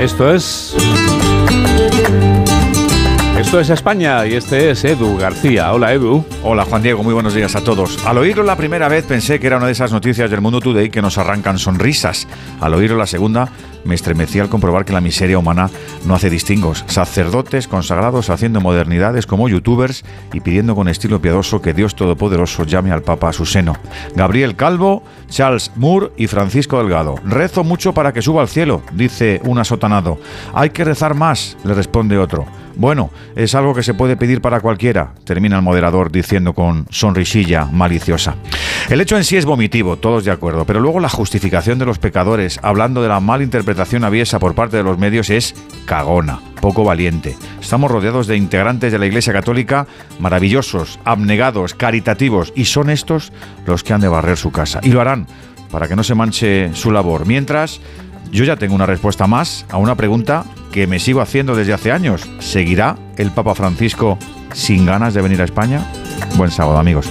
Esto 0.00 0.32
es... 0.32 0.74
Esto 3.38 3.60
es 3.60 3.68
España 3.68 4.26
y 4.26 4.34
este 4.34 4.70
es 4.70 4.82
Edu 4.82 5.18
García. 5.18 5.74
Hola 5.74 5.92
Edu. 5.92 6.24
Hola 6.42 6.64
Juan 6.64 6.82
Diego, 6.82 7.02
muy 7.02 7.12
buenos 7.12 7.34
días 7.34 7.54
a 7.54 7.62
todos. 7.62 8.02
Al 8.06 8.16
oírlo 8.16 8.42
la 8.42 8.56
primera 8.56 8.88
vez 8.88 9.04
pensé 9.04 9.38
que 9.38 9.46
era 9.46 9.58
una 9.58 9.66
de 9.66 9.72
esas 9.72 9.92
noticias 9.92 10.30
del 10.30 10.40
Mundo 10.40 10.60
Today 10.60 10.88
que 10.88 11.02
nos 11.02 11.18
arrancan 11.18 11.58
sonrisas. 11.58 12.26
Al 12.60 12.72
oírlo 12.72 12.96
la 12.96 13.06
segunda 13.06 13.50
me 13.84 13.94
estremecí 13.94 14.38
al 14.40 14.48
comprobar 14.48 14.84
que 14.84 14.92
la 14.92 15.00
miseria 15.00 15.38
humana 15.38 15.70
no 16.04 16.14
hace 16.14 16.30
distingos. 16.30 16.84
Sacerdotes 16.86 17.68
consagrados 17.68 18.30
haciendo 18.30 18.60
modernidades 18.60 19.26
como 19.26 19.48
youtubers 19.48 20.04
y 20.32 20.40
pidiendo 20.40 20.74
con 20.74 20.88
estilo 20.88 21.20
piadoso 21.20 21.60
que 21.60 21.74
Dios 21.74 21.94
Todopoderoso 21.94 22.64
llame 22.64 22.92
al 22.92 23.02
Papa 23.02 23.28
a 23.28 23.32
su 23.32 23.46
seno. 23.46 23.76
Gabriel 24.14 24.56
Calvo, 24.56 25.02
Charles 25.28 25.72
Moore 25.76 26.10
y 26.16 26.26
Francisco 26.26 26.78
Delgado. 26.78 27.16
Rezo 27.24 27.64
mucho 27.64 27.92
para 27.92 28.12
que 28.12 28.22
suba 28.22 28.42
al 28.42 28.48
cielo, 28.48 28.82
dice 28.92 29.40
un 29.44 29.58
asotanado. 29.58 30.18
Hay 30.54 30.70
que 30.70 30.84
rezar 30.84 31.14
más, 31.14 31.56
le 31.64 31.74
responde 31.74 32.18
otro. 32.18 32.46
Bueno, 32.80 33.10
es 33.36 33.54
algo 33.54 33.74
que 33.74 33.82
se 33.82 33.92
puede 33.92 34.16
pedir 34.16 34.40
para 34.40 34.60
cualquiera, 34.60 35.12
termina 35.24 35.56
el 35.56 35.60
moderador 35.62 36.10
diciendo 36.10 36.54
con 36.54 36.86
sonrisilla 36.88 37.66
maliciosa. 37.66 38.36
El 38.88 39.02
hecho 39.02 39.18
en 39.18 39.24
sí 39.24 39.36
es 39.36 39.44
vomitivo, 39.44 39.98
todos 39.98 40.24
de 40.24 40.30
acuerdo, 40.30 40.64
pero 40.64 40.80
luego 40.80 40.98
la 40.98 41.10
justificación 41.10 41.78
de 41.78 41.84
los 41.84 41.98
pecadores, 41.98 42.58
hablando 42.62 43.02
de 43.02 43.08
la 43.08 43.20
mala 43.20 43.44
interpretación 43.44 44.02
aviesa 44.02 44.38
por 44.38 44.54
parte 44.54 44.78
de 44.78 44.82
los 44.82 44.96
medios, 44.96 45.28
es 45.28 45.54
cagona, 45.84 46.40
poco 46.62 46.82
valiente. 46.82 47.36
Estamos 47.60 47.90
rodeados 47.90 48.26
de 48.26 48.38
integrantes 48.38 48.92
de 48.92 48.98
la 48.98 49.04
Iglesia 49.04 49.34
Católica 49.34 49.86
maravillosos, 50.18 51.00
abnegados, 51.04 51.74
caritativos, 51.74 52.50
y 52.56 52.64
son 52.64 52.88
estos 52.88 53.30
los 53.66 53.84
que 53.84 53.92
han 53.92 54.00
de 54.00 54.08
barrer 54.08 54.38
su 54.38 54.52
casa. 54.52 54.80
Y 54.82 54.92
lo 54.92 55.02
harán 55.02 55.26
para 55.70 55.86
que 55.86 55.96
no 55.96 56.02
se 56.02 56.14
manche 56.14 56.74
su 56.74 56.90
labor. 56.90 57.26
Mientras, 57.26 57.80
yo 58.32 58.44
ya 58.44 58.56
tengo 58.56 58.74
una 58.74 58.86
respuesta 58.86 59.26
más 59.26 59.66
a 59.70 59.76
una 59.76 59.94
pregunta 59.94 60.44
que 60.72 60.86
me 60.86 61.00
sigo 61.00 61.20
haciendo 61.20 61.56
desde 61.56 61.72
hace 61.72 61.92
años. 61.92 62.28
¿Seguirá 62.38 62.96
el 63.16 63.30
Papa 63.32 63.54
Francisco 63.54 64.18
sin 64.52 64.86
ganas 64.86 65.14
de 65.14 65.22
venir 65.22 65.40
a 65.40 65.44
España? 65.44 65.84
Buen 66.36 66.50
sábado, 66.50 66.78
amigos. 66.78 67.10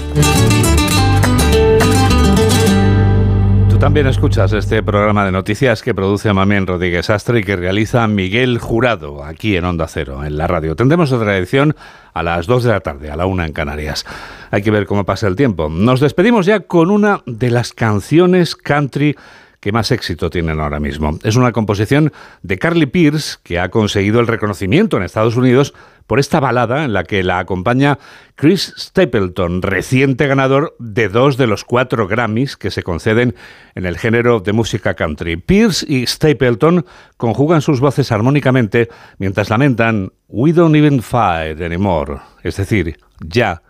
Tú 3.69 3.77
también 3.77 4.07
escuchas 4.07 4.53
este 4.53 4.81
programa 4.81 5.25
de 5.25 5.31
noticias 5.31 5.81
que 5.81 5.93
produce 5.93 6.33
Mamén 6.33 6.67
Rodríguez 6.67 7.09
Astre 7.09 7.39
y 7.39 7.43
que 7.43 7.55
realiza 7.55 8.07
Miguel 8.07 8.57
Jurado 8.57 9.23
aquí 9.23 9.55
en 9.55 9.65
Onda 9.65 9.87
Cero, 9.87 10.23
en 10.23 10.37
la 10.37 10.47
radio. 10.47 10.75
Tendremos 10.75 11.11
otra 11.11 11.37
edición 11.37 11.75
a 12.13 12.23
las 12.23 12.47
2 12.47 12.63
de 12.63 12.71
la 12.71 12.79
tarde, 12.79 13.11
a 13.11 13.15
la 13.15 13.25
1 13.25 13.43
en 13.45 13.53
Canarias. 13.53 14.05
Hay 14.51 14.61
que 14.61 14.71
ver 14.71 14.85
cómo 14.85 15.05
pasa 15.05 15.27
el 15.27 15.35
tiempo. 15.35 15.69
Nos 15.69 15.99
despedimos 15.99 16.45
ya 16.45 16.61
con 16.61 16.91
una 16.91 17.21
de 17.25 17.51
las 17.51 17.73
canciones 17.73 18.55
country 18.55 19.15
que 19.59 19.71
más 19.71 19.91
éxito 19.91 20.29
tienen 20.29 20.59
ahora 20.59 20.79
mismo. 20.79 21.19
Es 21.23 21.35
una 21.35 21.51
composición 21.51 22.13
de 22.43 22.57
Carly 22.57 22.85
Pierce 22.85 23.37
que 23.43 23.59
ha 23.59 23.69
conseguido 23.69 24.19
el 24.19 24.27
reconocimiento 24.27 24.97
en 24.97 25.03
Estados 25.03 25.35
Unidos 25.35 25.73
por 26.07 26.19
esta 26.19 26.39
balada 26.39 26.85
en 26.85 26.93
la 26.93 27.03
que 27.03 27.21
la 27.21 27.37
acompaña 27.37 27.99
Chris 28.35 28.73
Stapleton, 28.77 29.61
reciente 29.61 30.25
ganador 30.25 30.75
de 30.79 31.07
dos 31.07 31.37
de 31.37 31.45
los 31.45 31.63
cuatro 31.63 32.07
Grammys 32.07 32.57
que 32.57 32.71
se 32.71 32.81
conceden 32.81 33.35
en 33.75 33.85
el 33.85 33.97
género 33.97 34.39
de 34.39 34.51
música 34.51 34.95
country. 34.95 35.37
Pierce 35.37 35.85
y 35.87 36.07
Stapleton 36.07 36.85
conjugan 37.17 37.61
sus 37.61 37.79
voces 37.79 38.11
armónicamente 38.11 38.89
mientras 39.19 39.51
lamentan 39.51 40.11
We 40.27 40.51
don't 40.51 40.75
even 40.75 41.03
fight 41.03 41.61
anymore, 41.61 42.17
es 42.41 42.57
decir, 42.57 42.97
ya 43.19 43.61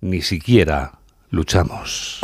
ni 0.00 0.20
siquiera 0.20 0.98
luchamos. 1.30 2.20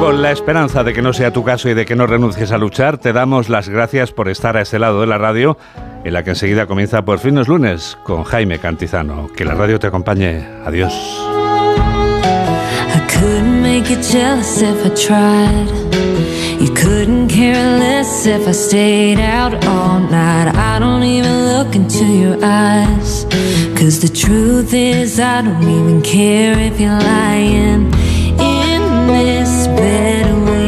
Con 0.00 0.22
la 0.22 0.32
esperanza 0.32 0.82
de 0.82 0.94
que 0.94 1.02
no 1.02 1.12
sea 1.12 1.30
tu 1.30 1.44
caso 1.44 1.68
y 1.68 1.74
de 1.74 1.84
que 1.84 1.94
no 1.94 2.06
renuncies 2.06 2.52
a 2.52 2.58
luchar, 2.58 2.96
te 2.96 3.12
damos 3.12 3.50
las 3.50 3.68
gracias 3.68 4.12
por 4.12 4.30
estar 4.30 4.56
a 4.56 4.62
este 4.62 4.78
lado 4.78 5.02
de 5.02 5.06
la 5.06 5.18
radio, 5.18 5.58
en 6.04 6.14
la 6.14 6.24
que 6.24 6.30
enseguida 6.30 6.66
comienza 6.66 7.02
por 7.02 7.18
fin 7.18 7.34
los 7.34 7.48
lunes 7.48 7.98
con 8.02 8.24
Jaime 8.24 8.58
Cantizano. 8.58 9.28
Que 9.36 9.44
la 9.44 9.52
radio 9.52 9.78
te 9.78 9.88
acompañe. 9.88 10.42
Adiós. 10.64 10.94
I 25.18 25.42
don't 25.42 25.62
even 25.62 26.00
care 26.02 26.58
if 26.58 26.80
you're 26.80 26.98
lying. 26.98 28.09
We 30.46 30.66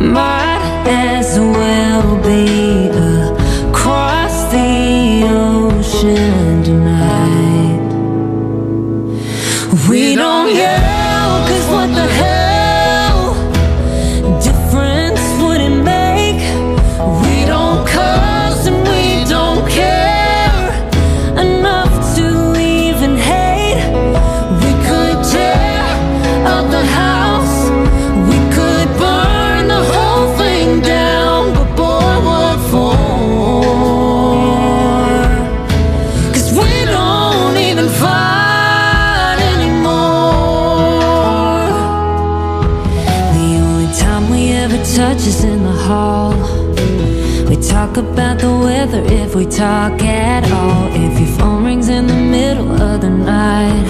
might 0.00 0.84
as 0.86 1.38
well 1.38 2.16
be 2.22 2.88
across 3.68 4.50
the 4.52 5.24
ocean 5.28 6.62
tonight. 6.64 7.88
We 9.88 10.14
don't 10.14 10.54
yell, 10.54 11.46
cause 11.48 11.66
what 11.72 11.88
the 11.94 12.06
hell 12.06 12.37
talk 49.58 50.00
at 50.02 50.48
all. 50.52 50.86
If 50.94 51.18
your 51.18 51.36
phone 51.36 51.64
rings 51.64 51.88
in 51.88 52.06
the 52.06 52.14
middle 52.14 52.80
of 52.80 53.00
the 53.00 53.10
night, 53.10 53.88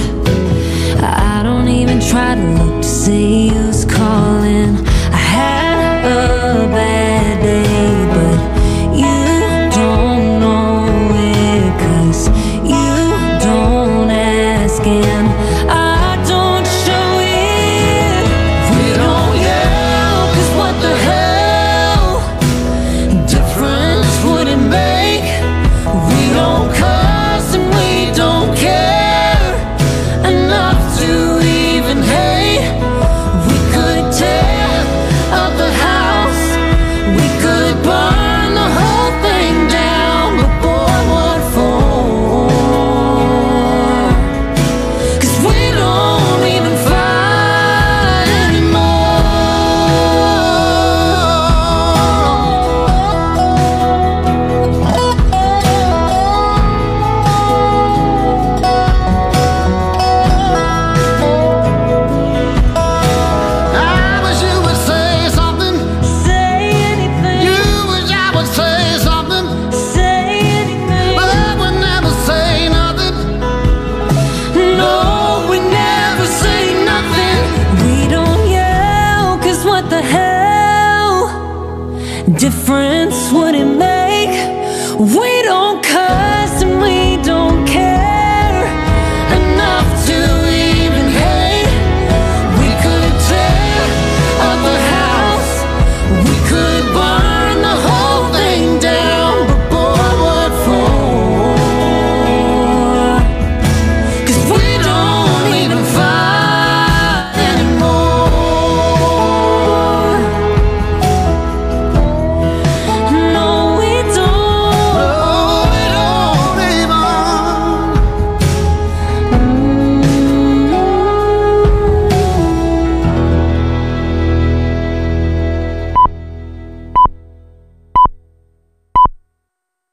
I 1.03 1.43
don't 1.43 1.69
even 1.69 2.01
try 2.01 2.37
to 2.37 2.47
look 2.59 2.81
to 2.81 2.89
see 2.89 3.48